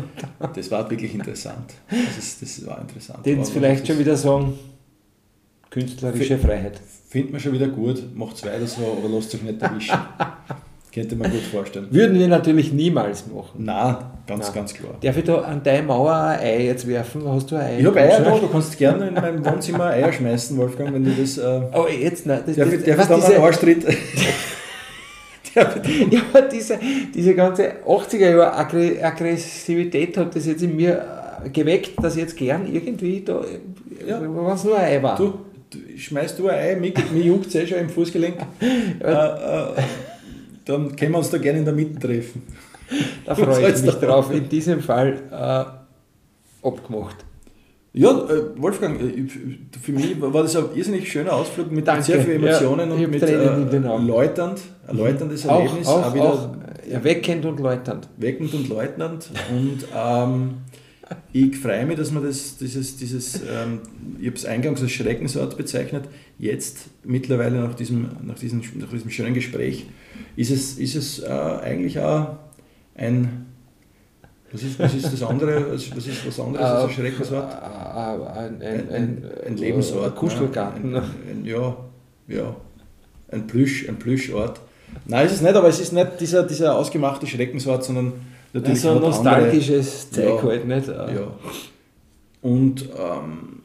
Das 0.55 0.71
war 0.71 0.89
wirklich 0.89 1.13
interessant. 1.15 1.75
Das, 1.91 2.19
ist, 2.19 2.43
das 2.43 2.67
war 2.67 2.81
interessant. 2.81 3.27
Den 3.27 3.45
vielleicht 3.45 3.85
schon 3.87 3.99
wieder 3.99 4.17
sagen, 4.17 4.57
künstlerische 5.71 6.39
Freiheit. 6.39 6.81
Findet 7.09 7.33
man 7.33 7.41
schon 7.41 7.53
wieder 7.53 7.69
gut, 7.69 8.15
macht 8.15 8.45
weiter 8.47 8.67
so, 8.67 8.97
aber 8.99 9.09
lasst 9.09 9.35
euch 9.35 9.43
nicht 9.43 9.61
erwischen. 9.61 9.99
Könnte 10.95 11.17
man 11.17 11.31
gut 11.31 11.41
vorstellen. 11.41 11.87
Würden 11.91 12.19
wir 12.19 12.29
natürlich 12.29 12.71
niemals 12.73 13.25
machen. 13.27 13.65
Nein, 13.65 13.97
ganz, 14.27 14.47
Nein. 14.47 14.55
ganz 14.55 14.75
klar. 14.75 14.93
Darf 15.03 15.17
ich 15.17 15.25
da 15.25 15.37
an 15.39 15.63
deine 15.65 15.85
Mauer 15.87 16.15
ein 16.15 16.41
Ei 16.41 16.65
jetzt 16.67 16.87
werfen? 16.87 17.23
Hast 17.27 17.51
du 17.51 17.57
ein 17.57 17.63
Ei? 17.63 17.79
Ich 17.81 17.87
habe 17.87 17.99
Eier 17.99 18.21
da, 18.21 18.39
du 18.39 18.47
kannst 18.49 18.77
gerne 18.77 19.09
in 19.09 19.15
meinem 19.15 19.43
Wohnzimmer 19.45 19.85
Eier 19.87 20.13
schmeißen, 20.13 20.55
Wolfgang, 20.59 20.93
wenn 20.93 21.05
du 21.05 21.11
das. 21.13 21.39
Äh, 21.39 21.43
Aber 21.73 21.91
jetzt, 21.91 22.27
nein. 22.27 22.41
Das, 22.45 22.57
darf 22.57 22.71
das, 22.71 22.79
ich, 22.81 22.85
darf 22.85 23.01
ich 23.01 23.07
dann 23.07 23.21
diese, 23.21 23.35
einen 23.35 23.45
Arschtritt? 23.45 23.87
Ja, 25.55 25.67
aber 26.33 26.43
diese, 26.49 26.79
diese 27.15 27.35
ganze 27.35 27.73
80er 27.87 28.31
Jahre 28.31 28.57
Aggre- 28.59 29.03
Aggressivität 29.03 30.17
hat 30.17 30.35
das 30.35 30.47
jetzt 30.47 30.63
in 30.63 30.75
mir 30.77 31.05
äh, 31.45 31.51
geweckt, 31.51 31.93
dass 32.03 32.15
ich 32.17 32.23
jetzt 32.23 32.37
gern 32.39 32.73
irgendwie 32.73 33.21
da, 33.23 33.43
Ja. 34.07 34.19
was 34.25 34.65
nur 34.65 34.79
ein 34.79 34.85
Ei 34.99 35.03
war. 35.03 35.17
du, 35.17 35.35
du, 35.69 35.79
schmeißt 35.99 36.39
du 36.39 36.49
ein 36.49 36.55
Ei, 36.59 36.77
mir, 36.77 36.93
mir 37.13 37.23
juckt 37.23 37.49
es 37.49 37.55
eh 37.55 37.67
schon 37.67 37.79
im 37.81 37.91
Fußgelenk. 37.91 38.37
äh, 38.61 39.05
äh, 39.05 39.67
dann 40.65 40.95
können 40.97 41.13
wir 41.13 41.19
uns 41.19 41.31
da 41.31 41.39
gerne 41.39 41.61
in 41.61 41.65
der 41.65 41.75
Mitte 41.75 41.99
treffen. 41.99 42.43
da 43.25 43.35
freue 43.35 43.71
ich 43.73 43.83
mich 43.83 43.95
drauf. 43.95 44.31
In 44.33 44.49
diesem 44.49 44.81
Fall 44.81 45.23
äh, 45.31 46.67
abgemacht. 46.67 47.25
Ja, 47.95 48.11
äh, 48.11 48.61
Wolfgang, 48.61 49.01
äh, 49.01 49.27
für 49.81 49.93
mich 49.93 50.21
war 50.21 50.43
das 50.43 50.57
ein 50.57 50.65
irrsinnig 50.75 51.11
schöner 51.11 51.35
Ausflug 51.35 51.71
mit 51.71 51.87
Danke. 51.87 52.05
sehr 52.05 52.21
vielen 52.23 52.43
Emotionen 52.43 52.89
Ja, 52.89 53.05
und 53.05 53.11
mit 53.11 53.23
äh, 53.23 53.79
läuternd, 53.79 54.61
ein 54.87 54.97
läuterndes 54.97 55.47
Auch, 55.47 55.61
Erlebnis, 55.61 55.87
auch, 55.87 56.15
wieder 56.15 56.25
auch 56.33 56.49
erweckend 56.89 57.45
und 57.45 57.61
läuternd. 57.61 58.09
weckend 58.17 58.55
und 58.55 58.69
leutnant. 58.69 59.31
Und 59.51 59.87
ähm, 59.95 60.55
ich 61.33 61.57
freue 61.57 61.87
mich, 61.87 61.97
dass 61.97 62.11
man 62.11 62.23
das, 62.23 62.57
dieses, 62.59 62.97
dieses 62.97 63.37
ähm, 63.37 63.81
ich 64.21 64.27
habe 64.27 64.37
es 64.37 64.45
eingangs 64.45 64.83
als 64.83 64.93
Schreckensort 64.93 65.57
bezeichnet, 65.57 66.05
jetzt 66.39 66.91
mittlerweile 67.05 67.61
nach 67.61 67.75
diesem, 67.75 68.09
nach 68.23 68.39
diesem, 68.39 68.63
nach 68.77 68.91
diesem 68.91 69.11
schönen 69.11 69.35
Gespräch, 69.35 69.87
ist 70.37 70.51
es, 70.51 70.79
ist 70.79 70.95
es 70.95 71.19
äh, 71.21 71.27
eigentlich 71.29 71.99
auch 71.99 72.37
ein, 72.95 73.47
was 74.53 74.63
ist, 74.63 74.79
was 74.79 74.95
ist 74.95 75.13
das 75.13 75.23
andere, 75.23 75.73
was 75.73 76.07
ist 76.07 76.27
was 76.27 76.41
anderes 76.41 76.65
als 76.65 76.85
ein 76.85 76.91
Schreckensort? 76.91 77.53
Äh, 77.53 77.57
Ein, 77.57 78.63
ein, 78.63 78.63
Ein, 78.63 78.91
ein, 78.91 79.25
ein 79.47 79.57
Lebensort. 79.57 80.13
Ein 80.13 80.15
Kuschelgarten. 80.15 80.91
Ne? 80.93 80.99
Ein, 80.99 81.39
ein, 81.39 81.45
ja, 81.45 81.77
ja, 82.29 82.57
ein, 83.31 83.47
Plüsch, 83.47 83.89
ein 83.89 83.97
Plüschort. 83.97 84.61
Nein, 85.07 85.27
ist 85.27 85.33
es 85.33 85.41
nicht, 85.41 85.55
aber 85.55 85.69
es 85.69 85.81
ist 85.81 85.93
nicht 85.93 86.21
dieser, 86.21 86.43
dieser 86.43 86.77
ausgemachte 86.77 87.27
Schreckensort, 87.27 87.83
sondern 87.85 88.13
natürlich 88.53 88.81
so 88.81 88.91
ein 88.91 89.01
nostalgisches 89.01 90.11
Zeug 90.11 90.25
Ja. 90.25 90.43
halt, 90.43 90.67
nicht? 90.69 90.89
Andere, 90.89 91.15
ja. 91.15 91.27
Und 92.43 92.83
ähm, 92.83 93.61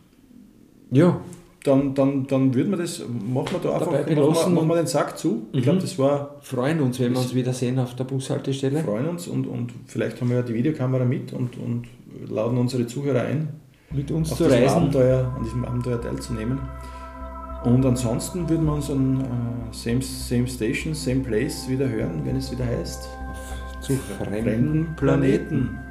ja. 0.91 1.19
dann, 1.63 1.93
dann, 1.95 2.27
dann 2.27 2.53
würden 2.53 2.69
wir 2.71 2.77
das, 2.77 2.99
machen 2.99 3.47
wir 3.51 3.59
da 3.63 3.73
einfach, 3.77 3.91
Dabei 3.91 4.15
machen 4.15 4.33
wir, 4.35 4.49
machen 4.49 4.67
wir 4.69 4.75
den 4.75 4.87
Sack 4.87 5.17
zu. 5.17 5.47
Ich 5.51 5.59
Mhm. 5.59 5.63
glaube, 5.63 5.79
das 5.79 5.97
war, 5.99 6.35
freuen 6.41 6.79
uns, 6.81 6.99
wenn 6.99 7.11
wir 7.13 7.19
uns 7.19 7.33
wiedersehen 7.33 7.79
auf 7.79 7.95
der 7.95 8.03
Bushaltestelle. 8.05 8.83
freuen 8.83 9.07
uns 9.07 9.27
und, 9.27 9.47
und 9.47 9.71
vielleicht 9.87 10.21
haben 10.21 10.29
wir 10.29 10.37
ja 10.37 10.43
die 10.43 10.53
Videokamera 10.53 11.05
mit 11.05 11.33
und, 11.33 11.57
und 11.57 11.87
laden 12.29 12.57
unsere 12.57 12.85
Zuhörer 12.87 13.21
ein, 13.21 13.49
Mit 13.91 14.11
uns 14.11 14.35
zu 14.35 14.45
reisen. 14.45 14.77
Abenteuer, 14.77 15.33
an 15.37 15.43
diesem 15.43 15.65
Abenteuer 15.65 15.99
teilzunehmen. 16.01 16.59
Und 17.63 17.85
ansonsten 17.85 18.47
würden 18.47 18.65
wir 18.65 18.73
uns 18.73 18.89
an 18.91 19.19
äh, 19.21 19.25
same, 19.73 20.01
same 20.01 20.47
Station, 20.47 20.93
Same 20.93 21.21
Place 21.21 21.67
wieder 21.67 21.89
hören, 21.89 22.21
wenn 22.23 22.35
es 22.35 22.51
wieder 22.51 22.65
heißt. 22.65 23.09
Zu 23.87 23.95
fremden. 23.95 24.97
Planeten. 24.97 25.86